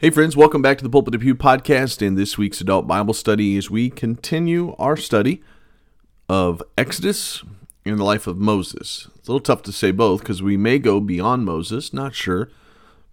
Hey, 0.00 0.10
friends, 0.10 0.36
welcome 0.36 0.62
back 0.62 0.78
to 0.78 0.84
the 0.84 0.90
Pulpit 0.90 1.10
to 1.10 1.18
Pew 1.18 1.34
podcast 1.34 2.02
In 2.02 2.14
this 2.14 2.38
week's 2.38 2.60
adult 2.60 2.86
Bible 2.86 3.12
study 3.12 3.56
as 3.56 3.68
we 3.68 3.90
continue 3.90 4.76
our 4.78 4.96
study 4.96 5.42
of 6.28 6.62
Exodus 6.78 7.42
and 7.84 7.98
the 7.98 8.04
life 8.04 8.28
of 8.28 8.38
Moses. 8.38 9.08
It's 9.16 9.26
a 9.26 9.32
little 9.32 9.40
tough 9.40 9.64
to 9.64 9.72
say 9.72 9.90
both 9.90 10.20
because 10.20 10.40
we 10.40 10.56
may 10.56 10.78
go 10.78 11.00
beyond 11.00 11.46
Moses, 11.46 11.92
not 11.92 12.14
sure, 12.14 12.48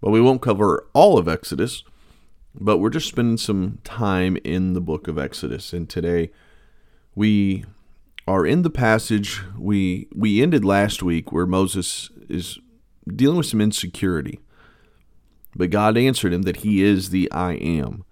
but 0.00 0.10
we 0.10 0.20
won't 0.20 0.40
cover 0.40 0.86
all 0.92 1.18
of 1.18 1.26
Exodus. 1.26 1.82
But 2.54 2.78
we're 2.78 2.90
just 2.90 3.08
spending 3.08 3.38
some 3.38 3.80
time 3.82 4.36
in 4.44 4.74
the 4.74 4.80
book 4.80 5.08
of 5.08 5.18
Exodus, 5.18 5.72
and 5.72 5.90
today 5.90 6.30
we 7.16 7.64
are 8.28 8.46
in 8.46 8.62
the 8.62 8.70
passage 8.70 9.42
we 9.58 10.06
we 10.14 10.40
ended 10.40 10.64
last 10.64 11.02
week 11.02 11.32
where 11.32 11.46
Moses 11.46 12.10
is 12.28 12.60
dealing 13.12 13.38
with 13.38 13.46
some 13.46 13.60
insecurity 13.60 14.38
but 15.56 15.70
God 15.70 15.96
answered 15.96 16.32
him 16.32 16.42
that 16.42 16.58
he 16.58 16.82
is 16.82 17.10
the 17.10 17.30
I 17.32 17.54
am. 17.54 18.04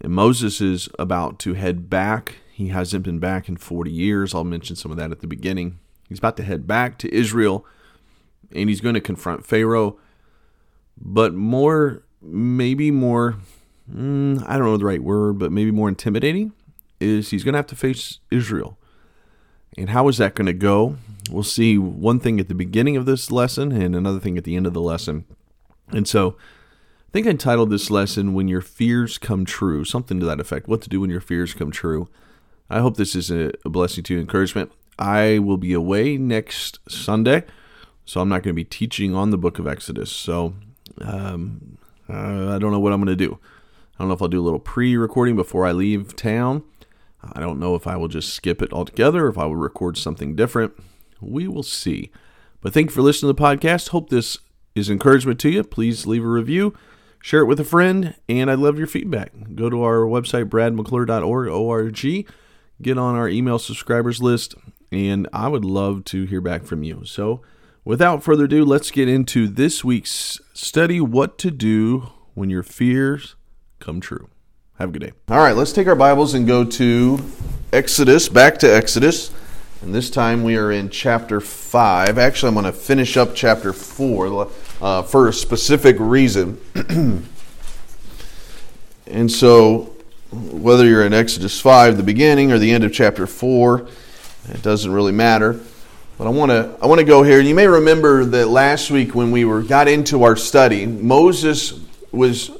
And 0.00 0.12
Moses 0.12 0.60
is 0.60 0.88
about 0.98 1.38
to 1.40 1.54
head 1.54 1.90
back. 1.90 2.36
He 2.52 2.68
hasn't 2.68 3.04
been 3.04 3.18
back 3.18 3.48
in 3.48 3.56
40 3.56 3.90
years. 3.90 4.34
I'll 4.34 4.44
mention 4.44 4.76
some 4.76 4.90
of 4.90 4.96
that 4.98 5.10
at 5.10 5.20
the 5.20 5.26
beginning. 5.26 5.78
He's 6.08 6.18
about 6.18 6.36
to 6.38 6.42
head 6.42 6.66
back 6.66 6.98
to 6.98 7.14
Israel 7.14 7.66
and 8.52 8.68
he's 8.68 8.80
going 8.80 8.94
to 8.94 9.00
confront 9.00 9.44
Pharaoh. 9.44 9.98
But 11.00 11.34
more, 11.34 12.02
maybe 12.20 12.90
more, 12.90 13.36
mm, 13.92 14.42
I 14.46 14.56
don't 14.56 14.66
know 14.66 14.76
the 14.76 14.84
right 14.84 15.02
word, 15.02 15.38
but 15.38 15.52
maybe 15.52 15.70
more 15.70 15.88
intimidating 15.88 16.52
is 17.00 17.30
he's 17.30 17.44
going 17.44 17.52
to 17.52 17.58
have 17.58 17.66
to 17.68 17.76
face 17.76 18.18
Israel. 18.30 18.78
And 19.76 19.90
how 19.90 20.08
is 20.08 20.18
that 20.18 20.34
going 20.34 20.46
to 20.46 20.52
go? 20.52 20.96
We'll 21.30 21.42
see 21.42 21.78
one 21.78 22.18
thing 22.18 22.40
at 22.40 22.48
the 22.48 22.54
beginning 22.54 22.96
of 22.96 23.06
this 23.06 23.30
lesson 23.30 23.70
and 23.70 23.94
another 23.94 24.18
thing 24.18 24.38
at 24.38 24.44
the 24.44 24.56
end 24.56 24.66
of 24.66 24.72
the 24.72 24.80
lesson. 24.80 25.24
And 25.90 26.08
so 26.08 26.36
I 27.08 27.10
think 27.10 27.26
I 27.26 27.32
titled 27.32 27.70
this 27.70 27.90
lesson 27.90 28.34
When 28.34 28.48
Your 28.48 28.60
Fears 28.60 29.16
Come 29.16 29.46
True, 29.46 29.82
something 29.82 30.20
to 30.20 30.26
that 30.26 30.40
effect. 30.40 30.68
What 30.68 30.82
to 30.82 30.90
do 30.90 31.00
when 31.00 31.08
your 31.08 31.22
fears 31.22 31.54
come 31.54 31.70
true. 31.70 32.10
I 32.68 32.80
hope 32.80 32.98
this 32.98 33.14
is 33.14 33.30
a, 33.30 33.50
a 33.64 33.70
blessing 33.70 34.04
to 34.04 34.14
you, 34.14 34.20
encouragement. 34.20 34.72
I 34.98 35.38
will 35.38 35.56
be 35.56 35.72
away 35.72 36.18
next 36.18 36.80
Sunday, 36.86 37.44
so 38.04 38.20
I'm 38.20 38.28
not 38.28 38.42
going 38.42 38.52
to 38.52 38.62
be 38.62 38.64
teaching 38.64 39.14
on 39.14 39.30
the 39.30 39.38
book 39.38 39.58
of 39.58 39.66
Exodus. 39.66 40.12
So 40.12 40.52
um, 41.00 41.78
uh, 42.10 42.54
I 42.54 42.58
don't 42.58 42.72
know 42.72 42.78
what 42.78 42.92
I'm 42.92 43.02
going 43.02 43.16
to 43.16 43.26
do. 43.26 43.38
I 43.94 44.02
don't 44.02 44.08
know 44.08 44.14
if 44.14 44.20
I'll 44.20 44.28
do 44.28 44.42
a 44.42 44.44
little 44.44 44.60
pre 44.60 44.94
recording 44.94 45.34
before 45.34 45.64
I 45.64 45.72
leave 45.72 46.14
town. 46.14 46.62
I 47.32 47.40
don't 47.40 47.58
know 47.58 47.74
if 47.74 47.86
I 47.86 47.96
will 47.96 48.08
just 48.08 48.34
skip 48.34 48.60
it 48.60 48.70
altogether, 48.70 49.24
or 49.24 49.28
if 49.30 49.38
I 49.38 49.46
will 49.46 49.56
record 49.56 49.96
something 49.96 50.36
different. 50.36 50.74
We 51.22 51.48
will 51.48 51.62
see. 51.62 52.10
But 52.60 52.74
thank 52.74 52.90
you 52.90 52.94
for 52.94 53.00
listening 53.00 53.34
to 53.34 53.40
the 53.40 53.42
podcast. 53.42 53.88
Hope 53.88 54.10
this 54.10 54.36
is 54.74 54.90
encouragement 54.90 55.40
to 55.40 55.48
you. 55.48 55.64
Please 55.64 56.06
leave 56.06 56.22
a 56.22 56.28
review 56.28 56.74
share 57.20 57.40
it 57.40 57.46
with 57.46 57.60
a 57.60 57.64
friend, 57.64 58.14
and 58.28 58.50
I'd 58.50 58.58
love 58.58 58.78
your 58.78 58.86
feedback. 58.86 59.32
Go 59.54 59.70
to 59.70 59.82
our 59.82 60.00
website, 60.00 60.46
bradmcclure.org, 60.46 61.48
O-R-G, 61.48 62.26
get 62.80 62.98
on 62.98 63.14
our 63.14 63.28
email 63.28 63.58
subscribers 63.58 64.22
list, 64.22 64.54
and 64.90 65.28
I 65.32 65.48
would 65.48 65.64
love 65.64 66.04
to 66.06 66.24
hear 66.24 66.40
back 66.40 66.64
from 66.64 66.82
you. 66.82 67.02
So, 67.04 67.42
without 67.84 68.22
further 68.22 68.44
ado, 68.44 68.64
let's 68.64 68.90
get 68.90 69.08
into 69.08 69.48
this 69.48 69.84
week's 69.84 70.40
study 70.54 71.00
What 71.00 71.38
to 71.38 71.50
Do 71.50 72.10
When 72.34 72.50
Your 72.50 72.62
Fears 72.62 73.36
Come 73.80 74.00
True. 74.00 74.28
Have 74.78 74.90
a 74.90 74.92
good 74.92 75.02
day. 75.02 75.12
All 75.28 75.38
right, 75.38 75.56
let's 75.56 75.72
take 75.72 75.88
our 75.88 75.96
Bibles 75.96 76.34
and 76.34 76.46
go 76.46 76.64
to 76.64 77.18
Exodus, 77.72 78.28
back 78.28 78.58
to 78.58 78.72
Exodus. 78.72 79.32
And 79.82 79.94
this 79.94 80.08
time 80.10 80.42
we 80.42 80.56
are 80.56 80.72
in 80.72 80.88
chapter 80.88 81.40
5. 81.40 82.18
Actually, 82.18 82.48
I'm 82.48 82.54
going 82.54 82.64
to 82.64 82.72
finish 82.72 83.16
up 83.16 83.34
chapter 83.34 83.72
4 83.72 84.28
uh, 84.80 85.02
for 85.02 85.28
a 85.28 85.32
specific 85.32 85.96
reason. 85.98 86.60
and 89.06 89.30
so, 89.30 89.94
whether 90.30 90.84
you're 90.84 91.04
in 91.04 91.14
Exodus 91.14 91.60
5, 91.60 91.96
the 91.96 92.02
beginning, 92.02 92.52
or 92.52 92.58
the 92.58 92.70
end 92.70 92.84
of 92.84 92.92
chapter 92.92 93.26
4, 93.26 93.86
it 94.50 94.62
doesn't 94.62 94.92
really 94.92 95.12
matter. 95.12 95.60
But 96.16 96.26
I 96.26 96.30
want 96.30 96.50
to 96.50 96.76
I 96.82 96.86
want 96.86 96.98
to 96.98 97.04
go 97.04 97.22
here. 97.22 97.40
You 97.40 97.54
may 97.54 97.68
remember 97.68 98.24
that 98.24 98.48
last 98.48 98.90
week 98.90 99.14
when 99.14 99.30
we 99.30 99.44
were 99.44 99.62
got 99.62 99.86
into 99.86 100.24
our 100.24 100.34
study, 100.34 100.84
Moses 100.84 101.78
was 102.10 102.50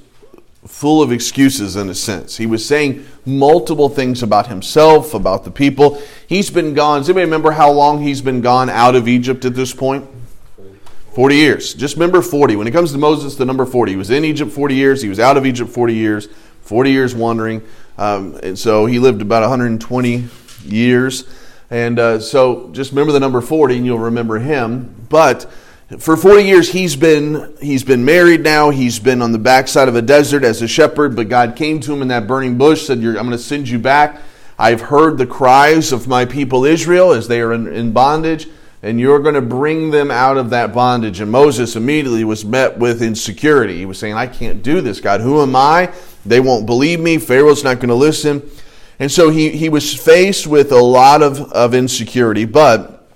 full 0.65 1.03
of 1.03 1.11
excuses 1.11 1.75
in 1.75 1.89
a 1.89 1.95
sense. 1.95 2.37
He 2.37 2.47
was 2.47 2.65
saying 2.65 3.05
multiple 3.25 3.89
things 3.89 4.23
about 4.23 4.47
himself, 4.47 5.13
about 5.15 5.45
the 5.45 5.51
people. 5.51 6.01
He's 6.29 6.51
been 6.51 6.75
gone. 6.75 7.01
Does 7.01 7.09
anybody 7.09 7.25
remember 7.25 7.51
how 7.51 7.73
long 7.73 8.03
he's 8.03 8.21
been 8.21 8.43
gone 8.43 8.69
out 8.69 8.95
of 8.95 9.09
Egypt 9.09 9.45
at 9.45 9.55
this 9.55 9.75
point? 9.75 10.09
40 11.19 11.35
years. 11.35 11.75
Just 11.75 11.97
remember 11.97 12.23
40. 12.23 12.55
When 12.55 12.69
it 12.69 12.71
comes 12.71 12.93
to 12.93 12.99
Moses, 12.99 13.35
the 13.35 13.45
number 13.45 13.67
40. 13.67 13.91
He 13.91 13.97
was 13.97 14.09
in 14.11 14.25
Egypt 14.25 14.53
40 14.53 14.77
years. 14.77 15.03
He 15.03 15.09
was 15.09 15.19
out 15.19 15.37
of 15.37 15.45
Egypt 15.45 15.69
40 15.69 15.93
years. 15.93 16.29
40 16.61 16.93
years 16.93 17.13
wandering. 17.13 17.61
Um, 17.99 18.39
and 18.41 18.57
so 18.57 18.87
he 18.87 19.01
lived 19.01 19.21
about 19.21 19.41
120 19.41 20.29
years. 20.63 21.25
And 21.71 21.99
uh, 21.99 22.21
so 22.21 22.71
just 22.71 22.93
remember 22.93 23.11
the 23.11 23.19
number 23.19 23.41
40 23.41 23.79
and 23.79 23.85
you'll 23.85 23.99
remember 23.99 24.39
him. 24.39 24.95
But 25.09 25.51
for 25.99 26.17
40 26.17 26.45
years 26.45 26.71
he's 26.71 26.95
been 26.95 27.53
he's 27.61 27.83
been 27.83 28.05
married 28.05 28.45
now 28.45 28.71
he's 28.71 29.01
been 29.01 29.21
on 29.21 29.33
the 29.33 29.41
backside 29.41 29.89
of 29.89 29.97
a 29.97 30.03
desert 30.03 30.45
as 30.45 30.61
a 30.61 30.69
shepherd 30.69 31.17
but 31.17 31.31
god 31.31 31.57
came 31.57 31.81
to 31.81 31.91
him 31.91 32.03
in 32.03 32.09
that 32.09 32.27
burning 32.27 32.59
bush 32.59 32.83
said 32.83 32.99
i'm 32.99 33.15
going 33.15 33.31
to 33.31 33.39
send 33.39 33.67
you 33.67 33.79
back 33.79 34.21
i've 34.59 34.83
heard 34.83 35.17
the 35.17 35.25
cries 35.27 35.91
of 35.91 36.07
my 36.07 36.27
people 36.27 36.67
israel 36.67 37.13
as 37.13 37.27
they 37.27 37.41
are 37.41 37.55
in, 37.55 37.67
in 37.67 37.91
bondage 37.91 38.49
and 38.83 39.01
you're 39.01 39.19
going 39.19 39.35
to 39.35 39.43
bring 39.43 39.91
them 39.91 40.11
out 40.11 40.37
of 40.37 40.51
that 40.51 40.73
bondage. 40.73 41.21
And 41.21 41.31
moses 41.31 41.77
immediately 41.77 42.25
was 42.25 42.45
met 42.45 42.79
with 42.79 43.03
insecurity. 43.03 43.79
He 43.79 43.87
was 43.87 43.99
saying 43.99 44.15
i 44.15 44.27
can't 44.27 44.63
do 44.63 44.81
this 44.81 45.01
god. 45.01 45.21
Who 45.21 45.41
am 45.43 45.57
i? 45.57 45.93
They 46.25 46.41
won't 46.41 46.67
believe 46.67 47.01
me. 47.01 47.19
Pharaoh's 47.19 47.65
not 47.65 47.77
going 47.77 47.89
to 47.89 47.95
listen. 47.95 48.49
And 48.99 49.11
so 49.11 49.31
he, 49.31 49.51
he 49.51 49.69
was 49.69 49.95
faced 49.95 50.47
with 50.47 50.73
a 50.73 50.81
lot 50.81 51.23
of, 51.23 51.53
of 51.53 51.75
insecurity. 51.75 52.45
But 52.45 53.07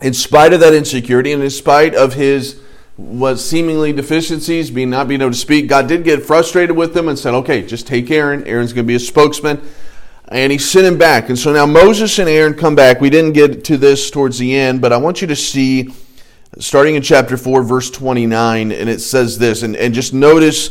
in 0.00 0.14
spite 0.14 0.52
of 0.52 0.60
that 0.60 0.74
insecurity 0.74 1.32
and 1.32 1.42
in 1.42 1.50
spite 1.50 1.94
of 1.94 2.14
his 2.14 2.60
what 2.96 3.36
seemingly 3.36 3.92
deficiencies, 3.92 4.70
being 4.70 4.90
not 4.90 5.08
being 5.08 5.20
able 5.20 5.30
to 5.30 5.36
speak, 5.36 5.66
God 5.66 5.88
did 5.88 6.04
get 6.04 6.22
frustrated 6.22 6.76
with 6.76 6.94
them 6.94 7.08
and 7.08 7.18
said, 7.18 7.34
"Okay, 7.34 7.62
just 7.62 7.86
take 7.86 8.10
Aaron. 8.10 8.46
Aaron's 8.46 8.72
going 8.72 8.84
to 8.84 8.88
be 8.88 8.94
a 8.94 9.00
spokesman." 9.00 9.60
And 10.32 10.50
he 10.50 10.58
sent 10.58 10.86
him 10.86 10.98
back. 10.98 11.28
And 11.28 11.38
so 11.38 11.52
now 11.52 11.66
Moses 11.66 12.18
and 12.18 12.28
Aaron 12.28 12.54
come 12.54 12.74
back. 12.74 13.00
We 13.00 13.10
didn't 13.10 13.32
get 13.32 13.64
to 13.64 13.76
this 13.76 14.10
towards 14.10 14.38
the 14.38 14.54
end, 14.54 14.80
but 14.80 14.92
I 14.92 14.96
want 14.96 15.20
you 15.20 15.28
to 15.28 15.36
see, 15.36 15.92
starting 16.58 16.94
in 16.94 17.02
chapter 17.02 17.36
4, 17.36 17.62
verse 17.62 17.90
29, 17.90 18.72
and 18.72 18.88
it 18.88 19.00
says 19.00 19.38
this, 19.38 19.62
and, 19.62 19.76
and 19.76 19.92
just 19.92 20.14
notice 20.14 20.70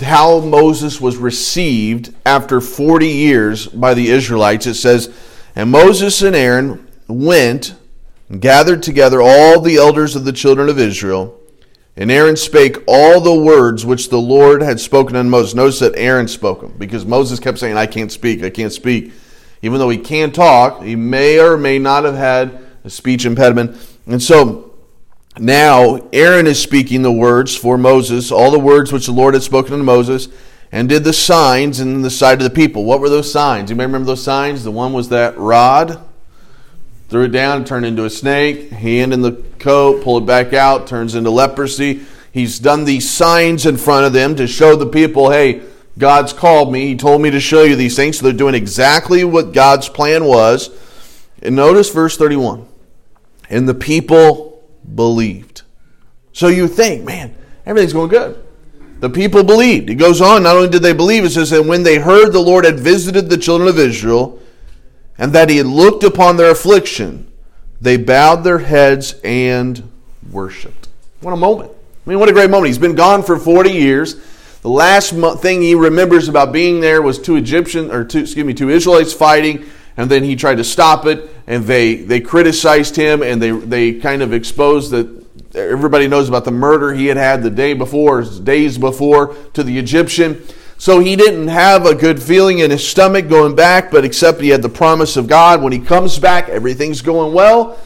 how 0.00 0.40
Moses 0.40 1.00
was 1.00 1.16
received 1.18 2.14
after 2.24 2.60
40 2.60 3.06
years 3.06 3.66
by 3.66 3.92
the 3.92 4.08
Israelites. 4.10 4.66
It 4.66 4.74
says, 4.74 5.14
And 5.54 5.70
Moses 5.70 6.22
and 6.22 6.34
Aaron 6.34 6.88
went 7.06 7.74
and 8.30 8.40
gathered 8.40 8.82
together 8.82 9.20
all 9.20 9.60
the 9.60 9.76
elders 9.76 10.16
of 10.16 10.24
the 10.24 10.32
children 10.32 10.70
of 10.70 10.78
Israel. 10.78 11.38
And 11.96 12.10
Aaron 12.10 12.36
spake 12.36 12.78
all 12.86 13.20
the 13.20 13.34
words 13.34 13.84
which 13.84 14.08
the 14.08 14.20
Lord 14.20 14.62
had 14.62 14.80
spoken 14.80 15.14
unto 15.14 15.28
Moses. 15.28 15.54
Notice 15.54 15.78
that 15.80 15.96
Aaron 15.96 16.26
spoke 16.26 16.62
them 16.62 16.74
because 16.78 17.04
Moses 17.04 17.38
kept 17.38 17.58
saying, 17.58 17.76
I 17.76 17.86
can't 17.86 18.10
speak, 18.10 18.42
I 18.42 18.50
can't 18.50 18.72
speak. 18.72 19.12
Even 19.60 19.78
though 19.78 19.90
he 19.90 19.98
can 19.98 20.32
talk, 20.32 20.82
he 20.82 20.96
may 20.96 21.38
or 21.38 21.56
may 21.56 21.78
not 21.78 22.04
have 22.04 22.16
had 22.16 22.58
a 22.82 22.90
speech 22.90 23.26
impediment. 23.26 23.76
And 24.06 24.22
so 24.22 24.74
now 25.38 26.08
Aaron 26.12 26.46
is 26.46 26.60
speaking 26.60 27.02
the 27.02 27.12
words 27.12 27.54
for 27.54 27.76
Moses, 27.76 28.32
all 28.32 28.50
the 28.50 28.58
words 28.58 28.90
which 28.90 29.06
the 29.06 29.12
Lord 29.12 29.34
had 29.34 29.42
spoken 29.42 29.74
unto 29.74 29.84
Moses, 29.84 30.28
and 30.72 30.88
did 30.88 31.04
the 31.04 31.12
signs 31.12 31.78
in 31.78 32.00
the 32.00 32.10
sight 32.10 32.38
of 32.38 32.44
the 32.44 32.50
people. 32.50 32.84
What 32.84 33.00
were 33.00 33.10
those 33.10 33.30
signs? 33.30 33.68
You 33.68 33.76
may 33.76 33.84
remember 33.84 34.06
those 34.06 34.24
signs? 34.24 34.64
The 34.64 34.70
one 34.70 34.94
was 34.94 35.10
that 35.10 35.36
rod 35.36 36.02
threw 37.12 37.24
it 37.24 37.28
down, 37.28 37.64
turned 37.64 37.84
into 37.84 38.06
a 38.06 38.10
snake, 38.10 38.70
hand 38.70 39.12
in 39.12 39.20
the 39.20 39.32
coat, 39.58 40.02
pull 40.02 40.16
it 40.16 40.26
back 40.26 40.54
out, 40.54 40.86
turns 40.86 41.14
into 41.14 41.30
leprosy. 41.30 42.04
He's 42.32 42.58
done 42.58 42.86
these 42.86 43.08
signs 43.08 43.66
in 43.66 43.76
front 43.76 44.06
of 44.06 44.14
them 44.14 44.34
to 44.36 44.46
show 44.46 44.74
the 44.76 44.86
people, 44.86 45.30
hey, 45.30 45.60
God's 45.98 46.32
called 46.32 46.72
me. 46.72 46.86
He 46.86 46.96
told 46.96 47.20
me 47.20 47.30
to 47.30 47.38
show 47.38 47.64
you 47.64 47.76
these 47.76 47.94
things. 47.94 48.18
So 48.18 48.24
they're 48.24 48.32
doing 48.32 48.54
exactly 48.54 49.24
what 49.24 49.52
God's 49.52 49.90
plan 49.90 50.24
was. 50.24 50.70
And 51.42 51.54
notice 51.54 51.90
verse 51.90 52.16
31. 52.16 52.66
And 53.50 53.68
the 53.68 53.74
people 53.74 54.64
believed. 54.94 55.62
So 56.32 56.48
you 56.48 56.66
think, 56.66 57.04
man, 57.04 57.36
everything's 57.66 57.92
going 57.92 58.08
good. 58.08 58.42
The 59.00 59.10
people 59.10 59.44
believed. 59.44 59.90
It 59.90 59.96
goes 59.96 60.22
on, 60.22 60.44
not 60.44 60.56
only 60.56 60.70
did 60.70 60.82
they 60.82 60.94
believe, 60.94 61.24
it 61.24 61.30
says, 61.30 61.50
that 61.50 61.62
when 61.62 61.82
they 61.82 61.98
heard 61.98 62.30
the 62.30 62.40
Lord 62.40 62.64
had 62.64 62.80
visited 62.80 63.28
the 63.28 63.36
children 63.36 63.68
of 63.68 63.78
Israel, 63.78 64.41
and 65.22 65.32
that 65.34 65.48
he 65.48 65.56
had 65.56 65.66
looked 65.66 66.02
upon 66.02 66.36
their 66.36 66.50
affliction, 66.50 67.30
they 67.80 67.96
bowed 67.96 68.42
their 68.42 68.58
heads 68.58 69.14
and 69.22 69.88
worshiped. 70.32 70.88
What 71.20 71.30
a 71.30 71.36
moment. 71.36 71.70
I 71.70 72.10
mean, 72.10 72.18
what 72.18 72.28
a 72.28 72.32
great 72.32 72.50
moment. 72.50 72.66
He's 72.66 72.78
been 72.78 72.96
gone 72.96 73.22
for 73.22 73.38
40 73.38 73.70
years. 73.70 74.16
The 74.62 74.68
last 74.68 75.14
thing 75.40 75.62
he 75.62 75.76
remembers 75.76 76.26
about 76.26 76.52
being 76.52 76.80
there 76.80 77.00
was 77.00 77.20
two 77.20 77.36
Egyptian, 77.36 77.92
or 77.92 78.04
two, 78.04 78.18
excuse 78.18 78.44
me, 78.44 78.52
two 78.52 78.68
Israelites 78.68 79.12
fighting, 79.12 79.64
and 79.96 80.10
then 80.10 80.24
he 80.24 80.34
tried 80.34 80.56
to 80.56 80.64
stop 80.64 81.06
it, 81.06 81.30
and 81.46 81.66
they, 81.66 81.94
they 81.94 82.20
criticized 82.20 82.96
him, 82.96 83.22
and 83.22 83.40
they, 83.40 83.52
they 83.52 83.92
kind 84.00 84.22
of 84.22 84.32
exposed 84.32 84.90
that 84.90 85.24
everybody 85.54 86.08
knows 86.08 86.28
about 86.28 86.44
the 86.44 86.50
murder 86.50 86.94
he 86.94 87.06
had 87.06 87.16
had 87.16 87.44
the 87.44 87.50
day 87.50 87.74
before, 87.74 88.22
days 88.24 88.76
before, 88.76 89.36
to 89.54 89.62
the 89.62 89.78
Egyptian. 89.78 90.42
So 90.82 90.98
he 90.98 91.14
didn't 91.14 91.46
have 91.46 91.86
a 91.86 91.94
good 91.94 92.20
feeling 92.20 92.58
in 92.58 92.72
his 92.72 92.84
stomach 92.84 93.28
going 93.28 93.54
back, 93.54 93.92
but 93.92 94.04
except 94.04 94.40
he 94.40 94.48
had 94.48 94.62
the 94.62 94.68
promise 94.68 95.16
of 95.16 95.28
God. 95.28 95.62
When 95.62 95.72
he 95.72 95.78
comes 95.78 96.18
back, 96.18 96.48
everything's 96.48 97.02
going 97.02 97.32
well, 97.32 97.78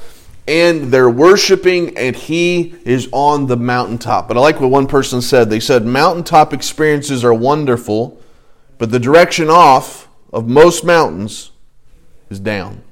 and 0.48 0.84
they're 0.84 1.10
worshiping, 1.10 1.98
and 1.98 2.16
he 2.16 2.74
is 2.86 3.06
on 3.12 3.48
the 3.48 3.56
mountaintop. 3.58 4.28
But 4.28 4.38
I 4.38 4.40
like 4.40 4.62
what 4.62 4.70
one 4.70 4.86
person 4.86 5.20
said. 5.20 5.50
They 5.50 5.60
said, 5.60 5.84
Mountaintop 5.84 6.54
experiences 6.54 7.22
are 7.22 7.34
wonderful, 7.34 8.18
but 8.78 8.90
the 8.90 8.98
direction 8.98 9.50
off 9.50 10.08
of 10.32 10.48
most 10.48 10.82
mountains 10.82 11.50
is 12.30 12.40
down. 12.40 12.82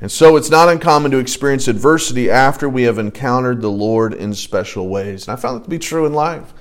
And 0.00 0.10
so 0.10 0.34
it's 0.34 0.50
not 0.50 0.68
uncommon 0.68 1.12
to 1.12 1.18
experience 1.18 1.68
adversity 1.68 2.28
after 2.28 2.68
we 2.68 2.82
have 2.82 2.98
encountered 2.98 3.60
the 3.60 3.70
Lord 3.70 4.14
in 4.14 4.34
special 4.34 4.88
ways. 4.88 5.28
And 5.28 5.38
I 5.38 5.40
found 5.40 5.60
that 5.60 5.64
to 5.66 5.70
be 5.70 5.78
true 5.78 6.06
in 6.06 6.12
life. 6.12 6.52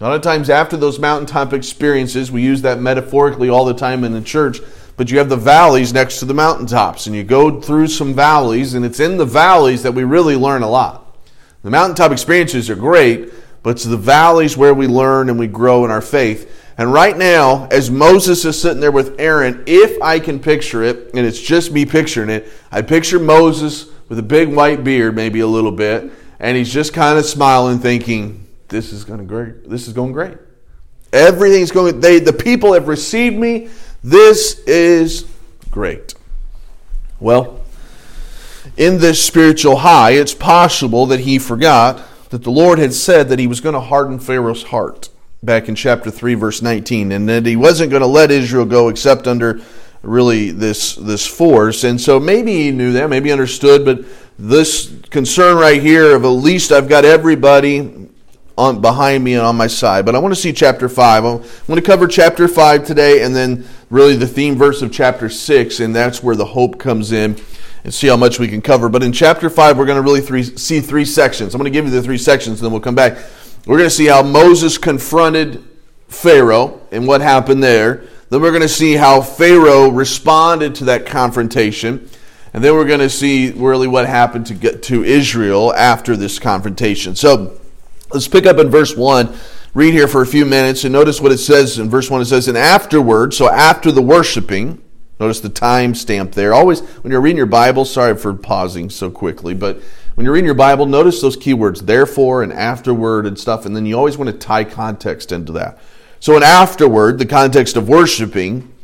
A 0.00 0.04
lot 0.04 0.14
of 0.14 0.22
times 0.22 0.48
after 0.48 0.76
those 0.76 1.00
mountaintop 1.00 1.52
experiences, 1.52 2.30
we 2.30 2.40
use 2.40 2.62
that 2.62 2.80
metaphorically 2.80 3.48
all 3.48 3.64
the 3.64 3.74
time 3.74 4.04
in 4.04 4.12
the 4.12 4.20
church, 4.20 4.60
but 4.96 5.10
you 5.10 5.18
have 5.18 5.28
the 5.28 5.36
valleys 5.36 5.92
next 5.92 6.20
to 6.20 6.24
the 6.24 6.34
mountaintops, 6.34 7.08
and 7.08 7.16
you 7.16 7.24
go 7.24 7.60
through 7.60 7.88
some 7.88 8.14
valleys, 8.14 8.74
and 8.74 8.84
it's 8.84 9.00
in 9.00 9.16
the 9.16 9.24
valleys 9.24 9.82
that 9.82 9.94
we 9.94 10.04
really 10.04 10.36
learn 10.36 10.62
a 10.62 10.70
lot. 10.70 11.16
The 11.64 11.70
mountaintop 11.70 12.12
experiences 12.12 12.70
are 12.70 12.76
great, 12.76 13.32
but 13.64 13.70
it's 13.70 13.82
the 13.82 13.96
valleys 13.96 14.56
where 14.56 14.72
we 14.72 14.86
learn 14.86 15.30
and 15.30 15.38
we 15.38 15.48
grow 15.48 15.84
in 15.84 15.90
our 15.90 16.00
faith. 16.00 16.48
And 16.78 16.92
right 16.92 17.18
now, 17.18 17.66
as 17.72 17.90
Moses 17.90 18.44
is 18.44 18.60
sitting 18.60 18.78
there 18.78 18.92
with 18.92 19.18
Aaron, 19.18 19.64
if 19.66 20.00
I 20.00 20.20
can 20.20 20.38
picture 20.38 20.84
it, 20.84 21.10
and 21.14 21.26
it's 21.26 21.40
just 21.40 21.72
me 21.72 21.84
picturing 21.84 22.30
it, 22.30 22.48
I 22.70 22.82
picture 22.82 23.18
Moses 23.18 23.86
with 24.08 24.20
a 24.20 24.22
big 24.22 24.48
white 24.48 24.84
beard, 24.84 25.16
maybe 25.16 25.40
a 25.40 25.46
little 25.48 25.72
bit, 25.72 26.12
and 26.38 26.56
he's 26.56 26.72
just 26.72 26.92
kind 26.92 27.18
of 27.18 27.24
smiling, 27.24 27.80
thinking, 27.80 28.47
"This 28.68 28.92
is 28.92 29.04
going 29.04 29.26
great. 29.26 29.68
This 29.68 29.86
is 29.86 29.92
going 29.92 30.12
great. 30.12 30.36
Everything's 31.12 31.70
going. 31.70 32.00
They, 32.00 32.18
the 32.18 32.32
people 32.32 32.74
have 32.74 32.88
received 32.88 33.36
me. 33.36 33.68
This 34.02 34.60
is 34.60 35.26
great." 35.70 36.14
Well, 37.20 37.60
in 38.76 38.98
this 38.98 39.22
spiritual 39.22 39.76
high, 39.76 40.12
it's 40.12 40.34
possible 40.34 41.06
that 41.06 41.20
he 41.20 41.38
forgot 41.38 42.00
that 42.30 42.44
the 42.44 42.50
Lord 42.50 42.78
had 42.78 42.92
said 42.92 43.28
that 43.28 43.38
he 43.38 43.46
was 43.46 43.60
going 43.60 43.74
to 43.74 43.80
harden 43.80 44.18
Pharaoh's 44.18 44.64
heart 44.64 45.08
back 45.42 45.68
in 45.68 45.74
chapter 45.74 46.10
3 46.10 46.34
verse 46.34 46.62
19 46.62 47.12
and 47.12 47.28
that 47.28 47.46
he 47.46 47.56
wasn't 47.56 47.90
going 47.90 48.02
to 48.02 48.08
let 48.08 48.30
Israel 48.30 48.64
go 48.64 48.88
except 48.88 49.26
under 49.28 49.60
really 50.02 50.50
this 50.50 50.96
this 50.96 51.26
force 51.26 51.84
and 51.84 52.00
so 52.00 52.18
maybe 52.18 52.52
he 52.64 52.70
knew 52.72 52.92
that 52.92 53.08
maybe 53.08 53.30
understood 53.30 53.84
but 53.84 54.04
this 54.38 54.92
concern 55.10 55.56
right 55.56 55.80
here 55.80 56.14
of 56.16 56.24
at 56.24 56.28
least 56.28 56.72
I've 56.72 56.88
got 56.88 57.04
everybody 57.04 58.08
on 58.58 58.80
behind 58.80 59.24
me 59.24 59.34
and 59.34 59.42
on 59.42 59.56
my 59.56 59.66
side 59.66 60.04
but 60.04 60.14
I 60.14 60.18
want 60.18 60.34
to 60.34 60.40
see 60.40 60.52
chapter 60.52 60.88
5 60.88 61.24
I'm 61.24 61.38
going 61.40 61.76
to 61.76 61.82
cover 61.82 62.06
chapter 62.06 62.48
5 62.48 62.84
today 62.84 63.22
and 63.22 63.34
then 63.34 63.64
really 63.88 64.16
the 64.16 64.26
theme 64.26 64.56
verse 64.56 64.82
of 64.82 64.92
chapter 64.92 65.28
6 65.28 65.80
and 65.80 65.94
that's 65.94 66.22
where 66.22 66.36
the 66.36 66.44
hope 66.44 66.78
comes 66.78 67.12
in 67.12 67.36
and 67.84 67.94
see 67.94 68.08
how 68.08 68.16
much 68.16 68.38
we 68.38 68.48
can 68.48 68.60
cover 68.60 68.88
but 68.88 69.02
in 69.02 69.12
chapter 69.12 69.48
5 69.48 69.78
we're 69.78 69.86
going 69.86 69.96
to 69.96 70.02
really 70.02 70.20
three, 70.20 70.42
see 70.42 70.80
three 70.80 71.04
sections 71.04 71.54
I'm 71.54 71.58
going 71.58 71.72
to 71.72 71.76
give 71.76 71.86
you 71.86 71.90
the 71.90 72.02
three 72.02 72.18
sections 72.18 72.60
and 72.60 72.66
then 72.66 72.72
we'll 72.72 72.80
come 72.80 72.94
back 72.94 73.16
we're 73.68 73.76
going 73.76 73.90
to 73.90 73.94
see 73.94 74.06
how 74.06 74.22
Moses 74.22 74.78
confronted 74.78 75.62
Pharaoh 76.08 76.80
and 76.90 77.06
what 77.06 77.20
happened 77.20 77.62
there. 77.62 78.04
Then 78.30 78.40
we're 78.40 78.50
going 78.50 78.62
to 78.62 78.68
see 78.68 78.94
how 78.94 79.20
Pharaoh 79.20 79.90
responded 79.90 80.74
to 80.76 80.86
that 80.86 81.04
confrontation. 81.04 82.08
And 82.54 82.64
then 82.64 82.74
we're 82.74 82.86
going 82.86 83.00
to 83.00 83.10
see 83.10 83.50
really 83.50 83.86
what 83.86 84.06
happened 84.06 84.46
to 84.46 84.78
to 84.78 85.04
Israel 85.04 85.74
after 85.74 86.16
this 86.16 86.38
confrontation. 86.38 87.14
So 87.14 87.60
let's 88.10 88.28
pick 88.28 88.46
up 88.46 88.58
in 88.58 88.70
verse 88.70 88.96
1. 88.96 89.34
Read 89.74 89.92
here 89.92 90.08
for 90.08 90.22
a 90.22 90.26
few 90.26 90.44
minutes 90.46 90.84
and 90.84 90.92
notice 90.92 91.20
what 91.20 91.32
it 91.32 91.38
says 91.38 91.78
in 91.78 91.90
verse 91.90 92.10
1. 92.10 92.22
It 92.22 92.26
says, 92.26 92.48
And 92.48 92.56
afterward, 92.56 93.34
so 93.34 93.48
after 93.50 93.92
the 93.92 94.02
worshiping, 94.02 94.82
notice 95.20 95.40
the 95.40 95.48
time 95.48 95.94
stamp 95.94 96.32
there. 96.32 96.54
Always, 96.54 96.80
when 96.80 97.10
you're 97.10 97.20
reading 97.20 97.36
your 97.36 97.46
Bible, 97.46 97.84
sorry 97.84 98.16
for 98.16 98.34
pausing 98.34 98.90
so 98.90 99.10
quickly, 99.10 99.54
but 99.54 99.80
when 100.14 100.24
you're 100.24 100.32
reading 100.32 100.46
your 100.46 100.54
Bible, 100.54 100.86
notice 100.86 101.20
those 101.20 101.36
keywords, 101.36 101.86
therefore 101.86 102.42
and 102.42 102.52
afterward 102.52 103.26
and 103.26 103.38
stuff, 103.38 103.66
and 103.66 103.76
then 103.76 103.86
you 103.86 103.96
always 103.96 104.16
want 104.16 104.30
to 104.30 104.36
tie 104.36 104.64
context 104.64 105.30
into 105.30 105.52
that. 105.52 105.78
So, 106.18 106.36
in 106.36 106.42
afterward, 106.42 107.18
the 107.18 107.26
context 107.26 107.76
of 107.76 107.88
worshiping, 107.88 108.74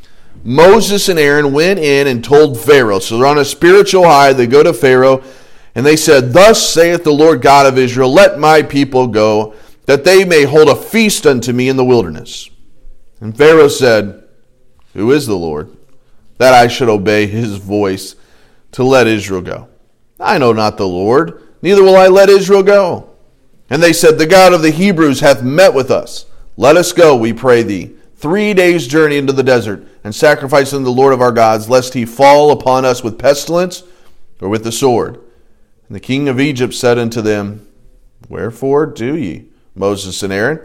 Moses 0.44 1.09
and 1.09 1.19
Aaron 1.19 1.53
went 1.53 1.81
in 1.81 2.06
and 2.06 2.23
told 2.23 2.61
Pharaoh. 2.61 2.99
So 2.99 3.17
they're 3.17 3.27
on 3.27 3.38
a 3.38 3.44
spiritual 3.44 4.05
high. 4.05 4.35
They 4.35 4.47
go 4.47 4.62
to 4.62 4.75
Pharaoh 4.75 5.25
and 5.75 5.85
they 5.85 5.97
said, 5.97 6.32
Thus 6.32 6.69
saith 6.69 7.05
the 7.05 7.12
Lord 7.12 7.43
God 7.43 7.67
of 7.67 7.79
Israel, 7.79 8.12
Let 8.12 8.38
my 8.38 8.62
people 8.62 9.09
go, 9.09 9.55
that 9.87 10.05
they 10.05 10.25
may 10.25 10.44
hold 10.44 10.69
a 10.69 10.76
feast 10.76 11.26
unto 11.26 11.53
me 11.53 11.69
in 11.69 11.76
the 11.76 11.85
wilderness. 11.85 12.49
And 13.21 13.37
Pharaoh 13.37 13.69
said, 13.69 14.25
Who 14.94 15.11
is 15.11 15.26
the 15.26 15.37
Lord, 15.37 15.76
that 16.38 16.55
I 16.55 16.69
should 16.69 16.88
obey 16.88 17.26
his 17.26 17.56
voice 17.56 18.17
to 18.73 18.85
let 18.85 19.06
Israel 19.06 19.43
go? 19.43 19.69
I 20.21 20.38
know 20.38 20.53
not 20.53 20.76
the 20.76 20.87
Lord, 20.87 21.43
neither 21.61 21.82
will 21.82 21.97
I 21.97 22.06
let 22.06 22.29
Israel 22.29 22.62
go. 22.62 23.11
And 23.69 23.82
they 23.82 23.93
said, 23.93 24.19
The 24.19 24.27
God 24.27 24.53
of 24.53 24.62
the 24.62 24.70
Hebrews 24.70 25.20
hath 25.20 25.43
met 25.43 25.75
with 25.75 25.91
us. 25.91 26.27
Let 26.56 26.77
us 26.77 26.93
go, 26.93 27.17
we 27.17 27.32
pray 27.32 27.65
thee, 27.65 27.97
three 28.15 28.55
days' 28.55 28.87
journey 28.87 29.17
into 29.17 29.32
the 29.32 29.43
desert, 29.43 29.85
and 30.05 30.15
sacrifice 30.15 30.73
unto 30.73 30.85
the 30.85 30.93
Lord 30.93 31.12
of 31.12 31.20
our 31.20 31.32
gods, 31.32 31.69
lest 31.69 31.94
he 31.94 32.05
fall 32.05 32.53
upon 32.53 32.85
us 32.85 33.03
with 33.03 33.19
pestilence 33.19 33.82
or 34.41 34.49
with 34.49 34.62
the 34.62 34.70
sword. 34.70 35.20
And 35.89 35.97
the 35.97 36.01
king 36.01 36.29
of 36.29 36.41
Egypt 36.41 36.75
said 36.75 36.99
unto 36.99 37.21
them, 37.21 37.67
Wherefore 38.29 38.87
do 38.87 39.17
ye, 39.17 39.47
Moses 39.75 40.23
and 40.23 40.33
Aaron? 40.33 40.61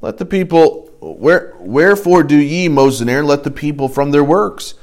Let 0.00 0.18
the 0.18 0.26
people, 0.26 0.90
where, 1.00 1.54
wherefore 1.58 2.22
do 2.22 2.36
ye, 2.36 2.68
Moses 2.68 3.00
and 3.02 3.10
Aaron, 3.10 3.26
let 3.26 3.44
the 3.44 3.50
people 3.50 3.88
from 3.88 4.10
their 4.10 4.24
works? 4.24 4.74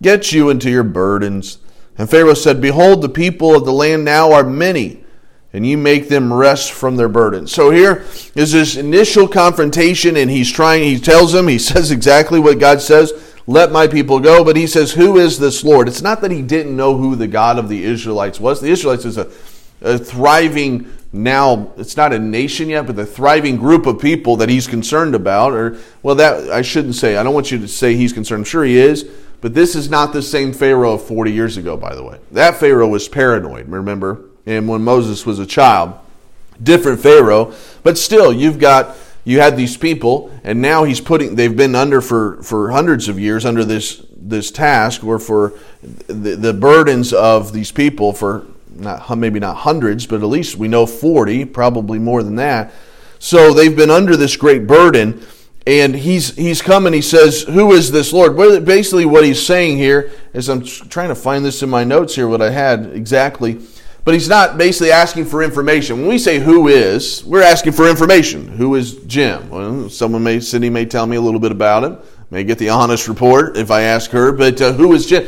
Get 0.00 0.32
you 0.32 0.48
into 0.48 0.70
your 0.70 0.84
burdens 0.84 1.58
and 1.98 2.08
Pharaoh 2.08 2.34
said, 2.34 2.60
Behold, 2.60 3.02
the 3.02 3.08
people 3.08 3.56
of 3.56 3.64
the 3.64 3.72
land 3.72 4.04
now 4.04 4.32
are 4.32 4.44
many, 4.44 5.04
and 5.52 5.66
you 5.66 5.76
make 5.76 6.08
them 6.08 6.32
rest 6.32 6.70
from 6.70 6.96
their 6.96 7.08
burdens. 7.08 7.52
So 7.52 7.70
here 7.70 8.04
is 8.36 8.52
this 8.52 8.76
initial 8.76 9.26
confrontation, 9.26 10.16
and 10.16 10.30
he's 10.30 10.50
trying, 10.50 10.84
he 10.84 11.00
tells 11.00 11.32
them, 11.32 11.48
he 11.48 11.58
says 11.58 11.90
exactly 11.90 12.38
what 12.38 12.60
God 12.60 12.80
says 12.80 13.12
let 13.48 13.72
my 13.72 13.88
people 13.88 14.20
go. 14.20 14.44
But 14.44 14.56
he 14.56 14.68
says, 14.68 14.92
Who 14.92 15.16
is 15.16 15.40
this 15.40 15.64
Lord? 15.64 15.88
It's 15.88 16.02
not 16.02 16.20
that 16.20 16.30
he 16.30 16.42
didn't 16.42 16.76
know 16.76 16.96
who 16.96 17.16
the 17.16 17.26
God 17.26 17.58
of 17.58 17.68
the 17.68 17.82
Israelites 17.82 18.38
was. 18.38 18.60
The 18.60 18.70
Israelites 18.70 19.04
is 19.04 19.18
a, 19.18 19.28
a 19.80 19.98
thriving 19.98 20.92
now 21.10 21.72
it's 21.78 21.96
not 21.96 22.12
a 22.12 22.18
nation 22.18 22.68
yet, 22.68 22.86
but 22.86 22.98
a 22.98 23.06
thriving 23.06 23.56
group 23.56 23.86
of 23.86 23.98
people 23.98 24.36
that 24.36 24.50
he's 24.50 24.66
concerned 24.66 25.14
about. 25.14 25.54
Or 25.54 25.78
well, 26.02 26.14
that 26.16 26.50
I 26.50 26.62
shouldn't 26.62 26.96
say. 26.96 27.16
I 27.16 27.22
don't 27.22 27.32
want 27.32 27.50
you 27.50 27.58
to 27.58 27.68
say 27.68 27.96
he's 27.96 28.12
concerned. 28.12 28.40
I'm 28.40 28.44
sure 28.44 28.64
he 28.64 28.76
is, 28.76 29.08
but 29.40 29.54
this 29.54 29.74
is 29.74 29.88
not 29.88 30.12
the 30.12 30.20
same 30.20 30.52
Pharaoh 30.52 30.94
of 30.94 31.02
40 31.02 31.32
years 31.32 31.56
ago, 31.56 31.76
by 31.76 31.94
the 31.94 32.04
way. 32.04 32.18
That 32.32 32.56
Pharaoh 32.56 32.88
was 32.88 33.08
paranoid, 33.08 33.68
remember? 33.68 34.26
And 34.44 34.68
when 34.68 34.82
Moses 34.82 35.24
was 35.24 35.38
a 35.38 35.46
child, 35.46 35.98
different 36.62 37.00
Pharaoh, 37.00 37.54
but 37.82 37.96
still, 37.96 38.30
you've 38.30 38.58
got 38.58 38.96
you 39.28 39.40
had 39.40 39.58
these 39.58 39.76
people, 39.76 40.30
and 40.42 40.62
now 40.62 40.84
he's 40.84 41.02
putting 41.02 41.34
they've 41.34 41.54
been 41.54 41.74
under 41.74 42.00
for, 42.00 42.42
for 42.42 42.70
hundreds 42.70 43.08
of 43.08 43.20
years 43.20 43.44
under 43.44 43.62
this 43.62 44.02
this 44.16 44.50
task 44.50 45.04
or 45.04 45.18
for 45.18 45.52
the, 46.06 46.34
the 46.34 46.54
burdens 46.54 47.12
of 47.12 47.52
these 47.52 47.70
people 47.70 48.14
for 48.14 48.46
not 48.70 49.18
maybe 49.18 49.38
not 49.38 49.56
hundreds, 49.58 50.06
but 50.06 50.22
at 50.22 50.26
least 50.26 50.56
we 50.56 50.66
know 50.66 50.86
40, 50.86 51.44
probably 51.44 51.98
more 51.98 52.22
than 52.22 52.36
that. 52.36 52.72
So 53.18 53.52
they've 53.52 53.76
been 53.76 53.90
under 53.90 54.16
this 54.16 54.34
great 54.34 54.66
burden 54.66 55.22
and 55.66 55.94
he's 55.94 56.34
he's 56.34 56.62
come 56.62 56.86
and 56.86 56.94
he 56.94 57.02
says, 57.02 57.42
"Who 57.42 57.72
is 57.72 57.92
this 57.92 58.14
Lord?" 58.14 58.34
Basically, 58.64 59.04
what 59.04 59.26
he's 59.26 59.44
saying 59.44 59.76
here 59.76 60.10
is, 60.32 60.48
I'm 60.48 60.64
trying 60.64 61.10
to 61.10 61.14
find 61.14 61.44
this 61.44 61.62
in 61.62 61.68
my 61.68 61.84
notes 61.84 62.14
here, 62.14 62.28
what 62.28 62.40
I 62.40 62.48
had 62.48 62.86
exactly, 62.94 63.60
but 64.08 64.14
he's 64.14 64.26
not 64.26 64.56
basically 64.56 64.90
asking 64.90 65.26
for 65.26 65.42
information. 65.42 65.98
When 65.98 66.08
we 66.08 66.16
say 66.16 66.38
"Who 66.38 66.68
is," 66.68 67.22
we're 67.26 67.42
asking 67.42 67.72
for 67.72 67.86
information. 67.90 68.48
Who 68.48 68.74
is 68.74 68.94
Jim? 69.04 69.50
Well, 69.50 69.90
someone 69.90 70.22
may 70.22 70.40
Cindy 70.40 70.70
may 70.70 70.86
tell 70.86 71.06
me 71.06 71.16
a 71.16 71.20
little 71.20 71.38
bit 71.38 71.52
about 71.52 71.84
him. 71.84 71.98
May 72.30 72.42
get 72.42 72.56
the 72.56 72.70
honest 72.70 73.06
report 73.06 73.58
if 73.58 73.70
I 73.70 73.82
ask 73.82 74.10
her. 74.12 74.32
But 74.32 74.62
uh, 74.62 74.72
who 74.72 74.94
is 74.94 75.04
Jim? 75.04 75.26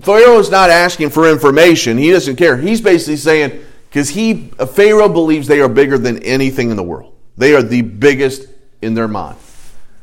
Pharaoh 0.00 0.40
is 0.40 0.50
not 0.50 0.68
asking 0.68 1.10
for 1.10 1.30
information. 1.30 1.96
He 1.96 2.10
doesn't 2.10 2.34
care. 2.34 2.56
He's 2.56 2.80
basically 2.80 3.18
saying 3.18 3.64
because 3.88 4.08
he 4.08 4.48
Pharaoh 4.74 5.08
believes 5.08 5.46
they 5.46 5.60
are 5.60 5.68
bigger 5.68 5.96
than 5.96 6.20
anything 6.24 6.72
in 6.72 6.76
the 6.76 6.82
world. 6.82 7.14
They 7.36 7.54
are 7.54 7.62
the 7.62 7.82
biggest 7.82 8.48
in 8.82 8.94
their 8.94 9.06
mind. 9.06 9.38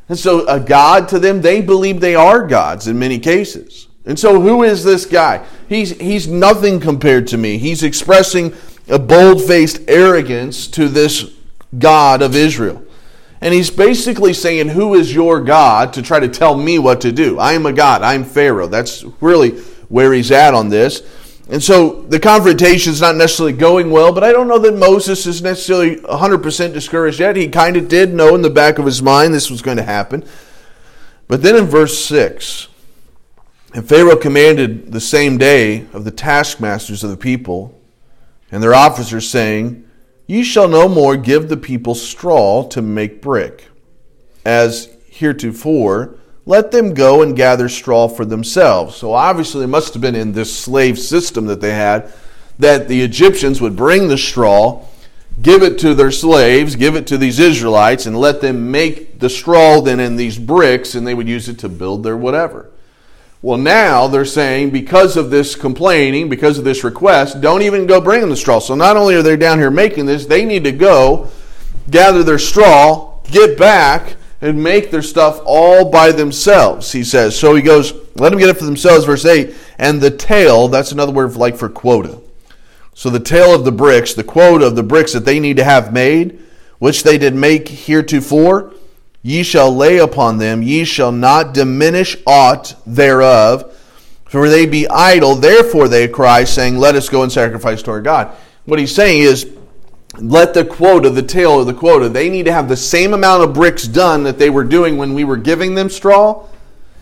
And 0.08 0.18
so, 0.18 0.48
a 0.48 0.62
God 0.62 1.10
to 1.10 1.20
them, 1.20 1.42
they 1.42 1.60
believe 1.60 2.00
they 2.00 2.16
are 2.16 2.48
gods 2.48 2.88
in 2.88 2.98
many 2.98 3.20
cases. 3.20 3.89
And 4.06 4.18
so, 4.18 4.42
who 4.42 4.64
is 4.64 4.84
this 4.84 5.06
guy? 5.06 5.46
He's, 5.68 5.92
he's 6.00 6.28
nothing 6.28 6.80
compared 6.80 7.28
to 7.28 7.38
me. 7.38 7.58
He's 7.58 7.84
expressing 7.84 8.54
a 8.88 8.98
bold 8.98 9.44
faced 9.44 9.82
arrogance 9.88 10.68
to 10.68 10.88
this 10.88 11.32
God 11.78 12.22
of 12.22 12.36
Israel. 12.36 12.84
And 13.42 13.54
he's 13.54 13.70
basically 13.70 14.34
saying, 14.34 14.70
Who 14.70 14.96
is 14.96 15.14
your 15.14 15.42
God 15.42 15.94
to 15.94 16.02
try 16.02 16.20
to 16.20 16.28
tell 16.28 16.58
me 16.58 16.80
what 16.80 17.02
to 17.02 17.12
do? 17.12 17.40
I 17.40 17.54
am 17.54 17.66
a 17.66 17.74
God. 17.74 18.02
I'm 18.02 18.24
Pharaoh. 18.24 18.68
That's 18.68 19.04
really 19.22 19.60
where 19.90 20.14
he's 20.14 20.32
at 20.32 20.54
on 20.54 20.70
this. 20.70 21.02
And 21.50 21.64
so 21.64 22.04
the 22.04 22.20
confrontation 22.20 22.94
is 22.94 23.02
not 23.02 23.16
necessarily 23.16 23.54
going 23.54 23.90
well, 23.90 24.14
but 24.14 24.24
I 24.24 24.32
don't 24.32 24.48
know 24.48 24.60
that 24.60 24.76
Moses 24.76 25.26
is 25.26 25.42
necessarily 25.42 25.96
100% 25.96 26.74
discouraged 26.74 27.20
yet. 27.20 27.36
He 27.36 27.48
kind 27.48 27.76
of 27.76 27.88
did 27.88 28.14
know 28.14 28.36
in 28.36 28.44
the 28.44 28.52
back 28.52 28.78
of 28.78 28.86
his 28.86 29.02
mind 29.02 29.34
this 29.34 29.50
was 29.50 29.64
going 29.64 29.78
to 29.78 29.84
happen. 29.84 30.24
But 31.28 31.42
then 31.42 31.56
in 31.56 31.66
verse 31.66 32.04
6, 32.06 32.68
and 33.74 33.88
Pharaoh 33.88 34.16
commanded 34.16 34.92
the 34.92 35.00
same 35.00 35.38
day 35.38 35.86
of 35.94 36.04
the 36.04 36.12
taskmasters 36.12 37.04
of 37.04 37.12
the 37.12 37.18
people 37.18 37.80
and 38.52 38.64
their 38.64 38.74
officers, 38.74 39.30
saying, 39.30 39.88
Ye 40.26 40.44
shall 40.44 40.68
no 40.68 40.88
more 40.88 41.16
give 41.16 41.50
the 41.50 41.58
people 41.58 41.94
straw 41.94 42.68
to 42.70 42.82
make 42.82 43.22
brick, 43.22 43.68
as 44.44 44.96
heretofore. 45.08 46.16
Let 46.46 46.72
them 46.72 46.96
go 46.96 47.22
and 47.22 47.36
gather 47.36 47.70
straw 47.70 48.08
for 48.08 48.26
themselves. 48.26 48.96
So 48.96 49.14
obviously, 49.14 49.64
it 49.64 49.68
must 49.68 49.94
have 49.94 50.02
been 50.02 50.16
in 50.16 50.32
this 50.32 50.56
slave 50.56 50.98
system 50.98 51.46
that 51.46 51.62
they 51.62 51.74
had 51.74 52.12
that 52.58 52.88
the 52.88 53.02
Egyptians 53.02 53.62
would 53.62 53.76
bring 53.76 54.08
the 54.08 54.18
straw, 54.18 54.84
give 55.42 55.64
it 55.64 55.78
to 55.80 55.94
their 55.94 56.12
slaves, 56.12 56.76
give 56.76 56.96
it 56.96 57.08
to 57.08 57.18
these 57.18 57.40
Israelites, 57.40 58.06
and 58.06 58.18
let 58.18 58.42
them 58.42 58.72
make 58.72 59.20
the 59.20 59.30
straw 59.30 59.80
then 59.80 60.00
in 60.00 60.16
these 60.16 60.40
bricks, 60.40 60.96
and 60.96 61.06
they 61.06 61.14
would 61.14 61.28
use 61.28 61.48
it 61.48 61.60
to 61.60 61.70
build 61.70 62.04
their 62.04 62.18
whatever. 62.18 62.70
Well, 63.42 63.58
now 63.58 64.08
they're 64.08 64.26
saying 64.26 64.72
because 64.72 65.16
of 65.16 65.30
this 65.30 65.56
complaining, 65.56 66.28
because 66.28 66.58
of 66.58 66.66
this 66.66 66.84
request, 66.84 67.40
don't 67.40 67.62
even 67.62 67.88
go 67.88 68.02
bring 68.02 68.20
them 68.20 68.30
the 68.30 68.36
straw. 68.36 68.60
So 68.60 68.76
not 68.76 68.98
only 68.98 69.16
are 69.16 69.22
they 69.22 69.38
down 69.38 69.60
here 69.60 69.72
making 69.72 70.08
this, 70.08 70.26
they 70.26 70.44
need 70.44 70.66
to 70.66 70.74
go 70.74 71.30
gather 71.90 72.22
their 72.22 72.40
straw, 72.40 73.20
get 73.24 73.58
back, 73.58 74.18
and 74.42 74.62
make 74.62 74.92
their 74.92 75.02
stuff 75.02 75.42
all 75.46 75.90
by 75.90 76.12
themselves, 76.12 76.92
he 76.92 77.04
says. 77.04 77.38
So 77.38 77.56
he 77.56 77.62
goes, 77.62 77.94
let 78.16 78.30
them 78.30 78.40
get 78.40 78.50
it 78.50 78.58
for 78.58 78.66
themselves, 78.66 79.06
verse 79.06 79.26
8. 79.26 79.54
And 79.78 80.02
the 80.02 80.12
tale, 80.12 80.68
that's 80.68 80.92
another 80.92 81.12
word 81.12 81.36
like 81.36 81.56
for 81.56 81.70
quota. 81.70 82.20
So 82.94 83.10
the 83.10 83.20
tale 83.20 83.56
of 83.56 83.64
the 83.64 83.72
bricks, 83.72 84.14
the 84.14 84.24
quota 84.24 84.68
of 84.68 84.76
the 84.76 84.84
bricks 84.84 85.14
that 85.14 85.26
they 85.26 85.40
need 85.40 85.58
to 85.58 85.64
have 85.64 85.94
made, 85.94 86.40
which 86.80 87.04
they 87.04 87.18
did 87.18 87.34
make 87.34 87.68
heretofore, 87.68 88.74
Ye 89.22 89.44
shall 89.44 89.76
lay 89.76 89.98
upon 89.98 90.38
them, 90.38 90.64
ye 90.64 90.86
shall 90.86 91.12
not 91.12 91.54
diminish 91.54 92.16
aught 92.26 92.76
thereof, 92.86 93.76
for 94.26 94.48
they 94.48 94.66
be 94.66 94.88
idle, 94.88 95.36
therefore 95.36 95.88
they 95.88 96.08
cry, 96.08 96.44
saying, 96.44 96.78
Let 96.78 96.96
us 96.96 97.10
go 97.10 97.24
and 97.24 97.32
sacrifice 97.32 97.82
to 97.84 97.92
our 97.92 98.02
God. 98.02 98.36
What 98.66 98.80
he's 98.80 98.94
saying 98.94 99.22
is, 99.22 99.52
let 100.18 100.54
the 100.54 100.66
quota, 100.66 101.10
the 101.10 101.22
tale 101.22 101.60
of 101.60 101.68
the 101.68 101.74
quota, 101.74 102.10
they 102.10 102.30
need 102.30 102.46
to 102.46 102.54
have 102.54 102.70
the 102.70 102.78
same 102.78 103.14
amount 103.14 103.44
of 103.44 103.54
bricks 103.54 103.88
done 103.88 104.24
that 104.24 104.38
they 104.38 104.50
were 104.50 104.64
doing 104.64 104.98
when 104.98 105.14
we 105.14 105.24
were 105.24 105.38
giving 105.38 105.76
them 105.76 105.90
straw. 105.90 106.46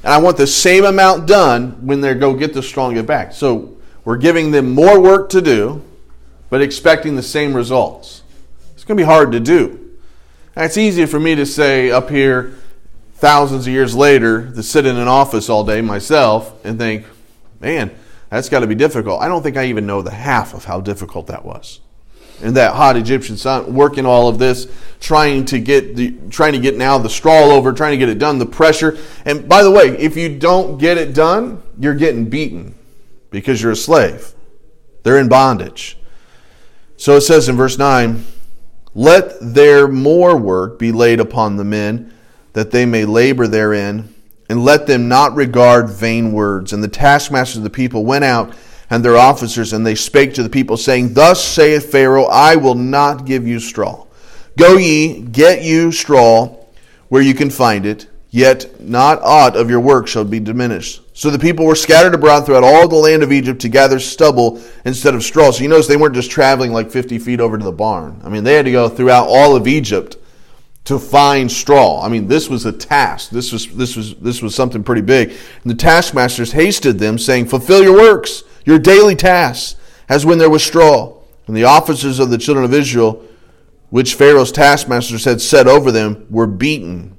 And 0.03 0.13
I 0.13 0.17
want 0.17 0.38
the 0.38 0.47
same 0.47 0.86
amount 0.86 1.27
done 1.27 1.86
when 1.86 2.01
they 2.01 2.13
go 2.13 2.33
get 2.33 2.53
the 2.53 2.63
straw 2.63 2.88
and 2.88 2.95
get 2.95 3.05
back. 3.05 3.33
So 3.33 3.77
we're 4.05 4.17
giving 4.17 4.51
them 4.51 4.71
more 4.71 5.00
work 5.00 5.29
to 5.29 5.41
do, 5.41 5.83
but 6.50 6.62
expecting 6.62 7.15
the 7.15 7.24
same 7.24 7.53
results. 7.53 8.24
It's 8.74 8.83
going 8.83 8.97
to 8.97 9.01
be 9.01 9.05
hard 9.05 9.31
to 9.31 9.39
do. 9.39 9.87
It's 10.60 10.76
easy 10.76 11.06
for 11.06 11.20
me 11.20 11.36
to 11.36 11.46
say 11.46 11.92
up 11.92 12.10
here, 12.10 12.56
thousands 13.14 13.68
of 13.68 13.74
years 13.74 13.94
later, 13.94 14.52
to 14.54 14.64
sit 14.64 14.88
in 14.88 14.98
an 14.98 15.08
office 15.08 15.50
all 15.50 15.64
day 15.64 15.82
myself 15.82 16.66
and 16.66 16.80
think, 16.80 17.06
man, 17.60 17.92
that's 18.30 18.50
got 18.50 18.62
to 18.62 18.68
be 18.68 18.74
difficult. 18.74 19.22
I 19.22 19.28
don't 19.28 19.44
think 19.44 19.56
I 19.56 19.66
even 19.66 19.86
know 19.86 20.02
the 20.02 20.10
half 20.10 20.56
of 20.56 20.66
how 20.66 20.82
difficult 20.82 21.28
that 21.28 21.46
was. 21.46 21.80
And 22.42 22.56
that 22.56 22.74
hot 22.74 22.98
Egyptian 22.98 23.38
sun, 23.38 23.72
working 23.76 24.08
all 24.08 24.28
of 24.28 24.40
this, 24.40 24.68
trying 25.00 25.46
to 25.46 25.60
get 25.60 25.96
the, 25.96 26.16
trying 26.32 26.54
to 26.54 26.60
get 26.60 26.76
now 26.76 26.98
the 26.98 27.10
straw 27.10 27.52
over, 27.52 27.72
trying 27.72 27.92
to 27.92 27.98
get 27.98 28.10
it 28.10 28.18
done, 28.18 28.40
the 28.40 28.46
pressure. 28.48 28.98
And 29.26 29.48
by 29.48 29.62
the 29.62 29.70
way, 29.70 29.90
if 29.90 30.18
you 30.18 30.40
don't 30.40 30.80
get 30.80 30.98
it 30.98 31.14
done, 31.14 31.62
you're 31.80 31.94
getting 31.94 32.32
beaten 32.32 32.74
because 33.30 33.62
you're 33.62 33.74
a 33.74 33.76
slave. 33.76 34.34
They're 35.04 35.20
in 35.20 35.30
bondage. 35.30 36.00
So 36.96 37.16
it 37.16 37.22
says 37.22 37.48
in 37.48 37.56
verse 37.56 37.78
9, 37.78 38.26
let 38.98 39.38
their 39.39 39.88
more 39.88 40.36
work 40.36 40.80
be 40.80 40.92
laid 40.92 41.20
upon 41.20 41.56
the 41.56 41.63
men, 41.63 42.12
that 42.54 42.72
they 42.72 42.84
may 42.84 43.06
labor 43.06 43.46
therein, 43.46 44.12
and 44.50 44.66
let 44.66 44.88
them 44.88 45.08
not 45.08 45.36
regard 45.36 45.88
vain 45.88 46.34
words. 46.34 46.74
And 46.74 46.84
the 46.84 46.88
taskmasters 46.88 47.58
of 47.58 47.63
the 47.63 47.70
people 47.70 48.06
went 48.06 48.24
out, 48.24 48.56
and 48.89 49.06
their 49.06 49.16
officers, 49.16 49.72
and 49.72 49.86
they 49.86 49.94
spake 49.94 50.34
to 50.34 50.42
the 50.42 50.50
people, 50.50 50.77
saying, 50.77 51.13
Thus 51.13 51.46
saith 51.46 51.92
Pharaoh, 51.92 52.25
I 52.25 52.56
will 52.56 52.74
not 52.74 53.25
give 53.25 53.48
you 53.48 53.60
straw. 53.60 54.08
Go 54.58 54.77
ye, 54.77 55.22
get 55.22 55.62
you 55.62 55.92
straw 55.92 56.58
where 57.10 57.22
you 57.22 57.36
can 57.36 57.51
find 57.51 57.86
it, 57.86 58.08
yet 58.32 58.82
not 58.82 59.22
aught 59.22 59.56
of 59.56 59.70
your 59.70 59.80
work 59.80 60.08
shall 60.08 60.25
be 60.25 60.39
diminished. 60.39 61.04
So 61.17 61.31
the 61.31 61.39
people 61.39 61.65
were 61.65 61.74
scattered 61.74 62.13
abroad 62.13 62.45
throughout 62.45 62.63
all 62.63 62.88
the 62.88 62.95
land 62.95 63.24
of 63.24 63.31
Egypt 63.31 63.59
to 63.62 63.69
gather 63.69 64.00
stubble 64.00 64.62
instead 64.86 65.15
of 65.15 65.24
straw. 65.24 65.50
So 65.50 65.63
you 65.63 65.67
notice 65.67 65.88
they 65.88 65.97
weren't 65.97 66.13
just 66.13 66.29
traveling 66.29 66.71
like 66.71 66.91
50 66.91 67.17
feet 67.17 67.39
over 67.39 67.57
to 67.57 67.63
the 67.63 67.71
barn. 67.71 68.21
I 68.24 68.29
mean, 68.29 68.43
they 68.43 68.53
had 68.53 68.65
to 68.65 68.71
go 68.71 68.88
throughout 68.88 69.25
all 69.27 69.55
of 69.55 69.67
Egypt 69.67 70.17
to 70.83 71.00
find 71.00 71.51
straw. 71.51 72.03
I 72.03 72.07
mean, 72.07 72.27
this 72.27 72.50
was 72.50 72.67
a 72.67 72.71
task. 72.71 73.31
This 73.31 73.51
was 73.51 73.65
this 73.65 73.95
was 73.95 74.13
this 74.17 74.43
was 74.43 74.53
something 74.53 74.83
pretty 74.83 75.01
big. 75.01 75.29
And 75.29 75.71
the 75.71 75.74
taskmasters 75.74 76.51
hasted 76.51 77.00
them, 77.00 77.17
saying, 77.17 77.47
"Fulfill 77.47 77.81
your 77.81 77.95
works, 77.95 78.43
your 78.63 78.77
daily 78.77 79.15
tasks, 79.15 79.75
as 80.07 80.24
when 80.24 80.38
there 80.38 80.51
was 80.51 80.63
straw." 80.63 81.13
And 81.47 81.57
the 81.57 81.63
officers 81.63 82.19
of 82.19 82.29
the 82.29 82.38
children 82.38 82.63
of 82.63 82.75
Israel, 82.75 83.24
which 83.89 84.13
Pharaoh's 84.13 84.51
taskmasters 84.51 85.25
had 85.25 85.41
set 85.41 85.67
over 85.67 85.91
them, 85.91 86.27
were 86.29 86.45
beaten 86.45 87.16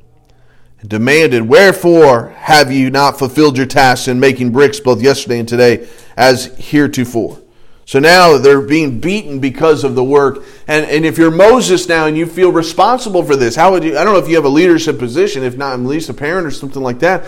and 0.80 0.88
demanded, 0.88 1.42
Wherefore 1.42 2.30
have 2.30 2.70
you 2.72 2.90
not 2.90 3.18
fulfilled 3.18 3.56
your 3.56 3.66
tasks 3.66 4.08
in 4.08 4.20
making 4.20 4.52
bricks 4.52 4.80
both 4.80 5.02
yesterday 5.02 5.38
and 5.38 5.48
today 5.48 5.88
as 6.16 6.46
heretofore? 6.58 7.40
So 7.84 7.98
now 7.98 8.36
they're 8.36 8.60
being 8.60 9.00
beaten 9.00 9.40
because 9.40 9.82
of 9.82 9.94
the 9.94 10.04
work. 10.04 10.44
And, 10.66 10.84
and 10.86 11.06
if 11.06 11.16
you're 11.16 11.30
Moses 11.30 11.88
now 11.88 12.04
and 12.04 12.18
you 12.18 12.26
feel 12.26 12.52
responsible 12.52 13.22
for 13.24 13.34
this, 13.34 13.56
how 13.56 13.72
would 13.72 13.82
you? 13.82 13.96
I 13.96 14.04
don't 14.04 14.12
know 14.12 14.18
if 14.18 14.28
you 14.28 14.34
have 14.34 14.44
a 14.44 14.50
leadership 14.50 14.98
position, 14.98 15.42
if 15.42 15.56
not, 15.56 15.72
at 15.72 15.80
least 15.80 16.10
a 16.10 16.14
parent 16.14 16.46
or 16.46 16.50
something 16.50 16.82
like 16.82 16.98
that. 16.98 17.24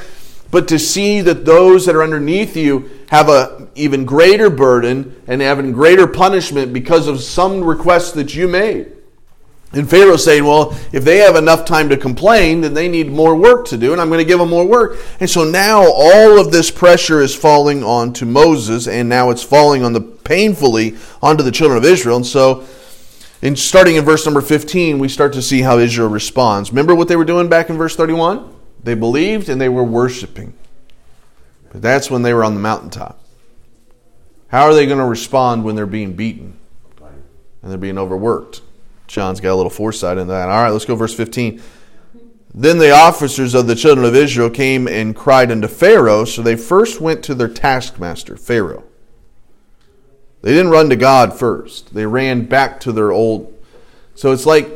But 0.50 0.68
to 0.68 0.78
see 0.78 1.22
that 1.22 1.46
those 1.46 1.86
that 1.86 1.94
are 1.94 2.02
underneath 2.02 2.56
you 2.56 2.90
have 3.08 3.30
a 3.30 3.68
even 3.74 4.04
greater 4.04 4.50
burden 4.50 5.22
and 5.26 5.40
have 5.40 5.58
even 5.58 5.72
greater 5.72 6.06
punishment 6.06 6.74
because 6.74 7.08
of 7.08 7.22
some 7.22 7.64
requests 7.64 8.12
that 8.12 8.34
you 8.34 8.46
made. 8.46 8.92
And 9.72 9.88
Pharaoh's 9.88 10.24
saying, 10.24 10.44
well, 10.44 10.76
if 10.92 11.04
they 11.04 11.18
have 11.18 11.36
enough 11.36 11.64
time 11.64 11.88
to 11.90 11.96
complain, 11.96 12.60
then 12.60 12.74
they 12.74 12.88
need 12.88 13.08
more 13.08 13.36
work 13.36 13.66
to 13.68 13.76
do, 13.76 13.92
and 13.92 14.00
I'm 14.00 14.08
going 14.08 14.18
to 14.18 14.24
give 14.24 14.40
them 14.40 14.50
more 14.50 14.66
work. 14.66 14.98
And 15.20 15.30
so 15.30 15.44
now 15.44 15.82
all 15.82 16.40
of 16.40 16.50
this 16.50 16.72
pressure 16.72 17.20
is 17.20 17.36
falling 17.36 17.84
on 17.84 18.12
to 18.14 18.26
Moses, 18.26 18.88
and 18.88 19.08
now 19.08 19.30
it's 19.30 19.44
falling 19.44 19.84
on 19.84 19.92
the 19.92 20.00
painfully 20.00 20.96
onto 21.22 21.44
the 21.44 21.52
children 21.52 21.78
of 21.78 21.84
Israel. 21.84 22.16
And 22.16 22.26
so, 22.26 22.66
in 23.42 23.54
starting 23.54 23.94
in 23.94 24.04
verse 24.04 24.26
number 24.26 24.40
15, 24.40 24.98
we 24.98 25.08
start 25.08 25.32
to 25.34 25.42
see 25.42 25.62
how 25.62 25.78
Israel 25.78 26.08
responds. 26.08 26.70
Remember 26.70 26.94
what 26.94 27.06
they 27.06 27.16
were 27.16 27.24
doing 27.24 27.48
back 27.48 27.70
in 27.70 27.76
verse 27.76 27.94
31? 27.94 28.52
They 28.82 28.94
believed 28.94 29.48
and 29.48 29.60
they 29.60 29.68
were 29.68 29.84
worshiping. 29.84 30.52
But 31.72 31.80
that's 31.80 32.10
when 32.10 32.22
they 32.22 32.34
were 32.34 32.44
on 32.44 32.54
the 32.54 32.60
mountaintop. 32.60 33.22
How 34.48 34.64
are 34.64 34.74
they 34.74 34.86
going 34.86 34.98
to 34.98 35.04
respond 35.04 35.64
when 35.64 35.76
they're 35.76 35.86
being 35.86 36.14
beaten 36.14 36.58
and 37.62 37.70
they're 37.70 37.78
being 37.78 37.98
overworked? 37.98 38.62
John's 39.10 39.40
got 39.40 39.52
a 39.52 39.56
little 39.56 39.70
foresight 39.70 40.18
in 40.18 40.28
that. 40.28 40.48
All 40.48 40.62
right, 40.62 40.70
let's 40.70 40.84
go 40.84 40.94
verse 40.94 41.14
15. 41.14 41.60
Then 42.54 42.78
the 42.78 42.92
officers 42.92 43.54
of 43.54 43.66
the 43.66 43.74
children 43.74 44.06
of 44.06 44.14
Israel 44.14 44.50
came 44.50 44.86
and 44.86 45.16
cried 45.16 45.50
unto 45.50 45.66
Pharaoh. 45.66 46.24
So 46.24 46.42
they 46.42 46.54
first 46.54 47.00
went 47.00 47.24
to 47.24 47.34
their 47.34 47.48
taskmaster, 47.48 48.36
Pharaoh. 48.36 48.84
They 50.42 50.52
didn't 50.52 50.70
run 50.70 50.88
to 50.90 50.96
God 50.96 51.36
first. 51.36 51.92
They 51.92 52.06
ran 52.06 52.44
back 52.44 52.78
to 52.80 52.92
their 52.92 53.10
old. 53.10 53.52
So 54.14 54.30
it's 54.30 54.46
like 54.46 54.68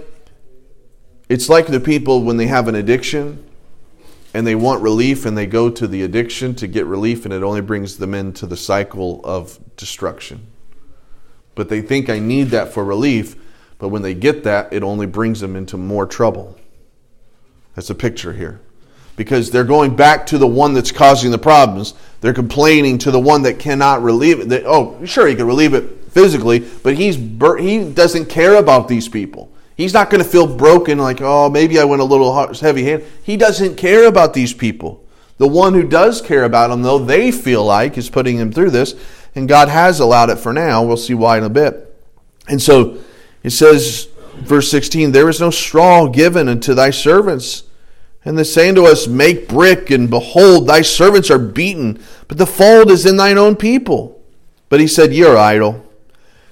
it's 1.29 1.49
like 1.49 1.69
the 1.69 1.81
people 1.81 2.23
when 2.23 2.37
they 2.37 2.49
have 2.49 2.67
an 2.67 2.75
addiction 2.75 3.49
and 4.35 4.45
they 4.45 4.57
want 4.57 4.83
relief 4.83 5.25
and 5.25 5.39
they 5.39 5.47
go 5.47 5.71
to 5.71 5.87
the 5.87 6.03
addiction 6.03 6.57
to 6.57 6.67
get 6.67 6.87
relief 6.87 7.25
and 7.25 7.33
it 7.33 7.43
only 7.45 7.61
brings 7.61 7.99
them 7.99 8.15
into 8.15 8.47
the 8.47 8.57
cycle 8.57 9.21
of 9.25 9.61
destruction. 9.77 10.49
But 11.55 11.69
they 11.69 11.81
think 11.81 12.11
I 12.11 12.19
need 12.19 12.49
that 12.49 12.73
for 12.73 12.85
relief 12.85 13.37
but 13.79 13.89
when 13.89 14.03
they 14.03 14.15
get 14.15 14.45
that, 14.45 14.73
it 14.73 14.83
only 14.83 15.07
brings 15.07 15.41
them 15.41 15.57
into 15.57 15.77
more 15.77 16.07
trouble. 16.07 16.59
That's 17.75 17.91
a 17.91 17.95
picture 17.95 18.33
here. 18.33 18.61
Because 19.17 19.51
they're 19.51 19.65
going 19.65 19.95
back 19.95 20.27
to 20.27 20.39
the 20.39 20.47
one 20.47 20.75
that's 20.75 20.91
causing 20.91 21.31
the 21.31 21.39
problems. 21.39 21.95
They're 22.21 22.35
complaining 22.35 22.99
to 22.99 23.11
the 23.11 23.21
one 23.21 23.43
that 23.43 23.59
cannot 23.59 24.03
relieve 24.03 24.41
it. 24.41 24.49
They, 24.49 24.65
oh, 24.65 25.05
sure, 25.05 25.27
he 25.27 25.35
can 25.35 25.47
relieve 25.47 25.75
it 25.75 26.05
physically, 26.11 26.61
but 26.83 26.97
he's 26.97 27.17
he 27.17 27.93
doesn't 27.93 28.27
care 28.27 28.57
about 28.57 28.89
these 28.89 29.09
people. 29.09 29.53
He's 29.77 29.93
not 29.93 30.09
going 30.09 30.23
to 30.23 30.29
feel 30.29 30.47
broken 30.47 30.99
like, 30.99 31.21
oh, 31.21 31.51
maybe 31.51 31.81
I 31.81 31.85
went 31.85 32.03
a 32.03 32.05
little 32.05 32.53
heavy 32.55 32.85
hand. 32.85 33.05
He 33.23 33.37
doesn't 33.37 33.77
care 33.77 34.07
about 34.07 34.33
these 34.33 34.55
people. 34.55 35.05
The 35.39 35.49
one 35.49 35.75
who 35.75 35.83
does 35.83 36.23
care 36.23 36.45
about 36.45 36.69
them, 36.69 36.83
though 36.83 37.01
they 37.01 37.33
feel 37.33 37.65
like, 37.65 37.99
is 37.99 38.09
putting 38.09 38.39
them 38.39 38.53
through 38.53 38.71
this, 38.71 38.95
and 39.35 39.49
God 39.49 39.69
has 39.69 39.99
allowed 39.99 40.31
it 40.31 40.39
for 40.39 40.53
now. 40.53 40.85
We'll 40.85 40.97
see 40.97 41.15
why 41.15 41.39
in 41.39 41.45
a 41.45 41.49
bit. 41.49 41.93
And 42.47 42.63
so 42.63 42.99
it 43.45 43.51
says, 43.51 44.09
verse 44.35 44.71
16, 44.71 45.13
There 45.13 45.29
is 45.29 45.41
no 45.41 45.51
straw 45.51 46.09
given 46.09 46.49
unto 46.49 46.75
thy 46.75 46.91
servants. 46.91 47.65
And 48.25 48.39
the 48.39 48.45
saying 48.45 48.75
to 48.77 48.85
us, 48.85 49.07
Make 49.07 49.49
brick, 49.49 49.91
and 49.91 50.09
behold, 50.09 50.67
thy 50.67 50.81
servants 50.81 51.31
are 51.31 51.39
beaten, 51.39 52.03
but 52.27 52.39
the 52.39 52.47
fault 52.47 52.91
is 52.91 53.07
in 53.07 53.19
thine 53.19 53.39
own 53.39 53.55
people. 53.55 54.23
But 54.71 54.81
he 54.81 54.89
said, 54.89 55.13
You're 55.13 55.37
idle. 55.37 55.85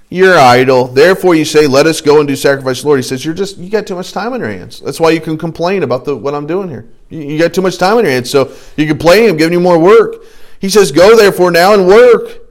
You're 0.07 0.37
idle. 0.37 0.85
Therefore 0.85 1.33
you 1.33 1.45
say, 1.45 1.65
Let 1.65 1.87
us 1.87 1.99
go 1.99 2.19
and 2.19 2.27
do 2.27 2.35
sacrifice 2.35 2.85
Lord. 2.85 2.99
He 2.99 3.03
says, 3.03 3.25
You're 3.25 3.33
just 3.33 3.57
you 3.57 3.71
got 3.71 3.87
too 3.87 3.95
much 3.95 4.13
time 4.13 4.33
on 4.33 4.39
your 4.39 4.49
hands. 4.49 4.79
That's 4.79 4.99
why 4.99 5.09
you 5.09 5.19
can 5.19 5.35
complain 5.35 5.81
about 5.81 6.05
the, 6.05 6.15
what 6.15 6.35
I'm 6.35 6.45
doing 6.45 6.69
here. 6.69 6.87
You, 7.09 7.21
you 7.21 7.39
got 7.39 7.55
too 7.55 7.63
much 7.63 7.79
time 7.79 7.97
on 7.97 8.03
your 8.03 8.13
hands. 8.13 8.29
So 8.29 8.53
you 8.77 8.85
complain, 8.85 9.31
I'm 9.31 9.37
giving 9.37 9.53
you 9.53 9.59
more 9.59 9.79
work. 9.79 10.23
He 10.59 10.69
says, 10.69 10.91
Go 10.91 11.17
therefore 11.17 11.49
now 11.49 11.73
and 11.73 11.87
work. 11.87 12.42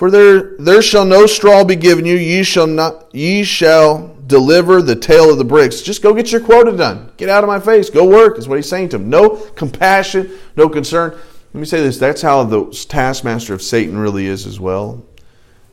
For 0.00 0.10
there 0.10 0.56
there 0.56 0.80
shall 0.80 1.04
no 1.04 1.26
straw 1.26 1.62
be 1.62 1.76
given 1.76 2.06
you, 2.06 2.16
ye 2.16 2.42
shall 2.42 2.66
not 2.66 3.14
ye 3.14 3.44
shall 3.44 4.16
deliver 4.26 4.80
the 4.80 4.96
tale 4.96 5.30
of 5.30 5.36
the 5.36 5.44
bricks. 5.44 5.82
Just 5.82 6.00
go 6.00 6.14
get 6.14 6.32
your 6.32 6.40
quota 6.40 6.74
done. 6.74 7.12
Get 7.18 7.28
out 7.28 7.44
of 7.44 7.48
my 7.48 7.60
face. 7.60 7.90
Go 7.90 8.08
work, 8.08 8.38
is 8.38 8.48
what 8.48 8.56
he's 8.56 8.66
saying 8.66 8.88
to 8.88 8.96
him. 8.96 9.10
No 9.10 9.36
compassion, 9.36 10.30
no 10.56 10.70
concern. 10.70 11.10
Let 11.52 11.60
me 11.60 11.66
say 11.66 11.82
this 11.82 11.98
that's 11.98 12.22
how 12.22 12.44
the 12.44 12.64
taskmaster 12.88 13.52
of 13.52 13.60
Satan 13.60 13.98
really 13.98 14.24
is 14.24 14.46
as 14.46 14.58
well. 14.58 15.04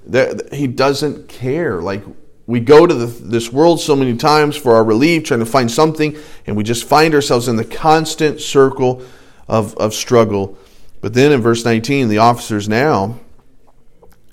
That 0.07 0.53
he 0.53 0.67
doesn't 0.67 1.29
care. 1.29 1.81
Like 1.81 2.03
we 2.47 2.59
go 2.59 2.85
to 2.85 2.93
the, 2.93 3.05
this 3.05 3.53
world 3.53 3.79
so 3.79 3.95
many 3.95 4.17
times 4.17 4.57
for 4.57 4.75
our 4.75 4.83
relief, 4.83 5.23
trying 5.23 5.39
to 5.39 5.45
find 5.45 5.71
something, 5.71 6.17
and 6.45 6.57
we 6.57 6.65
just 6.65 6.83
find 6.83 7.15
ourselves 7.15 7.47
in 7.47 7.55
the 7.55 7.63
constant 7.63 8.41
circle 8.41 9.03
of, 9.47 9.73
of 9.77 9.93
struggle. 9.93 10.57
But 10.99 11.13
then 11.13 11.31
in 11.31 11.39
verse 11.39 11.63
19, 11.63 12.09
the 12.09 12.17
officers 12.17 12.67
now 12.67 13.21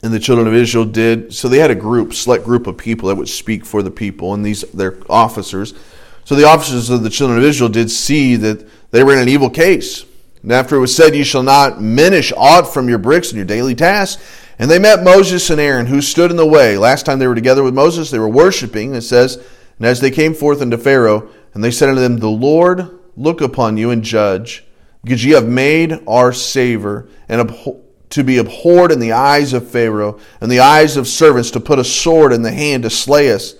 and 0.04 0.12
the 0.12 0.20
children 0.20 0.46
of 0.46 0.52
Israel 0.52 0.84
did 0.84 1.32
so 1.32 1.48
they 1.48 1.58
had 1.58 1.70
a 1.70 1.74
group, 1.74 2.12
select 2.12 2.44
group 2.44 2.66
of 2.66 2.76
people 2.76 3.08
that 3.08 3.14
would 3.14 3.28
speak 3.28 3.64
for 3.64 3.82
the 3.82 3.90
people, 3.90 4.34
and 4.34 4.44
these 4.44 4.60
their 4.72 4.98
officers. 5.08 5.72
So 6.24 6.34
the 6.34 6.46
officers 6.46 6.90
of 6.90 7.02
the 7.02 7.08
children 7.08 7.38
of 7.38 7.44
Israel 7.44 7.70
did 7.70 7.90
see 7.90 8.36
that 8.36 8.68
they 8.90 9.02
were 9.02 9.14
in 9.14 9.18
an 9.18 9.30
evil 9.30 9.48
case. 9.48 10.04
And 10.42 10.52
after 10.52 10.76
it 10.76 10.80
was 10.80 10.94
said, 10.94 11.16
You 11.16 11.24
shall 11.24 11.42
not 11.42 11.80
minish 11.80 12.34
aught 12.36 12.72
from 12.72 12.86
your 12.86 12.98
bricks 12.98 13.30
and 13.30 13.36
your 13.36 13.46
daily 13.46 13.74
tasks. 13.74 14.22
And 14.58 14.70
they 14.70 14.78
met 14.78 15.02
Moses 15.02 15.48
and 15.48 15.58
Aaron, 15.58 15.86
who 15.86 16.02
stood 16.02 16.30
in 16.30 16.36
the 16.36 16.46
way. 16.46 16.76
Last 16.76 17.06
time 17.06 17.18
they 17.18 17.26
were 17.26 17.34
together 17.34 17.62
with 17.62 17.74
Moses, 17.74 18.10
they 18.10 18.18
were 18.18 18.28
worshiping, 18.28 18.94
it 18.94 19.00
says, 19.00 19.36
and 19.78 19.86
as 19.86 20.00
they 20.00 20.10
came 20.10 20.34
forth 20.34 20.60
unto 20.60 20.76
Pharaoh, 20.76 21.28
and 21.54 21.64
they 21.64 21.70
said 21.70 21.88
unto 21.88 22.02
them, 22.02 22.18
The 22.18 22.28
Lord 22.28 22.90
look 23.16 23.40
upon 23.40 23.78
you 23.78 23.90
and 23.90 24.04
judge, 24.04 24.64
because 25.02 25.24
ye 25.24 25.32
have 25.32 25.48
made 25.48 25.98
our 26.06 26.32
savor 26.32 27.08
and 27.28 27.40
abhor 27.40 27.80
to 28.14 28.22
be 28.22 28.38
abhorred 28.38 28.92
in 28.92 29.00
the 29.00 29.10
eyes 29.10 29.52
of 29.52 29.68
Pharaoh 29.68 30.20
and 30.40 30.48
the 30.48 30.60
eyes 30.60 30.96
of 30.96 31.08
servants 31.08 31.50
to 31.50 31.58
put 31.58 31.80
a 31.80 31.84
sword 31.84 32.32
in 32.32 32.42
the 32.42 32.52
hand 32.52 32.84
to 32.84 32.90
slay 32.90 33.32
us. 33.32 33.56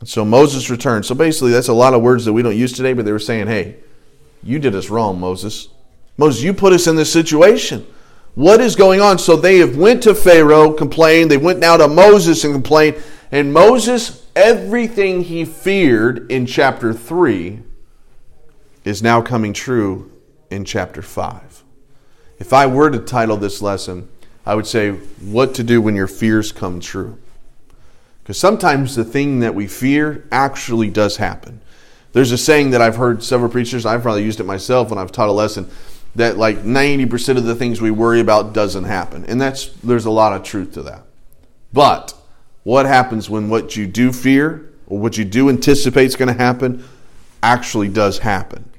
And 0.00 0.08
so 0.08 0.24
Moses 0.24 0.68
returned. 0.70 1.06
So 1.06 1.14
basically, 1.14 1.52
that's 1.52 1.68
a 1.68 1.72
lot 1.72 1.94
of 1.94 2.02
words 2.02 2.24
that 2.24 2.32
we 2.32 2.42
don't 2.42 2.56
use 2.56 2.72
today, 2.72 2.94
but 2.94 3.04
they 3.04 3.12
were 3.12 3.20
saying, 3.20 3.46
hey, 3.46 3.76
you 4.42 4.58
did 4.58 4.74
us 4.74 4.90
wrong, 4.90 5.20
Moses. 5.20 5.68
Moses, 6.16 6.42
you 6.42 6.52
put 6.52 6.72
us 6.72 6.88
in 6.88 6.96
this 6.96 7.12
situation. 7.12 7.86
What 8.34 8.60
is 8.60 8.74
going 8.74 9.00
on? 9.00 9.20
So 9.20 9.36
they 9.36 9.58
have 9.58 9.76
went 9.76 10.02
to 10.02 10.16
Pharaoh, 10.16 10.72
complained. 10.72 11.30
They 11.30 11.36
went 11.36 11.60
now 11.60 11.76
to 11.76 11.86
Moses 11.86 12.42
and 12.42 12.52
complained. 12.52 13.00
And 13.30 13.52
Moses, 13.52 14.26
everything 14.34 15.22
he 15.22 15.44
feared 15.44 16.28
in 16.28 16.44
chapter 16.44 16.92
3 16.92 17.62
is 18.84 19.00
now 19.00 19.22
coming 19.22 19.52
true 19.52 20.10
in 20.50 20.64
chapter 20.64 21.02
5. 21.02 21.49
If 22.40 22.54
I 22.54 22.66
were 22.66 22.90
to 22.90 22.98
title 22.98 23.36
this 23.36 23.60
lesson, 23.60 24.08
I 24.46 24.54
would 24.54 24.66
say, 24.66 24.92
What 24.92 25.54
to 25.56 25.62
Do 25.62 25.82
When 25.82 25.94
Your 25.94 26.06
Fears 26.06 26.52
Come 26.52 26.80
True. 26.80 27.18
Because 28.22 28.38
sometimes 28.38 28.96
the 28.96 29.04
thing 29.04 29.40
that 29.40 29.54
we 29.54 29.66
fear 29.66 30.26
actually 30.32 30.88
does 30.88 31.18
happen. 31.18 31.60
There's 32.12 32.32
a 32.32 32.38
saying 32.38 32.70
that 32.70 32.80
I've 32.80 32.96
heard 32.96 33.22
several 33.22 33.50
preachers, 33.50 33.84
I've 33.84 34.02
probably 34.02 34.24
used 34.24 34.40
it 34.40 34.44
myself 34.44 34.88
when 34.88 34.98
I've 34.98 35.12
taught 35.12 35.28
a 35.28 35.32
lesson, 35.32 35.70
that 36.16 36.38
like 36.38 36.62
90% 36.62 37.36
of 37.36 37.44
the 37.44 37.54
things 37.54 37.80
we 37.80 37.90
worry 37.90 38.20
about 38.20 38.54
doesn't 38.54 38.84
happen. 38.84 39.26
And 39.26 39.40
that's 39.40 39.66
there's 39.84 40.06
a 40.06 40.10
lot 40.10 40.32
of 40.32 40.42
truth 40.42 40.72
to 40.74 40.82
that. 40.84 41.02
But 41.72 42.14
what 42.64 42.86
happens 42.86 43.28
when 43.28 43.50
what 43.50 43.76
you 43.76 43.86
do 43.86 44.12
fear 44.12 44.70
or 44.86 44.98
what 44.98 45.18
you 45.18 45.24
do 45.24 45.48
anticipate 45.50 46.06
is 46.06 46.16
going 46.16 46.34
to 46.34 46.42
happen 46.42 46.84
actually 47.42 47.88
does 47.88 48.18
happen? 48.18 48.69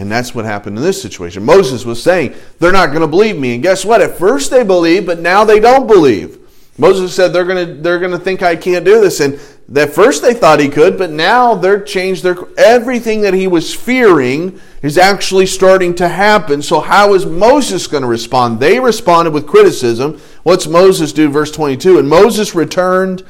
And 0.00 0.10
that's 0.10 0.34
what 0.34 0.46
happened 0.46 0.78
in 0.78 0.82
this 0.82 1.00
situation. 1.00 1.44
Moses 1.44 1.84
was 1.84 2.02
saying, 2.02 2.34
they're 2.58 2.72
not 2.72 2.88
going 2.88 3.02
to 3.02 3.06
believe 3.06 3.38
me. 3.38 3.52
And 3.52 3.62
guess 3.62 3.84
what? 3.84 4.00
At 4.00 4.16
first 4.16 4.50
they 4.50 4.64
believed, 4.64 5.04
but 5.04 5.18
now 5.18 5.44
they 5.44 5.60
don't 5.60 5.86
believe. 5.86 6.38
Moses 6.78 7.14
said 7.14 7.34
they're 7.34 7.44
going 7.44 7.66
to 7.66 7.74
they're 7.74 7.98
going 7.98 8.12
to 8.12 8.18
think 8.18 8.42
I 8.42 8.56
can't 8.56 8.86
do 8.86 9.02
this 9.02 9.20
and 9.20 9.38
at 9.76 9.92
first 9.92 10.22
they 10.22 10.32
thought 10.32 10.58
he 10.58 10.70
could, 10.70 10.96
but 10.96 11.10
now 11.10 11.54
they're 11.54 11.82
changed 11.82 12.22
their 12.22 12.36
everything 12.56 13.20
that 13.20 13.34
he 13.34 13.46
was 13.46 13.74
fearing 13.74 14.58
is 14.80 14.96
actually 14.96 15.44
starting 15.44 15.94
to 15.96 16.08
happen. 16.08 16.62
So 16.62 16.80
how 16.80 17.12
is 17.12 17.26
Moses 17.26 17.86
going 17.86 18.02
to 18.02 18.08
respond? 18.08 18.58
They 18.58 18.80
responded 18.80 19.34
with 19.34 19.46
criticism. 19.46 20.18
What's 20.44 20.66
Moses 20.66 21.12
do 21.12 21.28
verse 21.28 21.50
22? 21.50 21.98
And 21.98 22.08
Moses 22.08 22.54
returned 22.54 23.22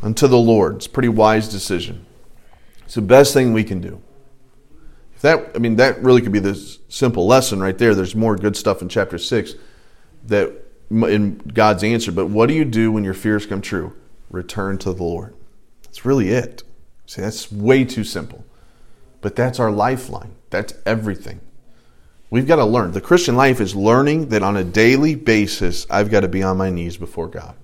unto 0.00 0.26
the 0.26 0.38
Lord. 0.38 0.76
It's 0.76 0.86
a 0.86 0.90
pretty 0.90 1.10
wise 1.10 1.50
decision. 1.50 2.06
It's 2.86 2.94
the 2.94 3.02
best 3.02 3.34
thing 3.34 3.52
we 3.52 3.62
can 3.62 3.82
do. 3.82 4.00
That 5.22 5.52
I 5.54 5.58
mean, 5.58 5.76
that 5.76 6.02
really 6.02 6.20
could 6.20 6.32
be 6.32 6.40
the 6.40 6.54
simple 6.88 7.26
lesson 7.26 7.60
right 7.60 7.78
there. 7.78 7.94
There's 7.94 8.14
more 8.14 8.36
good 8.36 8.56
stuff 8.56 8.82
in 8.82 8.88
chapter 8.88 9.18
six 9.18 9.54
that 10.26 10.52
in 10.90 11.38
God's 11.38 11.84
answer. 11.84 12.12
But 12.12 12.26
what 12.26 12.48
do 12.48 12.54
you 12.54 12.64
do 12.64 12.92
when 12.92 13.04
your 13.04 13.14
fears 13.14 13.46
come 13.46 13.62
true? 13.62 13.94
Return 14.30 14.78
to 14.78 14.92
the 14.92 15.02
Lord. 15.02 15.34
That's 15.84 16.04
really 16.04 16.30
it. 16.30 16.64
See, 17.06 17.22
that's 17.22 17.52
way 17.52 17.84
too 17.84 18.04
simple. 18.04 18.44
But 19.20 19.36
that's 19.36 19.60
our 19.60 19.70
lifeline. 19.70 20.34
That's 20.50 20.74
everything. 20.84 21.40
We've 22.28 22.46
got 22.46 22.56
to 22.56 22.64
learn. 22.64 22.92
The 22.92 23.00
Christian 23.00 23.36
life 23.36 23.60
is 23.60 23.76
learning 23.76 24.30
that 24.30 24.42
on 24.42 24.56
a 24.56 24.64
daily 24.64 25.14
basis, 25.14 25.86
I've 25.88 26.10
got 26.10 26.20
to 26.20 26.28
be 26.28 26.42
on 26.42 26.56
my 26.56 26.70
knees 26.70 26.96
before 26.96 27.28
God. 27.28 27.54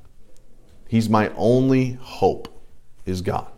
He's 0.87 1.09
my 1.09 1.31
only 1.31 1.93
hope, 2.01 2.49
is 3.05 3.21
God 3.21 3.58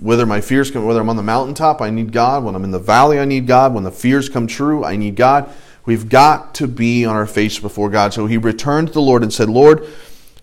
whether 0.00 0.26
my 0.26 0.40
fears 0.40 0.70
come, 0.70 0.84
whether 0.84 1.00
I'm 1.00 1.08
on 1.08 1.16
the 1.16 1.22
mountaintop, 1.22 1.80
I 1.80 1.90
need 1.90 2.12
God. 2.12 2.44
When 2.44 2.54
I'm 2.54 2.64
in 2.64 2.70
the 2.70 2.78
valley, 2.78 3.18
I 3.18 3.24
need 3.24 3.46
God. 3.46 3.74
When 3.74 3.84
the 3.84 3.90
fears 3.90 4.28
come 4.28 4.46
true, 4.46 4.84
I 4.84 4.96
need 4.96 5.16
God. 5.16 5.52
We've 5.86 6.08
got 6.08 6.54
to 6.56 6.68
be 6.68 7.04
on 7.04 7.16
our 7.16 7.26
face 7.26 7.58
before 7.58 7.88
God. 7.88 8.12
So 8.12 8.26
he 8.26 8.36
returned 8.36 8.88
to 8.88 8.94
the 8.94 9.00
Lord 9.00 9.22
and 9.22 9.32
said, 9.32 9.48
Lord, 9.48 9.86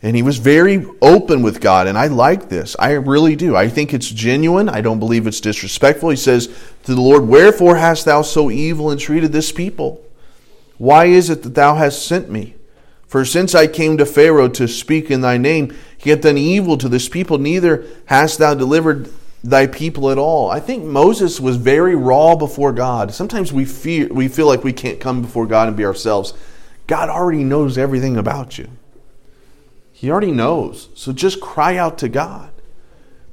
and 0.01 0.15
he 0.15 0.23
was 0.23 0.37
very 0.37 0.85
open 1.01 1.41
with 1.41 1.61
God. 1.61 1.87
And 1.87 1.97
I 1.97 2.07
like 2.07 2.49
this. 2.49 2.75
I 2.79 2.91
really 2.93 3.35
do. 3.35 3.55
I 3.55 3.69
think 3.69 3.93
it's 3.93 4.09
genuine. 4.09 4.69
I 4.69 4.81
don't 4.81 4.99
believe 4.99 5.27
it's 5.27 5.39
disrespectful. 5.39 6.09
He 6.09 6.15
says 6.15 6.47
to 6.83 6.95
the 6.95 7.01
Lord, 7.01 7.27
Wherefore 7.27 7.77
hast 7.77 8.05
thou 8.05 8.21
so 8.21 8.49
evil 8.49 8.91
entreated 8.91 9.31
this 9.31 9.51
people? 9.51 10.03
Why 10.77 11.05
is 11.05 11.29
it 11.29 11.43
that 11.43 11.55
thou 11.55 11.75
hast 11.75 12.05
sent 12.05 12.29
me? 12.29 12.55
For 13.07 13.23
since 13.23 13.55
I 13.55 13.67
came 13.67 13.97
to 13.97 14.05
Pharaoh 14.05 14.49
to 14.49 14.67
speak 14.67 15.09
in 15.09 15.21
thy 15.21 15.37
name, 15.37 15.75
he 15.97 16.09
hath 16.09 16.21
done 16.21 16.37
evil 16.37 16.77
to 16.77 16.89
this 16.89 17.07
people, 17.07 17.37
neither 17.37 17.85
hast 18.05 18.39
thou 18.39 18.53
delivered 18.53 19.09
thy 19.45 19.67
people 19.67 20.09
at 20.09 20.17
all. 20.17 20.49
I 20.49 20.59
think 20.59 20.83
Moses 20.83 21.39
was 21.39 21.55
very 21.57 21.95
raw 21.95 22.35
before 22.35 22.73
God. 22.73 23.13
Sometimes 23.13 23.53
we 23.53 23.63
feel, 23.63 24.07
we 24.09 24.27
feel 24.27 24.47
like 24.47 24.63
we 24.63 24.73
can't 24.73 24.99
come 24.99 25.21
before 25.21 25.45
God 25.45 25.67
and 25.67 25.77
be 25.77 25.85
ourselves. 25.85 26.33
God 26.87 27.09
already 27.09 27.43
knows 27.43 27.77
everything 27.77 28.17
about 28.17 28.57
you. 28.57 28.67
He 29.93 30.09
already 30.09 30.31
knows. 30.31 30.89
So 30.95 31.13
just 31.13 31.39
cry 31.41 31.77
out 31.77 31.99
to 31.99 32.09
God. 32.09 32.51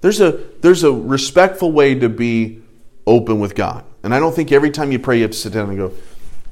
There's 0.03 0.21
a, 0.21 0.33
there's 0.61 0.85
a 0.85 0.93
respectful 0.93 1.73
way 1.73 1.95
to 1.95 2.09
be 2.09 2.61
open 3.07 3.41
with 3.41 3.55
God. 3.55 3.85
And 4.03 4.15
I 4.15 4.19
don't 4.19 4.35
think 4.35 4.53
every 4.53 4.71
time 4.71 4.93
you 4.93 4.99
pray 4.99 5.17
you 5.17 5.23
have 5.23 5.31
to 5.31 5.37
sit 5.37 5.53
down 5.55 5.71
and 5.71 5.79
go, 5.79 5.93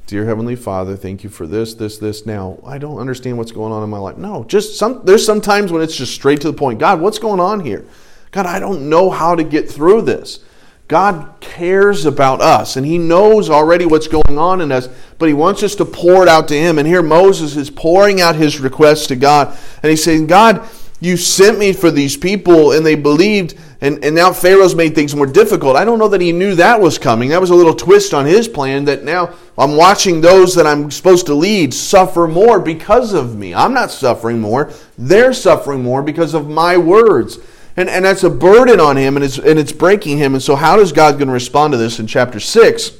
Dear 0.07 0.25
Heavenly 0.25 0.55
Father, 0.55 0.97
thank 0.97 1.23
you 1.23 1.29
for 1.29 1.45
this, 1.45 1.75
this, 1.75 1.97
this. 1.97 2.25
Now, 2.25 2.59
I 2.65 2.79
don't 2.79 2.97
understand 2.97 3.37
what's 3.37 3.51
going 3.51 3.71
on 3.71 3.83
in 3.83 3.89
my 3.89 3.99
life. 3.99 4.17
No, 4.17 4.43
just 4.43 4.77
some 4.77 5.05
there's 5.05 5.25
some 5.25 5.39
times 5.39 5.71
when 5.71 5.81
it's 5.81 5.95
just 5.95 6.13
straight 6.13 6.41
to 6.41 6.51
the 6.51 6.57
point. 6.57 6.79
God, 6.79 6.99
what's 6.99 7.19
going 7.19 7.39
on 7.39 7.61
here? 7.61 7.85
God, 8.31 8.45
I 8.45 8.59
don't 8.59 8.89
know 8.89 9.09
how 9.09 9.35
to 9.35 9.43
get 9.43 9.69
through 9.69 10.03
this. 10.03 10.39
God 10.87 11.35
cares 11.39 12.05
about 12.05 12.41
us 12.41 12.75
and 12.75 12.85
He 12.85 12.97
knows 12.97 13.49
already 13.49 13.85
what's 13.85 14.07
going 14.07 14.37
on 14.37 14.59
in 14.59 14.71
us, 14.71 14.89
but 15.19 15.27
He 15.27 15.33
wants 15.33 15.63
us 15.63 15.75
to 15.75 15.85
pour 15.85 16.23
it 16.23 16.29
out 16.29 16.47
to 16.49 16.53
Him. 16.53 16.79
And 16.79 16.87
here 16.87 17.01
Moses 17.01 17.55
is 17.55 17.69
pouring 17.69 18.19
out 18.19 18.35
his 18.35 18.59
request 18.59 19.07
to 19.09 19.15
God. 19.15 19.57
And 19.81 19.89
he's 19.89 20.03
saying, 20.03 20.27
God, 20.27 20.67
you 20.99 21.17
sent 21.17 21.57
me 21.57 21.73
for 21.73 21.91
these 21.91 22.15
people 22.15 22.73
and 22.73 22.85
they 22.85 22.95
believed, 22.95 23.57
and, 23.81 24.03
and 24.03 24.13
now 24.13 24.31
Pharaoh's 24.31 24.75
made 24.75 24.93
things 24.93 25.15
more 25.15 25.25
difficult. 25.25 25.75
I 25.75 25.83
don't 25.83 25.97
know 25.97 26.09
that 26.09 26.21
he 26.21 26.31
knew 26.31 26.55
that 26.55 26.79
was 26.79 26.99
coming. 26.99 27.29
That 27.29 27.41
was 27.41 27.49
a 27.49 27.55
little 27.55 27.73
twist 27.73 28.13
on 28.13 28.25
his 28.25 28.47
plan 28.47 28.85
that 28.85 29.03
now 29.03 29.33
I'm 29.57 29.75
watching 29.75 30.21
those 30.21 30.53
that 30.55 30.67
I'm 30.67 30.91
supposed 30.91 31.25
to 31.25 31.33
lead 31.33 31.73
suffer 31.73 32.27
more 32.27 32.59
because 32.59 33.13
of 33.13 33.35
me. 33.35 33.55
I'm 33.55 33.73
not 33.73 33.91
suffering 33.91 34.39
more, 34.39 34.71
they're 34.97 35.33
suffering 35.33 35.81
more 35.83 36.03
because 36.03 36.33
of 36.33 36.47
my 36.47 36.77
words. 36.77 37.39
And, 37.81 37.89
and 37.89 38.05
that's 38.05 38.23
a 38.23 38.29
burden 38.29 38.79
on 38.79 38.95
him 38.95 39.15
and 39.15 39.25
it's, 39.25 39.39
and 39.39 39.57
it's 39.57 39.71
breaking 39.71 40.19
him. 40.19 40.35
And 40.35 40.43
so, 40.43 40.55
how 40.55 40.79
is 40.79 40.91
God 40.91 41.17
going 41.17 41.29
to 41.29 41.33
respond 41.33 41.73
to 41.73 41.77
this 41.77 41.97
in 41.99 42.05
chapter 42.05 42.39
6? 42.39 42.91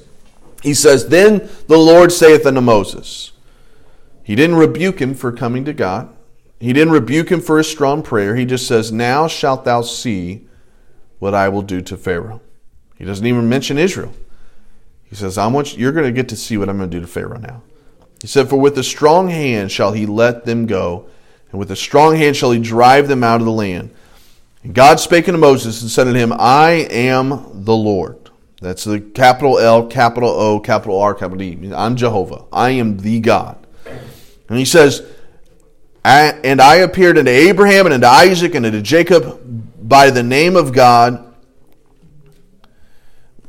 He 0.64 0.74
says, 0.74 1.10
Then 1.10 1.48
the 1.68 1.78
Lord 1.78 2.12
saith 2.12 2.48
unto 2.48 2.62
Moses, 2.62 3.32
He 4.24 4.34
didn't 4.34 4.56
rebuke 4.56 5.00
him 5.00 5.14
for 5.14 5.32
coming 5.32 5.66
to 5.66 5.74
God, 5.74 6.10
He 6.60 6.74
didn't 6.74 6.94
rebuke 6.94 7.30
him 7.30 7.42
for 7.42 7.60
his 7.60 7.70
strong 7.70 8.02
prayer. 8.02 8.36
He 8.36 8.44
just 8.44 8.66
says, 8.66 8.92
Now 8.92 9.28
shalt 9.28 9.66
thou 9.66 9.84
see 9.84 10.48
what 11.20 11.36
I 11.36 11.48
will 11.48 11.62
do 11.62 11.82
to 11.82 11.96
Pharaoh. 11.96 12.42
He 12.98 13.06
doesn't 13.06 13.28
even 13.28 13.48
mention 13.48 13.78
Israel. 13.78 14.14
He 15.04 15.16
says, 15.16 15.38
I 15.38 15.46
want 15.46 15.74
you, 15.74 15.80
you're 15.80 15.92
going 15.92 16.06
to 16.06 16.12
get 16.12 16.30
to 16.30 16.36
see 16.36 16.58
what 16.58 16.70
I'm 16.70 16.80
going 16.80 16.90
to 16.90 16.98
do 16.98 17.02
to 17.02 17.08
Pharaoh 17.08 17.38
now. 17.38 17.62
He 18.20 18.28
said, 18.28 18.50
For 18.50 18.60
with 18.60 18.76
a 18.80 18.84
strong 18.84 19.30
hand 19.30 19.72
shall 19.72 19.92
he 19.92 20.08
let 20.08 20.46
them 20.46 20.66
go 20.66 21.08
and 21.52 21.60
with 21.60 21.70
a 21.70 21.76
strong 21.76 22.16
hand 22.16 22.36
shall 22.36 22.52
he 22.52 22.60
drive 22.60 23.08
them 23.08 23.24
out 23.24 23.42
of 23.42 23.46
the 23.46 23.52
land. 23.52 23.92
And 24.64 24.76
God 24.76 25.00
spake 25.00 25.28
unto 25.28 25.40
Moses 25.40 25.82
and 25.82 25.90
said 25.90 26.08
unto 26.08 26.20
him, 26.20 26.34
I 26.34 26.88
am 26.92 27.64
the 27.66 27.76
Lord. 27.76 28.18
That's 28.62 28.84
the 28.84 29.00
capital 29.00 29.58
L, 29.58 29.88
capital 29.88 30.30
O, 30.30 30.60
capital 30.60 31.00
R, 31.00 31.16
capital 31.16 31.38
D. 31.38 31.74
I'm 31.74 31.96
Jehovah. 31.96 32.46
I 32.54 32.72
am 32.72 32.98
the 32.98 33.20
God. 33.20 33.58
And 34.50 34.60
he 34.60 34.66
says, 34.66 35.02
And 36.06 36.62
I 36.62 36.76
appeared 36.76 37.18
unto 37.18 37.32
Abraham 37.32 37.88
and 37.88 37.96
unto 37.96 38.06
Isaac 38.06 38.54
and 38.54 38.66
unto 38.66 38.82
Jacob 38.82 39.40
by 39.82 40.12
the 40.12 40.22
name 40.22 40.56
of 40.56 40.74
God, 40.74 41.34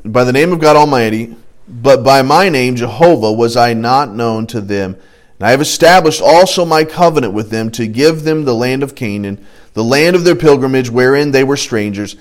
by 0.03 0.25
the 0.25 0.33
name 0.33 0.51
of 0.53 0.61
God 0.61 0.77
Almighty, 0.77 1.37
but 1.69 2.03
by 2.03 2.23
my 2.23 2.49
name, 2.49 2.75
Jehovah, 2.77 3.33
was 3.33 3.57
I 3.57 3.75
not 3.75 4.15
known 4.15 4.47
to 4.49 4.61
them. 4.61 4.97
And 5.43 5.49
I 5.49 5.51
have 5.51 5.61
established 5.61 6.23
also 6.23 6.65
my 6.65 6.85
covenant 6.85 7.35
with 7.35 7.51
them 7.51 7.69
to 7.73 7.89
give 7.89 8.23
them 8.23 8.45
the 8.45 8.55
land 8.55 8.85
of 8.85 8.95
Canaan, 8.95 9.45
the 9.75 9.83
land 9.83 10.15
of 10.15 10.23
their 10.23 10.37
pilgrimage, 10.37 10.89
wherein 10.89 11.33
they 11.33 11.43
were 11.43 11.57
strangers. 11.57 12.15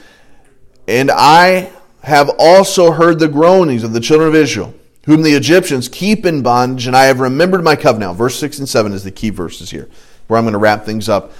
And 0.87 1.11
I 1.11 1.69
have 2.01 2.31
also 2.39 2.93
heard 2.93 3.19
the 3.19 3.27
groanings 3.27 3.83
of 3.83 3.93
the 3.93 3.99
children 3.99 4.27
of 4.27 4.33
Israel, 4.33 4.73
whom 5.05 5.21
the 5.21 5.33
Egyptians 5.33 5.87
keep 5.87 6.25
in 6.25 6.41
bondage, 6.41 6.87
and 6.87 6.97
I 6.97 7.03
have 7.03 7.19
remembered 7.19 7.63
my 7.63 7.75
covenant. 7.75 8.17
Verse 8.17 8.39
6 8.39 8.57
and 8.57 8.67
7 8.67 8.91
is 8.91 9.03
the 9.03 9.11
key 9.11 9.29
verses 9.29 9.69
here, 9.69 9.87
where 10.25 10.39
I'm 10.39 10.43
going 10.43 10.53
to 10.53 10.57
wrap 10.57 10.83
things 10.83 11.07
up 11.07 11.31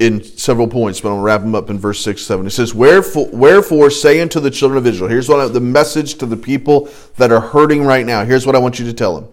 in 0.00 0.24
several 0.24 0.66
points, 0.66 1.00
but 1.00 1.10
I'm 1.10 1.14
going 1.14 1.22
to 1.22 1.26
wrap 1.26 1.42
them 1.42 1.54
up 1.54 1.70
in 1.70 1.78
verse 1.78 2.00
6 2.00 2.20
7. 2.20 2.48
It 2.48 2.50
says, 2.50 2.74
Wherefore, 2.74 3.28
wherefore 3.28 3.90
say 3.90 4.20
unto 4.20 4.40
the 4.40 4.50
children 4.50 4.76
of 4.76 4.88
Israel, 4.88 5.08
here's 5.08 5.28
what 5.28 5.38
I, 5.38 5.46
the 5.46 5.60
message 5.60 6.16
to 6.16 6.26
the 6.26 6.36
people 6.36 6.88
that 7.16 7.30
are 7.30 7.40
hurting 7.40 7.84
right 7.84 8.04
now. 8.04 8.24
Here's 8.24 8.44
what 8.44 8.56
I 8.56 8.58
want 8.58 8.80
you 8.80 8.86
to 8.86 8.92
tell 8.92 9.14
them. 9.14 9.32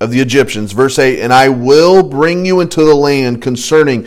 of 0.00 0.10
the 0.10 0.20
Egyptians. 0.20 0.72
Verse 0.72 0.98
8 0.98 1.20
And 1.20 1.32
I 1.32 1.48
will 1.48 2.02
bring 2.02 2.44
you 2.44 2.60
into 2.60 2.84
the 2.84 2.94
land 2.94 3.42
concerning 3.42 4.06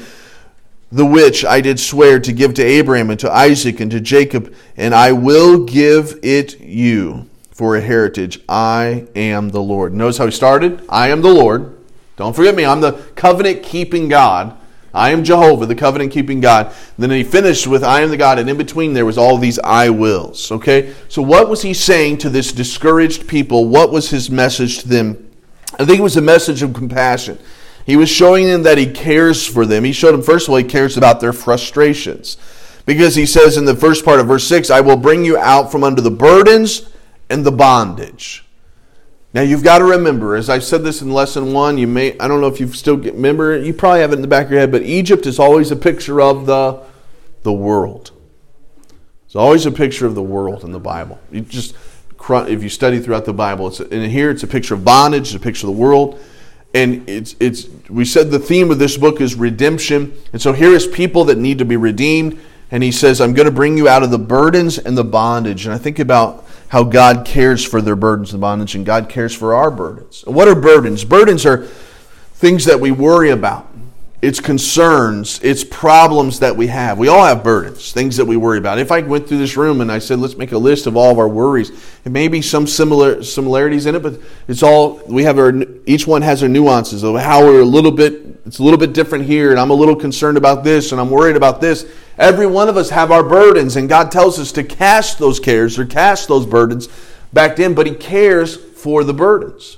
the 0.92 1.06
which 1.06 1.46
I 1.46 1.62
did 1.62 1.80
swear 1.80 2.20
to 2.20 2.34
give 2.34 2.56
to 2.56 2.64
Abraham 2.64 3.10
and 3.10 3.20
to 3.20 3.32
Isaac 3.32 3.80
and 3.80 3.92
to 3.92 4.00
Jacob, 4.00 4.54
and 4.76 4.96
I 4.96 5.12
will 5.12 5.64
give 5.66 6.20
it 6.24 6.60
you 6.60 7.30
for 7.52 7.76
a 7.76 7.82
heritage. 7.82 8.40
I 8.50 9.08
am 9.16 9.50
the 9.50 9.62
Lord. 9.62 9.94
Notice 9.94 10.18
how 10.18 10.26
he 10.26 10.32
started? 10.32 10.82
I 10.90 11.10
am 11.10 11.22
the 11.22 11.34
Lord. 11.34 11.78
Don't 12.16 12.36
forget 12.36 12.56
me, 12.56 12.66
I'm 12.66 12.82
the 12.82 12.94
covenant 13.16 13.64
keeping 13.64 14.10
God. 14.10 14.58
I 14.92 15.12
am 15.12 15.24
Jehovah, 15.24 15.68
the 15.68 15.76
covenant 15.76 16.12
keeping 16.12 16.42
God. 16.42 16.68
And 16.68 16.76
then 16.98 17.12
he 17.12 17.24
finished 17.24 17.68
with 17.68 17.84
I 17.84 18.02
am 18.02 18.10
the 18.10 18.18
God, 18.18 18.40
and 18.40 18.50
in 18.50 18.58
between 18.58 18.94
there 18.94 19.06
was 19.06 19.18
all 19.18 19.38
these 19.38 19.60
I 19.60 19.90
wills. 19.90 20.52
Okay? 20.52 20.96
So 21.08 21.22
what 21.22 21.48
was 21.48 21.62
he 21.62 21.76
saying 21.76 22.18
to 22.20 22.30
this 22.30 22.52
discouraged 22.52 23.28
people? 23.28 23.68
What 23.68 23.92
was 23.92 24.10
his 24.10 24.32
message 24.32 24.80
to 24.80 24.88
them? 24.88 25.29
I 25.78 25.86
think 25.86 26.00
it 26.00 26.04
was 26.04 26.18
a 26.18 26.22
message 26.22 26.62
of 26.62 26.74
compassion. 26.74 27.38
He 27.86 27.96
was 27.96 28.10
showing 28.10 28.46
them 28.46 28.64
that 28.64 28.78
he 28.78 28.92
cares 28.92 29.46
for 29.46 29.66
them. 29.66 29.84
He 29.84 29.92
showed 29.92 30.14
them, 30.14 30.22
first 30.22 30.48
of 30.48 30.52
all, 30.52 30.58
he 30.58 30.64
cares 30.64 30.98
about 30.98 31.20
their 31.20 31.34
frustrations. 31.34 32.38
Because 32.86 33.16
he 33.16 33.26
says 33.26 33.58
in 33.58 33.66
the 33.66 33.76
first 33.76 34.04
part 34.04 34.20
of 34.20 34.28
verse 34.28 34.48
6, 34.48 34.70
I 34.70 34.82
will 34.82 34.98
bring 34.98 35.24
you 35.24 35.38
out 35.38 35.72
from 35.72 35.84
under 35.84 36.02
the 36.02 36.12
burdens 36.12 36.90
and 37.30 37.46
the 37.46 37.52
bondage. 37.52 38.46
Now 39.34 39.42
you've 39.42 39.64
got 39.64 39.78
to 39.78 39.86
remember, 39.86 40.36
as 40.36 40.50
I 40.50 40.58
said 40.58 40.84
this 40.84 41.02
in 41.02 41.14
lesson 41.14 41.54
one, 41.54 41.78
you 41.78 41.86
may 41.86 42.18
I 42.20 42.28
don't 42.28 42.42
know 42.42 42.48
if 42.48 42.60
you 42.60 42.72
still 42.74 42.98
get, 42.98 43.14
remember, 43.14 43.58
you 43.58 43.74
probably 43.74 44.02
have 44.02 44.12
it 44.12 44.16
in 44.16 44.22
the 44.22 44.28
back 44.28 44.46
of 44.46 44.52
your 44.52 44.60
head, 44.60 44.72
but 44.72 44.82
Egypt 44.82 45.28
is 45.28 45.38
always 45.38 45.70
a 45.70 45.76
picture 45.76 46.20
of 46.20 46.48
the 46.48 46.82
the 47.44 47.54
world. 47.54 48.12
It's 49.26 49.36
always 49.36 49.68
a 49.68 49.72
picture 49.72 50.08
of 50.08 50.16
the 50.16 50.24
world 50.24 50.64
in 50.64 50.72
the 50.72 50.80
Bible. 50.80 51.20
You 51.32 51.42
just 51.42 51.76
if 52.30 52.64
you 52.64 52.70
study 52.70 53.00
throughout 53.00 53.26
the 53.26 53.34
Bible, 53.34 53.68
it's 53.68 53.80
and 53.80 54.12
here 54.12 54.30
it's 54.30 54.44
a 54.44 54.48
picture 54.48 54.74
of 54.74 54.84
bondage, 54.84 55.28
it's 55.28 55.36
a 55.36 55.40
picture 55.40 55.68
of 55.68 55.74
the 55.74 55.80
world 55.80 56.20
and 56.74 57.10
it's 57.10 57.36
it's 57.40 57.68
we 57.90 58.06
said 58.06 58.30
the 58.30 58.38
theme 58.38 58.70
of 58.70 58.78
this 58.78 58.96
book 58.96 59.20
is 59.22 59.34
redemption 59.34 60.14
and 60.34 60.40
so 60.40 60.54
here 60.54 60.70
is 60.70 60.86
people 60.86 61.26
that 61.26 61.36
need 61.36 61.58
to 61.58 61.66
be 61.66 61.76
redeemed 61.76 62.40
and 62.70 62.84
he 62.84 62.92
says 62.92 63.20
i'm 63.20 63.34
going 63.34 63.48
to 63.48 63.52
bring 63.52 63.76
you 63.76 63.90
out 63.90 64.04
of 64.04 64.12
the 64.12 64.20
burdens 64.20 64.78
and 64.78 64.96
the 64.96 65.04
bondage 65.04 65.66
and 65.66 65.74
i 65.74 65.80
think 65.80 65.98
about 65.98 66.46
how 66.70 66.84
god 66.84 67.26
cares 67.26 67.66
for 67.66 67.82
their 67.82 67.96
burdens 67.96 68.34
and 68.34 68.42
bondage 68.42 68.76
and 68.76 68.86
god 68.86 69.10
cares 69.10 69.36
for 69.36 69.54
our 69.54 69.70
burdens. 69.70 70.24
What 70.26 70.48
are 70.48 70.56
burdens? 70.56 71.04
Burdens 71.04 71.46
are 71.46 71.66
things 72.34 72.66
that 72.66 72.80
we 72.80 72.92
worry 72.92 73.32
about 73.32 73.69
it's 74.22 74.42
concerns, 74.42 75.40
it's 75.42 75.64
problems 75.64 76.40
that 76.40 76.56
we 76.56 76.68
have. 76.68 76.98
We 76.98 77.08
all 77.08 77.24
have 77.24 77.42
burdens, 77.42 77.94
things 77.94 78.18
that 78.18 78.26
we 78.26 78.36
worry 78.36 78.58
about. 78.58 78.78
If 78.78 78.92
I 78.92 79.00
went 79.00 79.28
through 79.28 79.38
this 79.38 79.56
room 79.56 79.80
and 79.80 79.90
I 79.90 80.00
said, 80.00 80.20
let's 80.20 80.36
make 80.36 80.52
a 80.52 80.58
list 80.58 80.88
of 80.88 80.98
all 80.98 81.12
of 81.12 81.20
our 81.20 81.30
worries, 81.30 81.72
it 82.04 82.12
may 82.12 82.28
be 82.28 82.42
some 82.42 82.68
similar 82.68 83.24
similarities 83.24 83.86
in 83.86 83.96
it, 83.96 84.04
but 84.04 84.20
it's 84.50 84.62
all 84.62 85.02
we 85.08 85.24
have 85.24 85.40
our 85.40 85.54
each 85.86 86.06
one 86.06 86.22
has 86.22 86.42
their 86.42 86.50
nuances 86.50 87.04
of 87.04 87.16
how 87.18 87.42
we're 87.42 87.62
a 87.62 87.66
little 87.66 87.92
bit 87.92 88.30
it's 88.46 88.60
a 88.60 88.64
little 88.64 88.80
bit 88.80 88.94
different 88.94 89.26
here, 89.26 89.52
and 89.52 89.60
I'm 89.60 89.70
a 89.70 89.76
little 89.76 89.96
concerned 89.96 90.38
about 90.38 90.64
this, 90.64 90.92
and 90.92 91.00
I'm 91.00 91.12
worried 91.12 91.36
about 91.36 91.62
this. 91.62 91.86
Every 92.18 92.48
one 92.48 92.68
of 92.68 92.78
us 92.78 92.90
have 92.90 93.12
our 93.12 93.24
burdens, 93.24 93.76
and 93.76 93.88
God 93.88 94.12
tells 94.12 94.40
us 94.40 94.52
to 94.54 94.64
cast 94.64 95.20
those 95.20 95.40
cares 95.40 95.78
or 95.78 95.86
cast 95.86 96.28
those 96.28 96.46
burdens 96.46 96.90
back 97.32 97.60
in, 97.60 97.76
but 97.76 97.86
He 97.86 97.94
cares 97.94 98.56
for 98.56 99.04
the 99.04 99.14
burdens. 99.14 99.78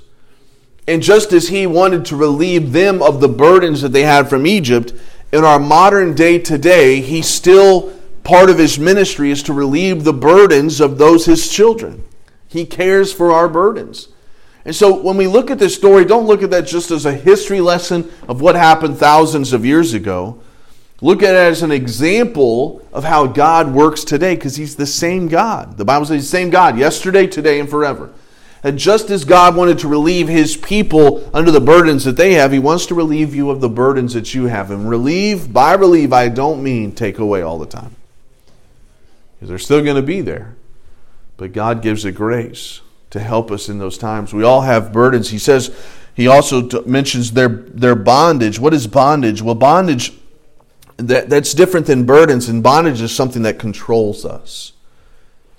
And 0.88 1.02
just 1.02 1.32
as 1.32 1.48
he 1.48 1.66
wanted 1.66 2.04
to 2.06 2.16
relieve 2.16 2.72
them 2.72 3.02
of 3.02 3.20
the 3.20 3.28
burdens 3.28 3.82
that 3.82 3.90
they 3.90 4.02
had 4.02 4.28
from 4.28 4.46
Egypt, 4.46 4.92
in 5.32 5.44
our 5.44 5.58
modern 5.58 6.14
day 6.14 6.38
today, 6.38 7.00
he 7.00 7.22
still, 7.22 7.92
part 8.24 8.50
of 8.50 8.58
his 8.58 8.78
ministry 8.78 9.30
is 9.30 9.42
to 9.44 9.52
relieve 9.52 10.04
the 10.04 10.12
burdens 10.12 10.80
of 10.80 10.98
those 10.98 11.26
his 11.26 11.48
children. 11.48 12.04
He 12.48 12.66
cares 12.66 13.12
for 13.12 13.32
our 13.32 13.48
burdens. 13.48 14.08
And 14.64 14.74
so 14.74 14.94
when 15.00 15.16
we 15.16 15.26
look 15.26 15.50
at 15.50 15.58
this 15.58 15.74
story, 15.74 16.04
don't 16.04 16.26
look 16.26 16.42
at 16.42 16.50
that 16.50 16.66
just 16.66 16.90
as 16.90 17.06
a 17.06 17.12
history 17.12 17.60
lesson 17.60 18.10
of 18.28 18.40
what 18.40 18.54
happened 18.54 18.98
thousands 18.98 19.52
of 19.52 19.64
years 19.64 19.94
ago. 19.94 20.40
Look 21.00 21.22
at 21.22 21.34
it 21.34 21.38
as 21.38 21.62
an 21.62 21.72
example 21.72 22.80
of 22.92 23.02
how 23.02 23.26
God 23.26 23.72
works 23.74 24.04
today 24.04 24.36
because 24.36 24.54
he's 24.54 24.76
the 24.76 24.86
same 24.86 25.26
God. 25.26 25.76
The 25.76 25.84
Bible 25.84 26.06
says 26.06 26.22
the 26.22 26.28
same 26.28 26.50
God 26.50 26.78
yesterday, 26.78 27.26
today, 27.26 27.58
and 27.58 27.68
forever. 27.68 28.12
And 28.64 28.78
just 28.78 29.10
as 29.10 29.24
God 29.24 29.56
wanted 29.56 29.80
to 29.80 29.88
relieve 29.88 30.28
his 30.28 30.56
people 30.56 31.28
under 31.34 31.50
the 31.50 31.60
burdens 31.60 32.04
that 32.04 32.16
they 32.16 32.34
have, 32.34 32.52
he 32.52 32.60
wants 32.60 32.86
to 32.86 32.94
relieve 32.94 33.34
you 33.34 33.50
of 33.50 33.60
the 33.60 33.68
burdens 33.68 34.14
that 34.14 34.34
you 34.34 34.44
have. 34.46 34.70
And 34.70 34.88
relieve, 34.88 35.52
by 35.52 35.74
relieve, 35.74 36.12
I 36.12 36.28
don't 36.28 36.62
mean 36.62 36.92
take 36.92 37.18
away 37.18 37.42
all 37.42 37.58
the 37.58 37.66
time. 37.66 37.96
Because 39.34 39.48
they're 39.48 39.58
still 39.58 39.82
going 39.82 39.96
to 39.96 40.02
be 40.02 40.20
there. 40.20 40.54
But 41.36 41.52
God 41.52 41.82
gives 41.82 42.04
a 42.04 42.12
grace 42.12 42.82
to 43.10 43.18
help 43.18 43.50
us 43.50 43.68
in 43.68 43.78
those 43.78 43.98
times. 43.98 44.32
We 44.32 44.44
all 44.44 44.60
have 44.60 44.92
burdens. 44.92 45.30
He 45.30 45.40
says, 45.40 45.76
he 46.14 46.28
also 46.28 46.84
mentions 46.84 47.32
their, 47.32 47.48
their 47.48 47.96
bondage. 47.96 48.60
What 48.60 48.74
is 48.74 48.86
bondage? 48.86 49.42
Well, 49.42 49.56
bondage, 49.56 50.12
that, 50.98 51.28
that's 51.28 51.52
different 51.52 51.86
than 51.86 52.04
burdens, 52.04 52.48
and 52.48 52.62
bondage 52.62 53.00
is 53.00 53.12
something 53.12 53.42
that 53.42 53.58
controls 53.58 54.24
us. 54.24 54.72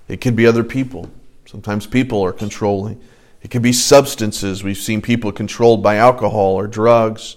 It 0.08 0.22
can 0.22 0.36
be 0.36 0.46
other 0.46 0.64
people. 0.64 1.10
Sometimes 1.54 1.86
people 1.86 2.26
are 2.26 2.34
controlling. 2.34 3.00
It 3.44 3.52
could 3.52 3.62
be 3.62 3.74
substances. 3.74 4.64
We've 4.64 4.76
seen 4.76 5.04
people 5.04 5.32
controlled 5.32 5.84
by 5.84 5.98
alcohol 5.98 6.56
or 6.56 6.66
drugs. 6.66 7.36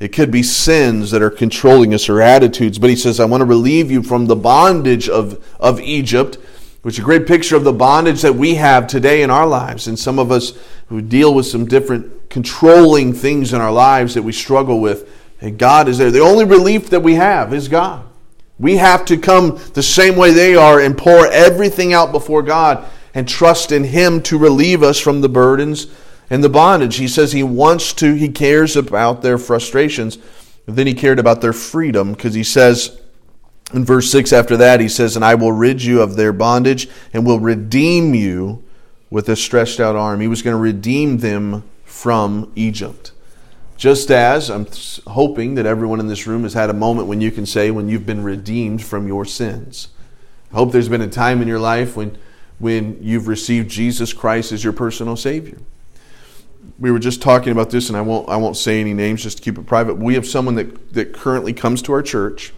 It 0.00 0.14
could 0.14 0.30
be 0.30 0.42
sins 0.42 1.10
that 1.10 1.20
are 1.20 1.28
controlling 1.28 1.92
us 1.92 2.08
or 2.08 2.22
attitudes. 2.22 2.78
But 2.78 2.88
he 2.88 2.96
says, 2.96 3.20
I 3.20 3.26
want 3.26 3.42
to 3.42 3.44
relieve 3.44 3.90
you 3.90 4.02
from 4.02 4.24
the 4.24 4.36
bondage 4.36 5.10
of, 5.10 5.46
of 5.60 5.78
Egypt, 5.80 6.36
which 6.80 6.94
is 6.94 7.00
a 7.00 7.04
great 7.04 7.26
picture 7.26 7.56
of 7.56 7.64
the 7.64 7.74
bondage 7.74 8.22
that 8.22 8.36
we 8.36 8.54
have 8.54 8.86
today 8.86 9.20
in 9.20 9.28
our 9.28 9.46
lives. 9.46 9.86
And 9.86 9.98
some 9.98 10.18
of 10.18 10.32
us 10.32 10.54
who 10.86 11.02
deal 11.02 11.34
with 11.34 11.44
some 11.44 11.66
different 11.66 12.30
controlling 12.30 13.12
things 13.12 13.52
in 13.52 13.60
our 13.60 13.70
lives 13.70 14.14
that 14.14 14.22
we 14.22 14.32
struggle 14.32 14.80
with. 14.80 15.12
And 15.42 15.58
God 15.58 15.88
is 15.88 15.98
there. 15.98 16.10
The 16.10 16.20
only 16.20 16.46
relief 16.46 16.88
that 16.88 17.00
we 17.00 17.16
have 17.16 17.52
is 17.52 17.68
God. 17.68 18.06
We 18.58 18.78
have 18.78 19.04
to 19.04 19.18
come 19.18 19.60
the 19.74 19.82
same 19.82 20.16
way 20.16 20.30
they 20.30 20.56
are 20.56 20.80
and 20.80 20.96
pour 20.96 21.26
everything 21.26 21.92
out 21.92 22.12
before 22.12 22.42
God 22.42 22.88
and 23.16 23.26
trust 23.26 23.72
in 23.72 23.84
Him 23.84 24.20
to 24.24 24.36
relieve 24.36 24.82
us 24.82 25.00
from 25.00 25.22
the 25.22 25.28
burdens 25.28 25.86
and 26.28 26.44
the 26.44 26.50
bondage. 26.50 26.96
He 26.96 27.08
says 27.08 27.32
He 27.32 27.42
wants 27.42 27.94
to, 27.94 28.12
He 28.12 28.28
cares 28.28 28.76
about 28.76 29.22
their 29.22 29.38
frustrations. 29.38 30.18
Then 30.66 30.86
He 30.86 30.92
cared 30.92 31.18
about 31.18 31.40
their 31.40 31.54
freedom 31.54 32.12
because 32.12 32.34
He 32.34 32.44
says, 32.44 33.00
in 33.72 33.86
verse 33.86 34.10
6 34.12 34.34
after 34.34 34.58
that, 34.58 34.80
he 34.80 34.88
says, 34.88 35.16
And 35.16 35.24
I 35.24 35.34
will 35.34 35.50
rid 35.50 35.82
you 35.82 36.00
of 36.00 36.14
their 36.14 36.32
bondage 36.32 36.88
and 37.12 37.26
will 37.26 37.40
redeem 37.40 38.14
you 38.14 38.62
with 39.10 39.28
a 39.28 39.34
stretched 39.34 39.80
out 39.80 39.96
arm. 39.96 40.20
He 40.20 40.28
was 40.28 40.42
going 40.42 40.54
to 40.54 40.60
redeem 40.60 41.18
them 41.18 41.64
from 41.84 42.52
Egypt. 42.54 43.10
Just 43.76 44.10
as 44.10 44.50
I'm 44.50 44.68
hoping 45.08 45.56
that 45.56 45.66
everyone 45.66 45.98
in 45.98 46.06
this 46.06 46.28
room 46.28 46.44
has 46.44 46.54
had 46.54 46.70
a 46.70 46.74
moment 46.74 47.08
when 47.08 47.20
you 47.20 47.32
can 47.32 47.44
say, 47.44 47.72
when 47.72 47.88
you've 47.88 48.06
been 48.06 48.22
redeemed 48.22 48.84
from 48.84 49.08
your 49.08 49.24
sins. 49.24 49.88
I 50.52 50.56
hope 50.56 50.70
there's 50.70 50.88
been 50.88 51.02
a 51.02 51.08
time 51.08 51.42
in 51.42 51.48
your 51.48 51.58
life 51.58 51.96
when, 51.96 52.16
when 52.58 53.02
you've 53.02 53.28
received 53.28 53.70
Jesus 53.70 54.12
Christ 54.12 54.52
as 54.52 54.64
your 54.64 54.72
personal 54.72 55.16
Savior. 55.16 55.58
We 56.78 56.90
were 56.90 56.98
just 56.98 57.22
talking 57.22 57.52
about 57.52 57.70
this, 57.70 57.88
and 57.88 57.96
I 57.96 58.00
won't, 58.00 58.28
I 58.28 58.36
won't 58.36 58.56
say 58.56 58.80
any 58.80 58.94
names 58.94 59.22
just 59.22 59.38
to 59.38 59.42
keep 59.42 59.58
it 59.58 59.66
private. 59.66 59.96
We 59.96 60.14
have 60.14 60.26
someone 60.26 60.56
that, 60.56 60.92
that 60.94 61.12
currently 61.12 61.52
comes 61.52 61.82
to 61.82 61.92
our 61.92 62.02
church 62.02 62.52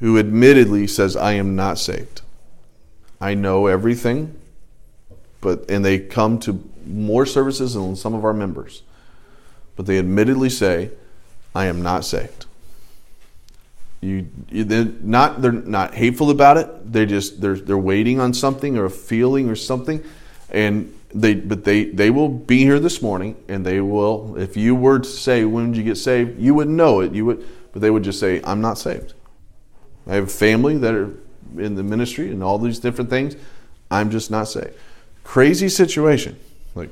who 0.00 0.18
admittedly 0.18 0.86
says, 0.86 1.16
I 1.16 1.32
am 1.32 1.54
not 1.54 1.78
saved. 1.78 2.22
I 3.20 3.34
know 3.34 3.66
everything, 3.66 4.34
but 5.40 5.70
and 5.70 5.84
they 5.84 5.98
come 5.98 6.38
to 6.40 6.64
more 6.86 7.26
services 7.26 7.74
than 7.74 7.94
some 7.96 8.14
of 8.14 8.24
our 8.24 8.32
members. 8.32 8.82
But 9.76 9.86
they 9.86 9.98
admittedly 9.98 10.48
say, 10.50 10.90
I 11.54 11.66
am 11.66 11.82
not 11.82 12.04
saved. 12.04 12.46
You, 14.02 14.28
they're 14.50 14.84
not 14.84 15.42
they're 15.42 15.52
not 15.52 15.94
hateful 15.94 16.30
about 16.30 16.56
it. 16.56 16.92
They 16.92 17.04
just 17.04 17.40
they're 17.40 17.56
they're 17.56 17.76
waiting 17.76 18.18
on 18.18 18.32
something 18.32 18.78
or 18.78 18.86
a 18.86 18.90
feeling 18.90 19.50
or 19.50 19.56
something, 19.56 20.02
and 20.48 20.94
they 21.12 21.34
but 21.34 21.64
they 21.64 21.84
they 21.84 22.08
will 22.08 22.30
be 22.30 22.58
here 22.60 22.78
this 22.80 23.02
morning 23.02 23.36
and 23.48 23.66
they 23.66 23.80
will 23.80 24.36
if 24.38 24.56
you 24.56 24.74
were 24.74 25.00
to 25.00 25.08
say 25.08 25.44
when 25.44 25.72
did 25.72 25.78
you 25.78 25.82
get 25.82 25.96
saved 25.96 26.38
you 26.40 26.54
would 26.54 26.68
know 26.68 27.00
it 27.00 27.12
you 27.12 27.24
would 27.24 27.44
but 27.72 27.82
they 27.82 27.90
would 27.90 28.04
just 28.04 28.18
say 28.18 28.40
I'm 28.44 28.60
not 28.60 28.78
saved. 28.78 29.14
I 30.06 30.14
have 30.14 30.32
family 30.32 30.76
that 30.78 30.94
are 30.94 31.14
in 31.58 31.74
the 31.74 31.82
ministry 31.82 32.30
and 32.30 32.42
all 32.42 32.58
these 32.58 32.78
different 32.78 33.10
things. 33.10 33.36
I'm 33.90 34.10
just 34.10 34.30
not 34.30 34.44
saved. 34.44 34.74
Crazy 35.24 35.68
situation. 35.68 36.38
Like 36.74 36.90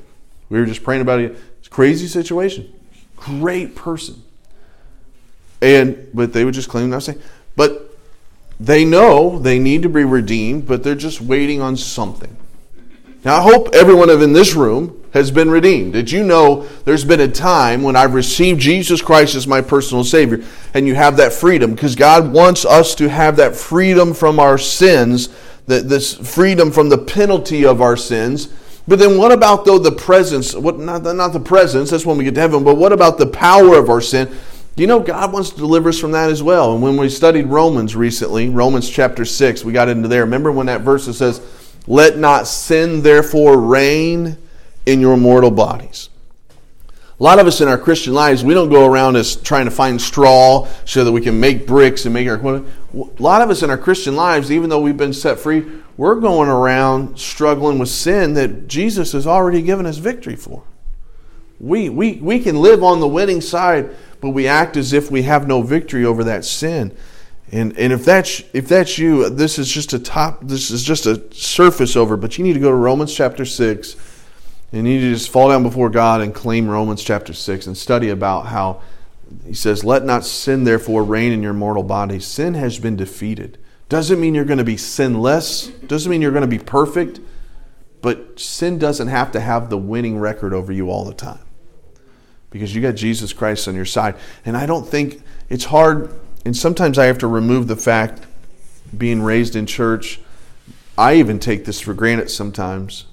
we 0.49 0.59
were 0.59 0.65
just 0.65 0.83
praying 0.83 1.01
about 1.01 1.19
it. 1.19 1.37
It's 1.59 1.67
crazy 1.67 2.07
situation. 2.07 2.73
Great 3.15 3.75
person 3.75 4.23
and 5.61 6.09
but 6.13 6.33
they 6.33 6.45
would 6.45 6.53
just 6.53 6.69
claim 6.69 6.89
not 6.89 7.03
saying. 7.03 7.21
But 7.55 7.97
they 8.59 8.85
know 8.85 9.39
they 9.39 9.59
need 9.59 9.83
to 9.83 9.89
be 9.89 10.03
redeemed, 10.03 10.67
but 10.67 10.83
they're 10.83 10.95
just 10.95 11.21
waiting 11.21 11.61
on 11.61 11.77
something. 11.77 12.35
Now 13.23 13.37
I 13.37 13.41
hope 13.41 13.69
everyone 13.73 14.09
in 14.09 14.33
this 14.33 14.53
room 14.53 14.95
has 15.13 15.31
been 15.31 15.49
redeemed. 15.49 15.93
Did 15.93 16.11
you 16.11 16.23
know 16.23 16.63
there's 16.85 17.03
been 17.03 17.19
a 17.19 17.27
time 17.27 17.81
when 17.81 17.95
I've 17.95 18.13
received 18.13 18.61
Jesus 18.61 19.01
Christ 19.01 19.35
as 19.35 19.47
my 19.47 19.61
personal 19.61 20.03
Savior, 20.03 20.43
and 20.73 20.87
you 20.87 20.95
have 20.95 21.17
that 21.17 21.33
freedom 21.33 21.73
because 21.73 21.95
God 21.95 22.31
wants 22.31 22.63
us 22.65 22.95
to 22.95 23.09
have 23.09 23.35
that 23.37 23.55
freedom 23.55 24.13
from 24.13 24.39
our 24.39 24.57
sins, 24.57 25.29
that 25.67 25.89
this 25.89 26.13
freedom 26.13 26.71
from 26.71 26.89
the 26.89 26.97
penalty 26.97 27.65
of 27.65 27.81
our 27.81 27.97
sins. 27.97 28.53
But 28.87 28.99
then 28.99 29.17
what 29.17 29.31
about 29.31 29.65
though 29.65 29.79
the 29.79 29.91
presence? 29.91 30.55
What 30.55 30.79
not, 30.79 31.03
not 31.03 31.33
the 31.33 31.39
presence, 31.39 31.89
that's 31.89 32.05
when 32.05 32.17
we 32.17 32.23
get 32.23 32.35
to 32.35 32.41
heaven, 32.41 32.63
but 32.63 32.75
what 32.75 32.93
about 32.93 33.17
the 33.17 33.27
power 33.27 33.77
of 33.77 33.89
our 33.89 34.01
sin? 34.01 34.35
You 34.75 34.87
know, 34.87 34.99
God 34.99 35.33
wants 35.33 35.49
to 35.49 35.57
deliver 35.57 35.89
us 35.89 35.99
from 35.99 36.11
that 36.13 36.29
as 36.29 36.41
well. 36.41 36.73
And 36.73 36.81
when 36.81 36.95
we 36.95 37.09
studied 37.09 37.47
Romans 37.47 37.95
recently, 37.95 38.49
Romans 38.49 38.89
chapter 38.89 39.25
6, 39.25 39.65
we 39.65 39.73
got 39.73 39.89
into 39.89 40.07
there. 40.07 40.23
Remember 40.23 40.51
when 40.51 40.67
that 40.67 40.81
verse 40.81 41.05
says, 41.17 41.41
Let 41.85 42.17
not 42.17 42.47
sin 42.47 43.01
therefore 43.01 43.59
reign 43.59 44.37
in 44.85 45.01
your 45.01 45.17
mortal 45.17 45.51
bodies. 45.51 46.09
A 47.19 47.23
lot 47.23 47.37
of 47.37 47.47
us 47.47 47.59
in 47.59 47.67
our 47.67 47.77
Christian 47.77 48.13
lives, 48.13 48.45
we 48.45 48.53
don't 48.53 48.69
go 48.69 48.85
around 48.85 49.17
as 49.17 49.35
trying 49.35 49.65
to 49.65 49.71
find 49.71 50.01
straw 50.01 50.65
so 50.85 51.03
that 51.03 51.11
we 51.11 51.19
can 51.19 51.37
make 51.37 51.67
bricks 51.67 52.05
and 52.05 52.13
make 52.13 52.29
our. 52.29 52.37
A 52.37 52.63
lot 52.93 53.41
of 53.41 53.49
us 53.49 53.61
in 53.61 53.69
our 53.69 53.77
Christian 53.77 54.15
lives, 54.15 54.49
even 54.49 54.69
though 54.69 54.79
we've 54.79 54.95
been 54.95 55.11
set 55.11 55.37
free, 55.37 55.65
we're 55.97 56.15
going 56.15 56.47
around 56.47 57.19
struggling 57.19 57.77
with 57.77 57.89
sin 57.89 58.35
that 58.35 58.69
Jesus 58.69 59.11
has 59.11 59.27
already 59.27 59.61
given 59.61 59.85
us 59.85 59.97
victory 59.97 60.37
for. 60.37 60.63
We, 61.59 61.89
we, 61.89 62.13
we 62.21 62.39
can 62.39 62.55
live 62.55 62.85
on 62.85 63.01
the 63.01 63.07
winning 63.07 63.41
side 63.41 63.93
but 64.21 64.29
we 64.29 64.47
act 64.47 64.77
as 64.77 64.93
if 64.93 65.09
we 65.09 65.23
have 65.23 65.47
no 65.47 65.61
victory 65.61 66.05
over 66.05 66.23
that 66.25 66.45
sin. 66.45 66.95
And, 67.51 67.77
and 67.77 67.91
if 67.91 68.05
that's 68.05 68.43
if 68.53 68.67
that's 68.67 68.97
you, 68.97 69.29
this 69.29 69.57
is 69.57 69.71
just 69.71 69.93
a 69.93 69.99
top 69.99 70.41
this 70.43 70.69
is 70.69 70.83
just 70.83 71.05
a 71.05 71.21
surface 71.33 71.95
over, 71.95 72.15
but 72.15 72.37
you 72.37 72.43
need 72.43 72.53
to 72.53 72.59
go 72.59 72.69
to 72.69 72.75
Romans 72.75 73.13
chapter 73.13 73.45
six 73.45 73.95
and 74.71 74.85
you 74.85 74.93
need 74.93 75.01
to 75.01 75.13
just 75.13 75.31
fall 75.31 75.49
down 75.49 75.63
before 75.63 75.89
God 75.89 76.21
and 76.21 76.33
claim 76.33 76.67
Romans 76.67 77.03
chapter 77.03 77.33
six 77.33 77.65
and 77.65 77.75
study 77.75 78.09
about 78.09 78.47
how 78.47 78.81
he 79.45 79.53
says, 79.53 79.83
Let 79.83 80.05
not 80.05 80.25
sin 80.25 80.63
therefore 80.63 81.03
reign 81.03 81.31
in 81.31 81.41
your 81.41 81.53
mortal 81.53 81.83
body. 81.83 82.19
Sin 82.19 82.53
has 82.53 82.77
been 82.77 82.95
defeated. 82.95 83.57
Doesn't 83.87 84.19
mean 84.19 84.35
you're 84.35 84.45
going 84.45 84.59
to 84.59 84.63
be 84.63 84.77
sinless, 84.77 85.67
doesn't 85.87 86.11
mean 86.11 86.21
you're 86.21 86.31
going 86.31 86.41
to 86.41 86.47
be 86.47 86.59
perfect, 86.59 87.19
but 88.01 88.39
sin 88.39 88.77
doesn't 88.77 89.07
have 89.07 89.31
to 89.31 89.39
have 89.39 89.71
the 89.71 89.77
winning 89.77 90.19
record 90.19 90.53
over 90.53 90.71
you 90.71 90.91
all 90.91 91.05
the 91.05 91.13
time 91.15 91.39
because 92.49 92.73
you 92.73 92.81
got 92.81 92.95
Jesus 92.95 93.33
Christ 93.33 93.67
on 93.67 93.75
your 93.75 93.85
side. 93.85 94.15
And 94.45 94.57
I 94.57 94.65
don't 94.65 94.87
think 94.87 95.21
it's 95.49 95.65
hard, 95.65 96.11
and 96.45 96.55
sometimes 96.55 96.97
I 96.97 97.05
have 97.05 97.17
to 97.19 97.27
remove 97.27 97.67
the 97.67 97.75
fact 97.75 98.25
being 98.97 99.21
raised 99.21 99.55
in 99.55 99.65
church. 99.65 100.19
I 100.97 101.15
even 101.15 101.39
take 101.39 101.65
this 101.65 101.79
for 101.79 101.93
granted 101.93 102.29
sometimes. 102.29 103.05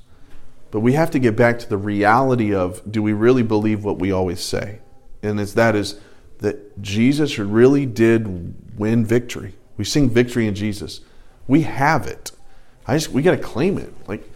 But 0.70 0.80
we 0.80 0.94
have 0.94 1.10
to 1.12 1.18
get 1.18 1.36
back 1.36 1.58
to 1.60 1.68
the 1.68 1.78
reality 1.78 2.54
of 2.54 2.82
do 2.90 3.02
we 3.02 3.12
really 3.12 3.42
believe 3.42 3.84
what 3.84 3.98
we 3.98 4.12
always 4.12 4.40
say? 4.40 4.80
And 5.22 5.40
it's 5.40 5.54
that 5.54 5.74
is 5.74 6.00
that 6.38 6.82
Jesus 6.82 7.38
really 7.38 7.86
did 7.86 8.78
win 8.78 9.04
victory. 9.04 9.54
We 9.76 9.84
sing 9.84 10.10
victory 10.10 10.46
in 10.46 10.54
Jesus. 10.54 11.00
We 11.46 11.62
have 11.62 12.06
it. 12.06 12.32
I 12.86 12.94
just 12.96 13.10
we 13.10 13.22
got 13.22 13.32
to 13.32 13.38
claim 13.38 13.78
it. 13.78 13.92
Like 14.08 14.28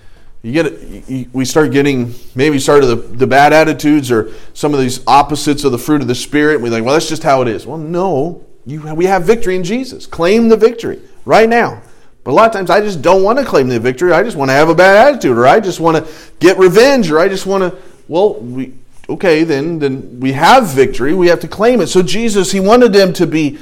you 0.43 0.53
get 0.53 1.35
we 1.35 1.45
start 1.45 1.71
getting 1.71 2.15
maybe 2.35 2.59
started 2.59 2.87
the, 2.87 2.97
the 2.97 3.27
bad 3.27 3.53
attitudes 3.53 4.11
or 4.11 4.33
some 4.55 4.73
of 4.73 4.81
these 4.81 5.07
opposites 5.07 5.65
of 5.65 5.73
the 5.73 5.79
fruit 5.79 6.01
of 6.01 6.09
the 6.09 6.15
spirit 6.15 6.61
we 6.61 6.71
think 6.71 6.85
well 6.85 6.95
that's 6.95 7.09
just 7.09 7.23
how 7.23 7.43
it 7.43 7.49
is. 7.49 7.67
Well 7.67 7.79
no 7.79 8.45
you, 8.65 8.95
we 8.95 9.05
have 9.07 9.25
victory 9.25 9.57
in 9.57 9.65
jesus. 9.65 10.07
Claim 10.07 10.49
the 10.49 10.57
victory 10.57 11.01
right 11.25 11.49
now. 11.49 11.83
But 12.25 12.31
a 12.31 12.35
lot 12.35 12.47
of 12.47 12.53
times 12.53 12.71
i 12.71 12.81
just 12.81 13.03
don't 13.03 13.23
want 13.23 13.39
to 13.39 13.45
claim 13.45 13.69
the 13.69 13.79
victory. 13.79 14.13
I 14.13 14.23
just 14.23 14.37
want 14.37 14.49
to 14.49 14.55
have 14.55 14.71
a 14.71 14.75
bad 14.75 15.09
attitude 15.09 15.37
or 15.37 15.47
i 15.47 15.61
just 15.61 15.81
want 15.81 15.99
to 15.99 16.13
get 16.39 16.57
revenge 16.57 17.11
or 17.11 17.19
i 17.19 17.29
just 17.29 17.45
want 17.45 17.63
to 17.63 17.79
well 18.09 18.41
we 18.41 18.75
okay 19.11 19.45
then 19.45 19.79
then 19.79 20.21
we 20.21 20.33
have 20.33 20.69
victory. 20.69 21.13
We 21.13 21.27
have 21.27 21.41
to 21.41 21.49
claim 21.49 21.83
it. 21.83 21.89
So 21.89 22.03
jesus 22.03 22.51
he 22.51 22.61
wanted 22.61 22.95
them 22.95 23.13
to 23.15 23.27
be 23.27 23.59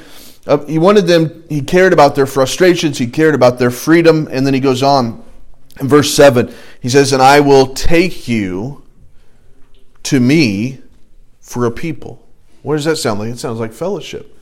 uh, 0.47 0.65
he 0.65 0.79
wanted 0.79 1.07
them 1.07 1.43
he 1.49 1.61
cared 1.61 1.91
about 1.91 2.15
their 2.15 2.25
frustrations 2.25 2.97
he 2.97 3.07
cared 3.07 3.35
about 3.35 3.59
their 3.59 3.69
freedom 3.69 4.29
and 4.31 4.47
then 4.47 4.53
he 4.53 4.61
goes 4.61 4.81
on 4.81 5.25
in 5.79 5.87
verse 5.87 6.13
7, 6.13 6.53
he 6.81 6.89
says, 6.89 7.13
And 7.13 7.21
I 7.21 7.39
will 7.39 7.73
take 7.73 8.27
you 8.27 8.83
to 10.03 10.19
me 10.19 10.81
for 11.39 11.65
a 11.65 11.71
people. 11.71 12.25
What 12.61 12.75
does 12.75 12.85
that 12.85 12.97
sound 12.97 13.19
like? 13.19 13.29
It 13.29 13.39
sounds 13.39 13.59
like 13.59 13.73
fellowship. 13.73 14.35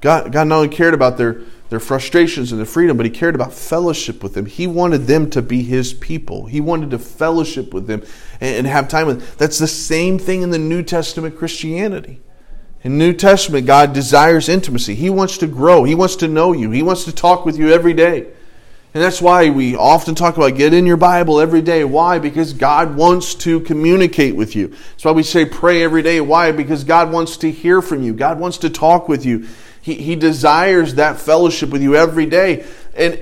God, 0.00 0.30
God 0.32 0.48
not 0.48 0.56
only 0.56 0.68
cared 0.68 0.94
about 0.94 1.16
their, 1.16 1.40
their 1.70 1.80
frustrations 1.80 2.52
and 2.52 2.58
their 2.58 2.66
freedom, 2.66 2.96
but 2.96 3.06
He 3.06 3.10
cared 3.10 3.34
about 3.34 3.52
fellowship 3.52 4.22
with 4.22 4.34
them. 4.34 4.46
He 4.46 4.66
wanted 4.66 5.06
them 5.06 5.30
to 5.30 5.42
be 5.42 5.62
His 5.62 5.94
people. 5.94 6.46
He 6.46 6.60
wanted 6.60 6.90
to 6.90 6.98
fellowship 6.98 7.72
with 7.72 7.86
them 7.86 8.02
and, 8.40 8.56
and 8.56 8.66
have 8.66 8.88
time 8.88 9.06
with 9.06 9.20
them. 9.20 9.28
That's 9.38 9.58
the 9.58 9.66
same 9.66 10.18
thing 10.18 10.42
in 10.42 10.50
the 10.50 10.58
New 10.58 10.82
Testament 10.82 11.36
Christianity. 11.36 12.20
In 12.82 12.98
New 12.98 13.14
Testament, 13.14 13.66
God 13.66 13.92
desires 13.92 14.48
intimacy. 14.48 14.94
He 14.94 15.10
wants 15.10 15.38
to 15.38 15.46
grow. 15.46 15.82
He 15.84 15.94
wants 15.94 16.14
to 16.16 16.28
know 16.28 16.52
you. 16.52 16.70
He 16.70 16.82
wants 16.82 17.04
to 17.04 17.12
talk 17.12 17.44
with 17.44 17.58
you 17.58 17.72
every 17.72 17.94
day. 17.94 18.28
And 18.96 19.04
that's 19.04 19.20
why 19.20 19.50
we 19.50 19.76
often 19.76 20.14
talk 20.14 20.38
about 20.38 20.56
get 20.56 20.72
in 20.72 20.86
your 20.86 20.96
Bible 20.96 21.38
every 21.38 21.60
day. 21.60 21.84
Why? 21.84 22.18
Because 22.18 22.54
God 22.54 22.96
wants 22.96 23.34
to 23.34 23.60
communicate 23.60 24.34
with 24.34 24.56
you. 24.56 24.68
That's 24.68 25.04
why 25.04 25.12
we 25.12 25.22
say 25.22 25.44
pray 25.44 25.82
every 25.82 26.00
day. 26.00 26.18
Why? 26.22 26.50
Because 26.50 26.82
God 26.82 27.12
wants 27.12 27.36
to 27.36 27.50
hear 27.52 27.82
from 27.82 28.02
you. 28.02 28.14
God 28.14 28.40
wants 28.40 28.56
to 28.56 28.70
talk 28.70 29.06
with 29.06 29.26
you. 29.26 29.48
He, 29.82 29.96
he 29.96 30.16
desires 30.16 30.94
that 30.94 31.20
fellowship 31.20 31.68
with 31.68 31.82
you 31.82 31.94
every 31.94 32.24
day. 32.24 32.64
And 32.94 33.20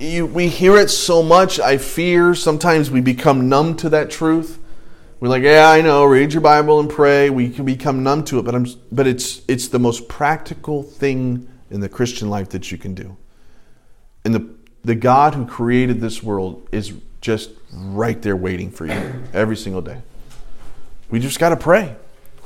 you, 0.00 0.26
we 0.26 0.48
hear 0.48 0.76
it 0.78 0.90
so 0.90 1.22
much, 1.22 1.60
I 1.60 1.78
fear 1.78 2.34
sometimes 2.34 2.90
we 2.90 3.00
become 3.00 3.48
numb 3.48 3.76
to 3.76 3.90
that 3.90 4.10
truth. 4.10 4.58
We're 5.20 5.28
like, 5.28 5.44
yeah, 5.44 5.70
I 5.70 5.80
know, 5.80 6.04
read 6.06 6.32
your 6.32 6.42
Bible 6.42 6.80
and 6.80 6.90
pray. 6.90 7.30
We 7.30 7.50
can 7.50 7.64
become 7.64 8.02
numb 8.02 8.24
to 8.24 8.40
it, 8.40 8.42
but, 8.42 8.56
I'm, 8.56 8.66
but 8.90 9.06
it's, 9.06 9.42
it's 9.46 9.68
the 9.68 9.78
most 9.78 10.08
practical 10.08 10.82
thing 10.82 11.46
in 11.70 11.78
the 11.78 11.88
Christian 11.88 12.30
life 12.30 12.48
that 12.48 12.72
you 12.72 12.78
can 12.78 12.96
do. 12.96 13.16
And 14.24 14.34
the 14.34 14.63
the 14.84 14.94
God 14.94 15.34
who 15.34 15.46
created 15.46 16.00
this 16.00 16.22
world 16.22 16.68
is 16.72 16.92
just 17.20 17.50
right 17.72 18.20
there 18.20 18.36
waiting 18.36 18.70
for 18.70 18.86
you 18.86 19.24
every 19.32 19.56
single 19.56 19.80
day. 19.80 20.00
We 21.10 21.20
just 21.20 21.38
got 21.38 21.50
to 21.50 21.56
pray. 21.56 21.96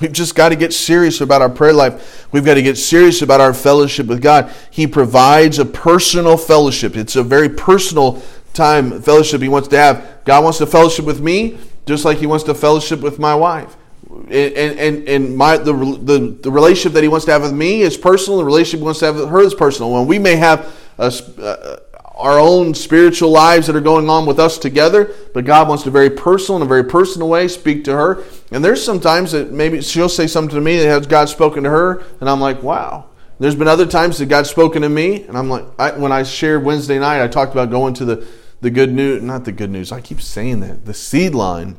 We've 0.00 0.12
just 0.12 0.36
got 0.36 0.50
to 0.50 0.56
get 0.56 0.72
serious 0.72 1.20
about 1.20 1.42
our 1.42 1.48
prayer 1.48 1.72
life. 1.72 2.28
We've 2.30 2.44
got 2.44 2.54
to 2.54 2.62
get 2.62 2.78
serious 2.78 3.20
about 3.22 3.40
our 3.40 3.52
fellowship 3.52 4.06
with 4.06 4.22
God. 4.22 4.54
He 4.70 4.86
provides 4.86 5.58
a 5.58 5.64
personal 5.64 6.36
fellowship. 6.36 6.96
It's 6.96 7.16
a 7.16 7.22
very 7.24 7.48
personal 7.48 8.22
time 8.54 9.02
fellowship 9.02 9.42
he 9.42 9.48
wants 9.48 9.68
to 9.68 9.76
have. 9.76 10.20
God 10.24 10.44
wants 10.44 10.58
to 10.58 10.66
fellowship 10.66 11.04
with 11.04 11.20
me 11.20 11.58
just 11.86 12.04
like 12.04 12.18
he 12.18 12.26
wants 12.26 12.44
to 12.44 12.54
fellowship 12.54 13.00
with 13.00 13.18
my 13.18 13.34
wife. 13.34 13.76
And, 14.10 14.78
and, 14.78 15.08
and 15.08 15.36
my, 15.36 15.56
the, 15.56 15.72
the, 15.72 16.38
the 16.42 16.50
relationship 16.50 16.92
that 16.92 17.02
he 17.02 17.08
wants 17.08 17.26
to 17.26 17.32
have 17.32 17.42
with 17.42 17.52
me 17.52 17.82
is 17.82 17.96
personal. 17.96 18.38
The 18.38 18.44
relationship 18.44 18.78
he 18.80 18.84
wants 18.84 19.00
to 19.00 19.06
have 19.06 19.16
with 19.16 19.28
her 19.28 19.40
is 19.40 19.54
personal. 19.54 19.92
When 19.92 20.06
we 20.06 20.18
may 20.18 20.36
have 20.36 20.72
a, 20.98 21.12
uh, 21.38 21.78
our 22.18 22.38
own 22.38 22.74
spiritual 22.74 23.30
lives 23.30 23.68
that 23.68 23.76
are 23.76 23.80
going 23.80 24.10
on 24.10 24.26
with 24.26 24.40
us 24.40 24.58
together, 24.58 25.14
but 25.32 25.44
God 25.44 25.68
wants 25.68 25.84
to 25.84 25.90
very 25.90 26.10
personal 26.10 26.56
in 26.56 26.62
a 26.62 26.68
very 26.68 26.82
personal 26.82 27.28
way 27.28 27.46
speak 27.46 27.84
to 27.84 27.92
her. 27.92 28.24
And 28.50 28.64
there's 28.64 28.84
sometimes 28.84 29.32
that 29.32 29.52
maybe 29.52 29.80
she'll 29.82 30.08
say 30.08 30.26
something 30.26 30.56
to 30.56 30.60
me 30.60 30.78
that 30.78 30.86
has 30.86 31.06
God 31.06 31.28
spoken 31.28 31.62
to 31.62 31.70
her, 31.70 32.02
and 32.20 32.28
I'm 32.28 32.40
like, 32.40 32.62
wow. 32.62 33.06
There's 33.38 33.54
been 33.54 33.68
other 33.68 33.86
times 33.86 34.18
that 34.18 34.26
God's 34.26 34.50
spoken 34.50 34.82
to 34.82 34.88
me, 34.88 35.22
and 35.22 35.38
I'm 35.38 35.48
like, 35.48 35.64
I, 35.78 35.92
when 35.92 36.10
I 36.10 36.24
shared 36.24 36.64
Wednesday 36.64 36.98
night, 36.98 37.22
I 37.22 37.28
talked 37.28 37.52
about 37.52 37.70
going 37.70 37.94
to 37.94 38.04
the, 38.04 38.26
the 38.60 38.70
good 38.70 38.92
news, 38.92 39.22
not 39.22 39.44
the 39.44 39.52
good 39.52 39.70
news, 39.70 39.92
I 39.92 40.00
keep 40.00 40.20
saying 40.20 40.58
that, 40.60 40.86
the 40.86 40.94
seed 40.94 41.36
line 41.36 41.76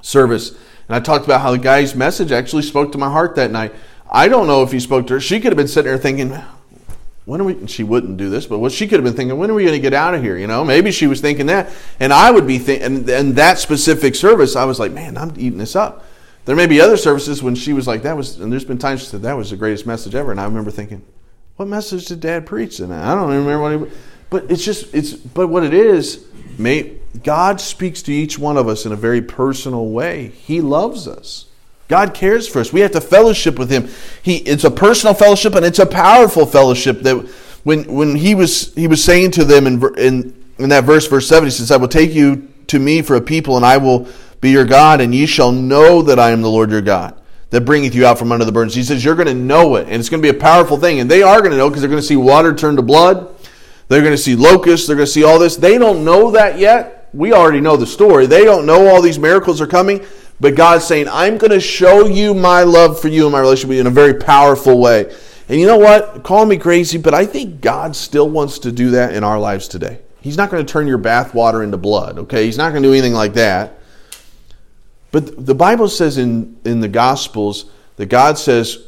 service. 0.00 0.50
And 0.86 0.94
I 0.94 1.00
talked 1.00 1.24
about 1.24 1.40
how 1.40 1.50
the 1.50 1.58
guy's 1.58 1.96
message 1.96 2.30
actually 2.30 2.62
spoke 2.62 2.92
to 2.92 2.98
my 2.98 3.10
heart 3.10 3.34
that 3.34 3.50
night. 3.50 3.74
I 4.08 4.28
don't 4.28 4.46
know 4.46 4.62
if 4.62 4.70
he 4.70 4.78
spoke 4.78 5.08
to 5.08 5.14
her. 5.14 5.20
She 5.20 5.40
could 5.40 5.50
have 5.50 5.56
been 5.56 5.66
sitting 5.66 5.90
there 5.90 5.98
thinking, 5.98 6.40
when 7.26 7.40
are 7.40 7.44
we 7.44 7.66
she 7.66 7.82
wouldn't 7.82 8.16
do 8.16 8.30
this 8.30 8.46
but 8.46 8.58
what 8.58 8.72
she 8.72 8.86
could 8.86 8.98
have 8.98 9.04
been 9.04 9.14
thinking 9.14 9.36
when 9.36 9.50
are 9.50 9.54
we 9.54 9.64
going 9.64 9.74
to 9.74 9.82
get 9.82 9.92
out 9.92 10.14
of 10.14 10.22
here 10.22 10.38
you 10.38 10.46
know? 10.46 10.64
Maybe 10.64 10.90
she 10.90 11.06
was 11.06 11.20
thinking 11.20 11.46
that 11.46 11.70
and 12.00 12.12
i 12.12 12.30
would 12.30 12.46
be 12.46 12.58
thinking 12.58 12.86
and, 12.86 13.08
and 13.10 13.36
that 13.36 13.58
specific 13.58 14.14
service 14.14 14.56
i 14.56 14.64
was 14.64 14.80
like 14.80 14.92
man 14.92 15.18
i'm 15.18 15.32
eating 15.36 15.58
this 15.58 15.76
up. 15.76 16.04
There 16.46 16.54
may 16.54 16.68
be 16.68 16.80
other 16.80 16.96
services 16.96 17.42
when 17.42 17.56
she 17.56 17.72
was 17.72 17.86
like 17.86 18.02
that 18.02 18.16
was 18.16 18.40
and 18.40 18.50
there's 18.50 18.64
been 18.64 18.78
times 18.78 19.00
she 19.00 19.06
said 19.06 19.22
that 19.22 19.36
was 19.36 19.50
the 19.50 19.56
greatest 19.56 19.86
message 19.86 20.14
ever 20.14 20.30
and 20.30 20.40
i 20.40 20.44
remember 20.44 20.70
thinking 20.70 21.04
what 21.56 21.68
message 21.68 22.06
did 22.06 22.20
dad 22.20 22.46
preach? 22.46 22.80
And 22.80 22.94
i 22.94 23.14
don't 23.14 23.30
even 23.30 23.44
remember 23.44 23.78
what 23.78 23.90
he 23.90 23.96
but 24.30 24.50
it's 24.50 24.64
just 24.64 24.94
it's 24.94 25.12
but 25.12 25.48
what 25.48 25.64
it 25.64 25.74
is 25.74 26.26
may 26.58 26.96
god 27.22 27.60
speaks 27.60 28.02
to 28.02 28.12
each 28.12 28.38
one 28.38 28.56
of 28.56 28.68
us 28.68 28.86
in 28.86 28.92
a 28.92 28.96
very 28.96 29.22
personal 29.22 29.88
way. 29.88 30.28
He 30.28 30.60
loves 30.60 31.08
us 31.08 31.46
God 31.88 32.14
cares 32.14 32.48
for 32.48 32.60
us. 32.60 32.72
We 32.72 32.80
have 32.80 32.92
to 32.92 33.00
fellowship 33.00 33.58
with 33.58 33.70
Him. 33.70 33.88
He, 34.22 34.38
it's 34.38 34.64
a 34.64 34.70
personal 34.70 35.14
fellowship 35.14 35.54
and 35.54 35.64
it's 35.64 35.78
a 35.78 35.86
powerful 35.86 36.46
fellowship. 36.46 37.00
That 37.00 37.16
when, 37.64 37.84
when 37.92 38.16
he 38.16 38.34
was 38.34 38.74
he 38.74 38.86
was 38.86 39.02
saying 39.02 39.32
to 39.32 39.44
them 39.44 39.66
in, 39.66 39.98
in 39.98 40.44
in 40.58 40.68
that 40.70 40.84
verse, 40.84 41.06
verse 41.06 41.28
seven, 41.28 41.46
he 41.46 41.50
says, 41.50 41.70
"I 41.70 41.76
will 41.76 41.88
take 41.88 42.12
you 42.12 42.48
to 42.68 42.78
me 42.78 43.02
for 43.02 43.16
a 43.16 43.20
people, 43.20 43.56
and 43.56 43.64
I 43.64 43.76
will 43.76 44.08
be 44.40 44.50
your 44.50 44.64
God, 44.64 45.00
and 45.00 45.14
ye 45.14 45.26
shall 45.26 45.52
know 45.52 46.02
that 46.02 46.18
I 46.18 46.30
am 46.30 46.42
the 46.42 46.50
Lord 46.50 46.70
your 46.70 46.82
God." 46.82 47.20
That 47.50 47.60
bringeth 47.60 47.94
you 47.94 48.04
out 48.04 48.18
from 48.18 48.32
under 48.32 48.44
the 48.44 48.50
burdens. 48.50 48.74
He 48.74 48.82
says, 48.82 49.04
You're 49.04 49.14
going 49.14 49.28
to 49.28 49.34
know 49.34 49.76
it, 49.76 49.86
and 49.86 49.94
it's 49.94 50.08
going 50.08 50.20
to 50.20 50.32
be 50.32 50.36
a 50.36 50.40
powerful 50.40 50.78
thing. 50.78 50.98
And 50.98 51.08
they 51.08 51.22
are 51.22 51.38
going 51.38 51.52
to 51.52 51.56
know 51.56 51.68
because 51.68 51.80
they're 51.80 51.88
going 51.88 52.02
to 52.02 52.06
see 52.06 52.16
water 52.16 52.52
turn 52.52 52.74
to 52.74 52.82
blood. 52.82 53.32
They're 53.86 54.02
going 54.02 54.12
to 54.12 54.18
see 54.18 54.34
locusts. 54.34 54.88
They're 54.88 54.96
going 54.96 55.06
to 55.06 55.12
see 55.12 55.22
all 55.22 55.38
this. 55.38 55.54
They 55.54 55.78
don't 55.78 56.04
know 56.04 56.32
that 56.32 56.58
yet. 56.58 57.08
We 57.12 57.32
already 57.32 57.60
know 57.60 57.76
the 57.76 57.86
story. 57.86 58.26
They 58.26 58.44
don't 58.44 58.66
know 58.66 58.88
all 58.88 59.00
these 59.00 59.18
miracles 59.18 59.60
are 59.60 59.66
coming. 59.66 60.04
But 60.38 60.54
God's 60.54 60.84
saying, 60.84 61.08
I'm 61.08 61.38
going 61.38 61.52
to 61.52 61.60
show 61.60 62.06
you 62.06 62.34
my 62.34 62.62
love 62.62 63.00
for 63.00 63.08
you 63.08 63.24
and 63.24 63.32
my 63.32 63.40
relationship 63.40 63.68
with 63.68 63.76
you 63.76 63.80
in 63.80 63.86
a 63.86 63.90
very 63.90 64.14
powerful 64.14 64.78
way. 64.78 65.14
And 65.48 65.60
you 65.60 65.66
know 65.66 65.78
what? 65.78 66.24
Call 66.24 66.44
me 66.44 66.56
crazy, 66.56 66.98
but 66.98 67.14
I 67.14 67.24
think 67.24 67.60
God 67.60 67.96
still 67.96 68.28
wants 68.28 68.58
to 68.60 68.72
do 68.72 68.90
that 68.90 69.14
in 69.14 69.24
our 69.24 69.38
lives 69.38 69.68
today. 69.68 70.00
He's 70.20 70.36
not 70.36 70.50
going 70.50 70.64
to 70.64 70.70
turn 70.70 70.86
your 70.86 70.98
bath 70.98 71.34
water 71.34 71.62
into 71.62 71.76
blood, 71.76 72.18
okay? 72.18 72.44
He's 72.44 72.58
not 72.58 72.70
going 72.70 72.82
to 72.82 72.88
do 72.88 72.92
anything 72.92 73.12
like 73.12 73.34
that. 73.34 73.78
But 75.12 75.46
the 75.46 75.54
Bible 75.54 75.88
says 75.88 76.18
in, 76.18 76.58
in 76.64 76.80
the 76.80 76.88
Gospels 76.88 77.70
that 77.96 78.06
God 78.06 78.36
says, 78.36 78.78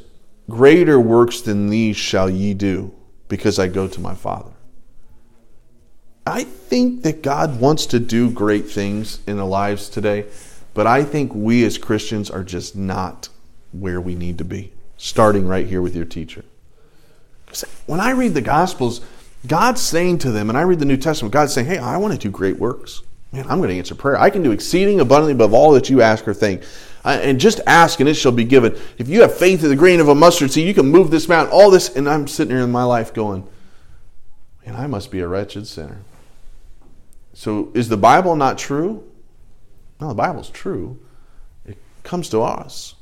Greater 0.50 0.98
works 0.98 1.42
than 1.42 1.68
these 1.68 1.96
shall 1.96 2.28
ye 2.28 2.54
do, 2.54 2.92
because 3.28 3.58
I 3.58 3.68
go 3.68 3.86
to 3.86 4.00
my 4.00 4.14
Father. 4.14 4.50
I 6.26 6.44
think 6.44 7.02
that 7.02 7.22
God 7.22 7.60
wants 7.60 7.86
to 7.86 7.98
do 7.98 8.30
great 8.30 8.68
things 8.68 9.20
in 9.26 9.38
our 9.38 9.46
lives 9.46 9.88
today. 9.88 10.26
But 10.78 10.86
I 10.86 11.02
think 11.02 11.34
we 11.34 11.64
as 11.64 11.76
Christians 11.76 12.30
are 12.30 12.44
just 12.44 12.76
not 12.76 13.30
where 13.72 14.00
we 14.00 14.14
need 14.14 14.38
to 14.38 14.44
be, 14.44 14.72
starting 14.96 15.48
right 15.48 15.66
here 15.66 15.82
with 15.82 15.96
your 15.96 16.04
teacher. 16.04 16.44
When 17.86 17.98
I 17.98 18.12
read 18.12 18.34
the 18.34 18.40
Gospels, 18.40 19.00
God's 19.44 19.80
saying 19.80 20.18
to 20.18 20.30
them, 20.30 20.48
and 20.48 20.56
I 20.56 20.60
read 20.62 20.78
the 20.78 20.84
New 20.84 20.96
Testament, 20.96 21.32
God's 21.32 21.52
saying, 21.52 21.66
hey, 21.66 21.78
I 21.78 21.96
want 21.96 22.12
to 22.12 22.18
do 22.20 22.30
great 22.30 22.60
works. 22.60 23.02
Man, 23.32 23.44
I'm 23.48 23.58
going 23.58 23.70
to 23.70 23.76
answer 23.76 23.96
prayer. 23.96 24.20
I 24.20 24.30
can 24.30 24.44
do 24.44 24.52
exceeding 24.52 25.00
abundantly 25.00 25.32
above 25.32 25.52
all 25.52 25.72
that 25.72 25.90
you 25.90 26.00
ask 26.00 26.28
or 26.28 26.32
think. 26.32 26.62
And 27.02 27.40
just 27.40 27.58
ask, 27.66 27.98
and 27.98 28.08
it 28.08 28.14
shall 28.14 28.30
be 28.30 28.44
given. 28.44 28.78
If 28.98 29.08
you 29.08 29.22
have 29.22 29.36
faith 29.36 29.64
in 29.64 29.70
the 29.70 29.74
grain 29.74 29.98
of 29.98 30.06
a 30.06 30.14
mustard 30.14 30.52
seed, 30.52 30.68
you 30.68 30.74
can 30.74 30.86
move 30.86 31.10
this 31.10 31.28
mountain, 31.28 31.52
all 31.52 31.70
this. 31.72 31.96
And 31.96 32.08
I'm 32.08 32.28
sitting 32.28 32.54
here 32.54 32.62
in 32.62 32.70
my 32.70 32.84
life 32.84 33.12
going, 33.12 33.48
man, 34.64 34.76
I 34.76 34.86
must 34.86 35.10
be 35.10 35.18
a 35.18 35.26
wretched 35.26 35.66
sinner. 35.66 36.02
So 37.34 37.72
is 37.74 37.88
the 37.88 37.96
Bible 37.96 38.36
not 38.36 38.58
true? 38.58 39.02
No, 40.00 40.08
the 40.08 40.14
Bible's 40.14 40.50
true. 40.50 40.98
It 41.66 41.78
comes 42.04 42.28
to 42.30 42.42
us. 42.42 42.94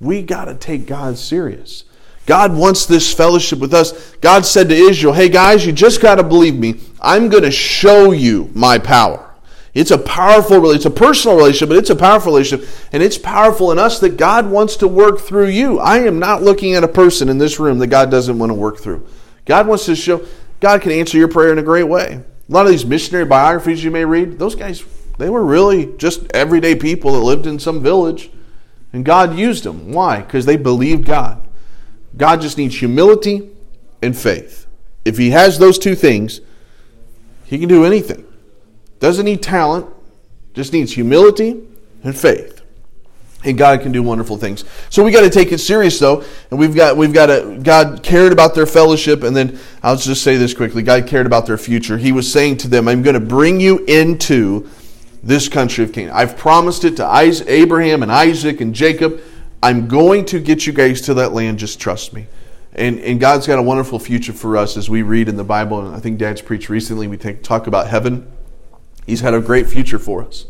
We 0.00 0.22
got 0.22 0.46
to 0.46 0.54
take 0.54 0.86
God 0.86 1.16
serious. 1.16 1.84
God 2.26 2.54
wants 2.54 2.86
this 2.86 3.12
fellowship 3.12 3.58
with 3.58 3.74
us. 3.74 4.14
God 4.16 4.44
said 4.46 4.68
to 4.68 4.74
Israel, 4.74 5.12
Hey 5.12 5.28
guys, 5.28 5.66
you 5.66 5.72
just 5.72 6.00
got 6.00 6.16
to 6.16 6.22
believe 6.22 6.56
me. 6.56 6.80
I'm 7.00 7.28
going 7.28 7.42
to 7.42 7.50
show 7.50 8.12
you 8.12 8.50
my 8.54 8.78
power. 8.78 9.28
It's 9.74 9.90
a 9.90 9.98
powerful, 9.98 10.70
it's 10.70 10.84
a 10.84 10.90
personal 10.90 11.36
relationship, 11.36 11.70
but 11.70 11.78
it's 11.78 11.90
a 11.90 11.96
powerful 11.96 12.32
relationship. 12.32 12.68
And 12.92 13.02
it's 13.02 13.16
powerful 13.16 13.72
in 13.72 13.78
us 13.78 14.00
that 14.00 14.18
God 14.18 14.50
wants 14.50 14.76
to 14.76 14.88
work 14.88 15.20
through 15.20 15.48
you. 15.48 15.78
I 15.78 16.00
am 16.00 16.18
not 16.18 16.42
looking 16.42 16.74
at 16.74 16.84
a 16.84 16.88
person 16.88 17.28
in 17.28 17.38
this 17.38 17.58
room 17.58 17.78
that 17.78 17.86
God 17.86 18.10
doesn't 18.10 18.38
want 18.38 18.50
to 18.50 18.54
work 18.54 18.78
through. 18.78 19.06
God 19.46 19.66
wants 19.66 19.86
to 19.86 19.96
show, 19.96 20.26
God 20.60 20.82
can 20.82 20.92
answer 20.92 21.16
your 21.16 21.28
prayer 21.28 21.52
in 21.52 21.58
a 21.58 21.62
great 21.62 21.88
way. 21.88 22.22
A 22.48 22.52
lot 22.52 22.66
of 22.66 22.72
these 22.72 22.84
missionary 22.84 23.24
biographies 23.24 23.82
you 23.82 23.90
may 23.90 24.04
read, 24.04 24.38
those 24.38 24.54
guys 24.54 24.84
they 25.22 25.30
were 25.30 25.44
really 25.44 25.86
just 25.98 26.28
everyday 26.32 26.74
people 26.74 27.12
that 27.12 27.20
lived 27.20 27.46
in 27.46 27.60
some 27.60 27.80
village. 27.80 28.28
And 28.92 29.04
God 29.04 29.38
used 29.38 29.62
them. 29.62 29.92
Why? 29.92 30.20
Because 30.20 30.46
they 30.46 30.56
believed 30.56 31.06
God. 31.06 31.46
God 32.16 32.40
just 32.40 32.58
needs 32.58 32.76
humility 32.76 33.48
and 34.02 34.18
faith. 34.18 34.66
If 35.04 35.16
He 35.16 35.30
has 35.30 35.60
those 35.60 35.78
two 35.78 35.94
things, 35.94 36.40
He 37.44 37.56
can 37.60 37.68
do 37.68 37.84
anything. 37.84 38.26
Doesn't 38.98 39.24
need 39.24 39.44
talent, 39.44 39.86
just 40.54 40.72
needs 40.72 40.90
humility 40.90 41.60
and 42.02 42.18
faith. 42.18 42.60
And 43.44 43.56
God 43.56 43.80
can 43.80 43.92
do 43.92 44.02
wonderful 44.02 44.36
things. 44.36 44.64
So 44.90 45.04
we 45.04 45.12
got 45.12 45.20
to 45.20 45.30
take 45.30 45.52
it 45.52 45.58
serious 45.58 46.00
though, 46.00 46.24
and 46.50 46.58
we've 46.58 46.74
got 46.74 46.96
we've 46.96 47.12
got 47.12 47.26
to 47.26 47.60
God 47.62 48.02
cared 48.02 48.32
about 48.32 48.56
their 48.56 48.66
fellowship, 48.66 49.22
and 49.22 49.36
then 49.36 49.60
I'll 49.84 49.96
just 49.96 50.24
say 50.24 50.36
this 50.36 50.52
quickly. 50.52 50.82
God 50.82 51.06
cared 51.06 51.26
about 51.26 51.46
their 51.46 51.58
future. 51.58 51.96
He 51.96 52.10
was 52.10 52.30
saying 52.30 52.56
to 52.58 52.68
them, 52.68 52.88
I'm 52.88 53.02
going 53.02 53.14
to 53.14 53.20
bring 53.20 53.60
you 53.60 53.84
into 53.86 54.68
this 55.22 55.48
country 55.48 55.84
of 55.84 55.92
Canaan. 55.92 56.14
I've 56.14 56.36
promised 56.36 56.84
it 56.84 56.96
to 56.96 57.42
Abraham 57.46 58.02
and 58.02 58.10
Isaac 58.10 58.60
and 58.60 58.74
Jacob. 58.74 59.20
I'm 59.62 59.86
going 59.86 60.24
to 60.26 60.40
get 60.40 60.66
you 60.66 60.72
guys 60.72 61.02
to 61.02 61.14
that 61.14 61.32
land. 61.32 61.58
Just 61.58 61.78
trust 61.78 62.12
me. 62.12 62.26
And, 62.74 62.98
and 63.00 63.20
God's 63.20 63.46
got 63.46 63.58
a 63.58 63.62
wonderful 63.62 63.98
future 63.98 64.32
for 64.32 64.56
us 64.56 64.76
as 64.76 64.88
we 64.88 65.02
read 65.02 65.28
in 65.28 65.36
the 65.36 65.44
Bible. 65.44 65.86
And 65.86 65.94
I 65.94 66.00
think 66.00 66.18
Dad's 66.18 66.40
preached 66.40 66.68
recently. 66.68 67.06
We 67.06 67.16
take, 67.16 67.42
talk 67.42 67.66
about 67.66 67.86
heaven. 67.86 68.30
He's 69.06 69.20
had 69.20 69.34
a 69.34 69.40
great 69.40 69.68
future 69.68 69.98
for 69.98 70.24
us, 70.24 70.46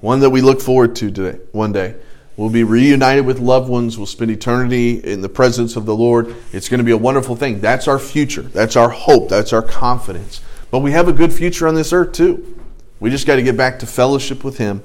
one 0.00 0.20
that 0.20 0.30
we 0.30 0.40
look 0.40 0.60
forward 0.60 0.94
to 0.96 1.10
today, 1.10 1.38
one 1.52 1.72
day. 1.72 1.96
We'll 2.36 2.50
be 2.50 2.64
reunited 2.64 3.24
with 3.24 3.38
loved 3.38 3.70
ones. 3.70 3.96
We'll 3.96 4.06
spend 4.06 4.30
eternity 4.30 4.98
in 4.98 5.22
the 5.22 5.28
presence 5.28 5.74
of 5.74 5.86
the 5.86 5.96
Lord. 5.96 6.36
It's 6.52 6.68
going 6.68 6.78
to 6.78 6.84
be 6.84 6.90
a 6.90 6.96
wonderful 6.96 7.34
thing. 7.34 7.60
That's 7.60 7.88
our 7.88 7.98
future. 7.98 8.42
That's 8.42 8.76
our 8.76 8.90
hope. 8.90 9.30
That's 9.30 9.54
our 9.54 9.62
confidence. 9.62 10.42
But 10.70 10.80
we 10.80 10.92
have 10.92 11.08
a 11.08 11.14
good 11.14 11.32
future 11.32 11.66
on 11.66 11.74
this 11.74 11.94
earth, 11.94 12.12
too. 12.12 12.60
We 13.00 13.10
just 13.10 13.26
got 13.26 13.36
to 13.36 13.42
get 13.42 13.56
back 13.56 13.78
to 13.80 13.86
fellowship 13.86 14.44
with 14.44 14.58
Him 14.58 14.82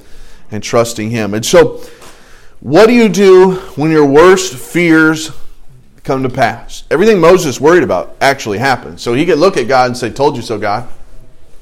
and 0.51 0.63
trusting 0.63 1.09
Him. 1.09 1.33
And 1.33 1.45
so, 1.45 1.81
what 2.59 2.87
do 2.87 2.93
you 2.93 3.09
do 3.09 3.53
when 3.75 3.89
your 3.89 4.05
worst 4.05 4.53
fears 4.53 5.31
come 6.03 6.23
to 6.23 6.29
pass? 6.29 6.83
Everything 6.91 7.19
Moses 7.19 7.59
worried 7.59 7.83
about 7.83 8.15
actually 8.21 8.59
happened. 8.59 8.99
So 8.99 9.13
he 9.13 9.25
could 9.25 9.39
look 9.39 9.57
at 9.57 9.67
God 9.67 9.87
and 9.87 9.97
say, 9.97 10.11
Told 10.11 10.35
you 10.35 10.43
so, 10.43 10.59
God. 10.59 10.87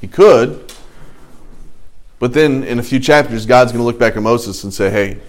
He 0.01 0.07
could. 0.07 0.73
But 2.19 2.33
then 2.33 2.63
in 2.65 2.79
a 2.79 2.83
few 2.83 2.99
chapters, 2.99 3.45
God's 3.45 3.71
going 3.71 3.81
to 3.81 3.85
look 3.85 3.97
back 3.97 4.17
at 4.17 4.21
Moses 4.21 4.63
and 4.65 4.73
say, 4.73 4.89
Hey, 4.89 5.19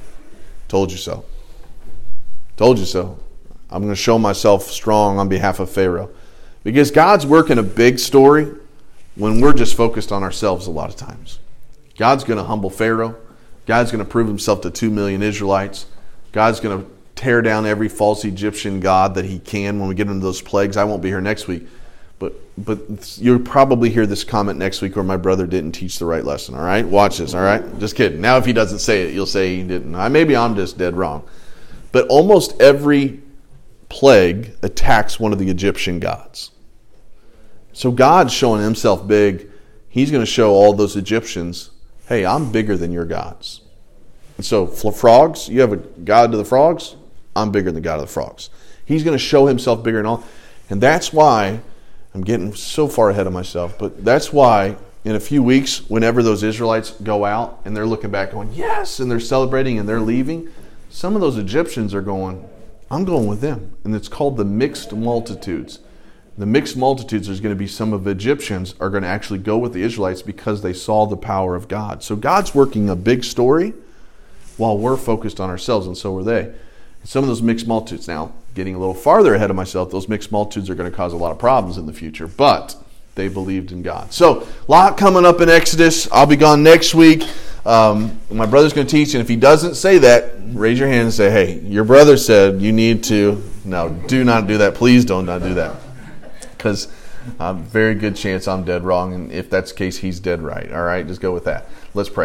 told 0.66 0.90
you 0.90 0.98
so. 0.98 1.24
Told 2.56 2.78
you 2.78 2.85
so. 2.85 3.18
I'm 3.70 3.83
going 3.83 3.92
to 3.92 4.00
show 4.00 4.18
myself 4.18 4.64
strong 4.64 5.18
on 5.18 5.28
behalf 5.28 5.61
of 5.61 5.70
Pharaoh. 5.70 6.11
Because 6.64 6.90
God's 6.90 7.24
working 7.24 7.59
a 7.59 7.62
big 7.62 7.98
story 8.00 8.52
when 9.16 9.40
we're 9.40 9.52
just 9.52 9.76
focused 9.76 10.12
on 10.12 10.22
ourselves 10.22 10.66
a 10.66 10.70
lot 10.70 10.88
of 10.88 10.96
times. 10.96 11.38
God's 11.96 12.24
going 12.24 12.38
to 12.38 12.44
humble 12.44 12.70
Pharaoh. 12.70 13.16
God's 13.66 13.90
going 13.90 14.04
to 14.04 14.10
prove 14.10 14.26
himself 14.26 14.62
to 14.62 14.70
two 14.70 14.90
million 14.90 15.22
Israelites. 15.22 15.86
God's 16.32 16.60
going 16.60 16.82
to 16.82 16.90
tear 17.14 17.42
down 17.42 17.66
every 17.66 17.88
false 17.88 18.24
Egyptian 18.24 18.80
god 18.80 19.14
that 19.16 19.26
he 19.26 19.38
can 19.38 19.78
when 19.78 19.88
we 19.88 19.94
get 19.94 20.06
into 20.08 20.24
those 20.24 20.40
plagues. 20.40 20.76
I 20.76 20.84
won't 20.84 21.02
be 21.02 21.08
here 21.08 21.20
next 21.20 21.46
week. 21.46 21.66
But, 22.18 22.34
but 22.56 23.18
you'll 23.18 23.40
probably 23.40 23.90
hear 23.90 24.06
this 24.06 24.24
comment 24.24 24.58
next 24.58 24.82
week 24.82 24.94
where 24.94 25.04
my 25.04 25.16
brother 25.16 25.46
didn't 25.46 25.72
teach 25.72 25.98
the 25.98 26.04
right 26.04 26.24
lesson. 26.24 26.54
All 26.54 26.62
right? 26.62 26.86
Watch 26.86 27.18
this. 27.18 27.34
All 27.34 27.42
right? 27.42 27.78
Just 27.78 27.96
kidding. 27.96 28.20
Now, 28.20 28.36
if 28.36 28.44
he 28.44 28.52
doesn't 28.52 28.78
say 28.80 29.02
it, 29.02 29.14
you'll 29.14 29.26
say 29.26 29.56
he 29.56 29.62
didn't. 29.62 29.92
Maybe 30.12 30.36
I'm 30.36 30.54
just 30.54 30.78
dead 30.78 30.96
wrong. 30.96 31.24
But 31.92 32.08
almost 32.08 32.61
every 32.61 33.20
plague 33.88 34.52
attacks 34.62 35.18
one 35.18 35.32
of 35.32 35.38
the 35.38 35.50
Egyptian 35.50 35.98
gods. 35.98 36.50
So 37.72 37.90
God's 37.90 38.32
showing 38.32 38.62
himself 38.62 39.06
big. 39.06 39.50
He's 39.88 40.10
going 40.10 40.22
to 40.22 40.30
show 40.30 40.52
all 40.52 40.72
those 40.72 40.96
Egyptians, 40.96 41.70
hey, 42.08 42.24
I'm 42.24 42.52
bigger 42.52 42.76
than 42.76 42.92
your 42.92 43.04
gods. 43.04 43.60
And 44.36 44.46
so, 44.46 44.66
frogs, 44.66 45.48
you 45.48 45.60
have 45.60 45.72
a 45.72 45.76
God 45.76 46.30
to 46.32 46.36
the 46.36 46.44
frogs? 46.44 46.96
I'm 47.36 47.50
bigger 47.50 47.66
than 47.66 47.76
the 47.76 47.80
God 47.80 48.00
of 48.00 48.06
the 48.06 48.12
frogs. 48.12 48.50
He's 48.84 49.04
going 49.04 49.16
to 49.16 49.22
show 49.22 49.46
himself 49.46 49.82
bigger 49.82 49.98
and 49.98 50.06
all. 50.06 50.24
And 50.68 50.80
that's 50.80 51.12
why 51.12 51.60
I'm 52.14 52.22
getting 52.22 52.54
so 52.54 52.88
far 52.88 53.10
ahead 53.10 53.26
of 53.26 53.32
myself. 53.32 53.78
But 53.78 54.04
that's 54.04 54.32
why 54.32 54.76
in 55.04 55.14
a 55.14 55.20
few 55.20 55.42
weeks, 55.42 55.88
whenever 55.88 56.22
those 56.22 56.42
Israelites 56.42 56.90
go 57.02 57.24
out 57.24 57.60
and 57.64 57.76
they're 57.76 57.86
looking 57.86 58.10
back 58.10 58.32
going, 58.32 58.52
yes, 58.52 59.00
and 59.00 59.10
they're 59.10 59.20
celebrating 59.20 59.78
and 59.78 59.88
they're 59.88 60.00
leaving, 60.00 60.48
some 60.90 61.14
of 61.14 61.20
those 61.20 61.38
Egyptians 61.38 61.94
are 61.94 62.02
going, 62.02 62.48
I'm 62.90 63.04
going 63.04 63.26
with 63.26 63.40
them. 63.40 63.76
And 63.84 63.94
it's 63.94 64.08
called 64.08 64.36
the 64.36 64.44
mixed 64.44 64.92
multitudes. 64.92 65.78
The 66.41 66.47
mixed 66.47 66.74
multitudes, 66.74 67.26
there's 67.26 67.38
going 67.38 67.55
to 67.55 67.59
be 67.59 67.66
some 67.66 67.93
of 67.93 68.05
the 68.05 68.12
Egyptians 68.12 68.74
are 68.80 68.88
going 68.88 69.03
to 69.03 69.09
actually 69.11 69.41
go 69.41 69.59
with 69.59 69.74
the 69.74 69.82
Israelites 69.82 70.22
because 70.22 70.62
they 70.62 70.72
saw 70.72 71.05
the 71.05 71.14
power 71.14 71.55
of 71.55 71.68
God. 71.68 72.03
So 72.03 72.16
God's 72.16 72.55
working 72.55 72.88
a 72.88 72.97
big 72.97 73.24
story 73.24 73.74
while 74.57 74.78
we're 74.78 74.97
focused 74.97 75.38
on 75.38 75.51
ourselves, 75.51 75.86
and 75.86 75.95
so 75.95 76.16
are 76.16 76.24
they. 76.24 76.51
Some 77.05 77.24
of 77.24 77.28
those 77.28 77.43
mixed 77.43 77.66
multitudes, 77.66 78.09
now 78.09 78.32
getting 78.55 78.74
a 78.74 78.78
little 78.78 78.95
farther 78.95 79.34
ahead 79.34 79.51
of 79.51 79.57
myself, 79.57 79.91
those 79.91 80.09
mixed 80.09 80.32
multitudes 80.32 80.70
are 80.70 80.74
going 80.74 80.91
to 80.91 80.97
cause 80.97 81.12
a 81.12 81.16
lot 81.18 81.30
of 81.30 81.38
problems 81.38 81.76
in 81.76 81.84
the 81.84 81.93
future, 81.93 82.26
but 82.26 82.74
they 83.16 83.28
believed 83.28 83.70
in 83.70 83.82
God. 83.82 84.11
So, 84.11 84.49
lot 84.66 84.97
coming 84.97 85.26
up 85.26 85.43
in 85.43 85.51
Exodus. 85.51 86.11
I'll 86.11 86.24
be 86.24 86.36
gone 86.36 86.62
next 86.62 86.95
week. 86.95 87.22
Um, 87.66 88.18
my 88.30 88.47
brother's 88.47 88.72
going 88.72 88.86
to 88.86 88.91
teach, 88.91 89.12
and 89.12 89.20
if 89.20 89.28
he 89.28 89.36
doesn't 89.36 89.74
say 89.74 89.99
that, 89.99 90.36
raise 90.53 90.78
your 90.78 90.88
hand 90.88 91.03
and 91.03 91.12
say, 91.12 91.30
hey, 91.30 91.61
your 91.61 91.84
brother 91.84 92.16
said 92.16 92.62
you 92.62 92.72
need 92.72 93.05
to. 93.05 93.43
No, 93.66 93.91
do 93.91 94.24
not 94.24 94.47
do 94.47 94.57
that. 94.57 94.74
Please 94.74 95.05
don't 95.05 95.26
not 95.26 95.43
do 95.43 95.53
that. 95.53 95.89
Because 96.61 96.88
um, 97.38 97.62
very 97.64 97.94
good 97.94 98.16
chance 98.16 98.46
I'm 98.46 98.64
dead 98.64 98.84
wrong, 98.84 99.14
and 99.14 99.32
if 99.32 99.48
that's 99.48 99.72
the 99.72 99.78
case, 99.78 99.96
he's 99.96 100.20
dead 100.20 100.42
right. 100.42 100.70
All 100.70 100.82
right, 100.82 101.06
just 101.06 101.22
go 101.22 101.32
with 101.32 101.44
that. 101.44 101.70
Let's 101.94 102.11
pray. 102.11 102.18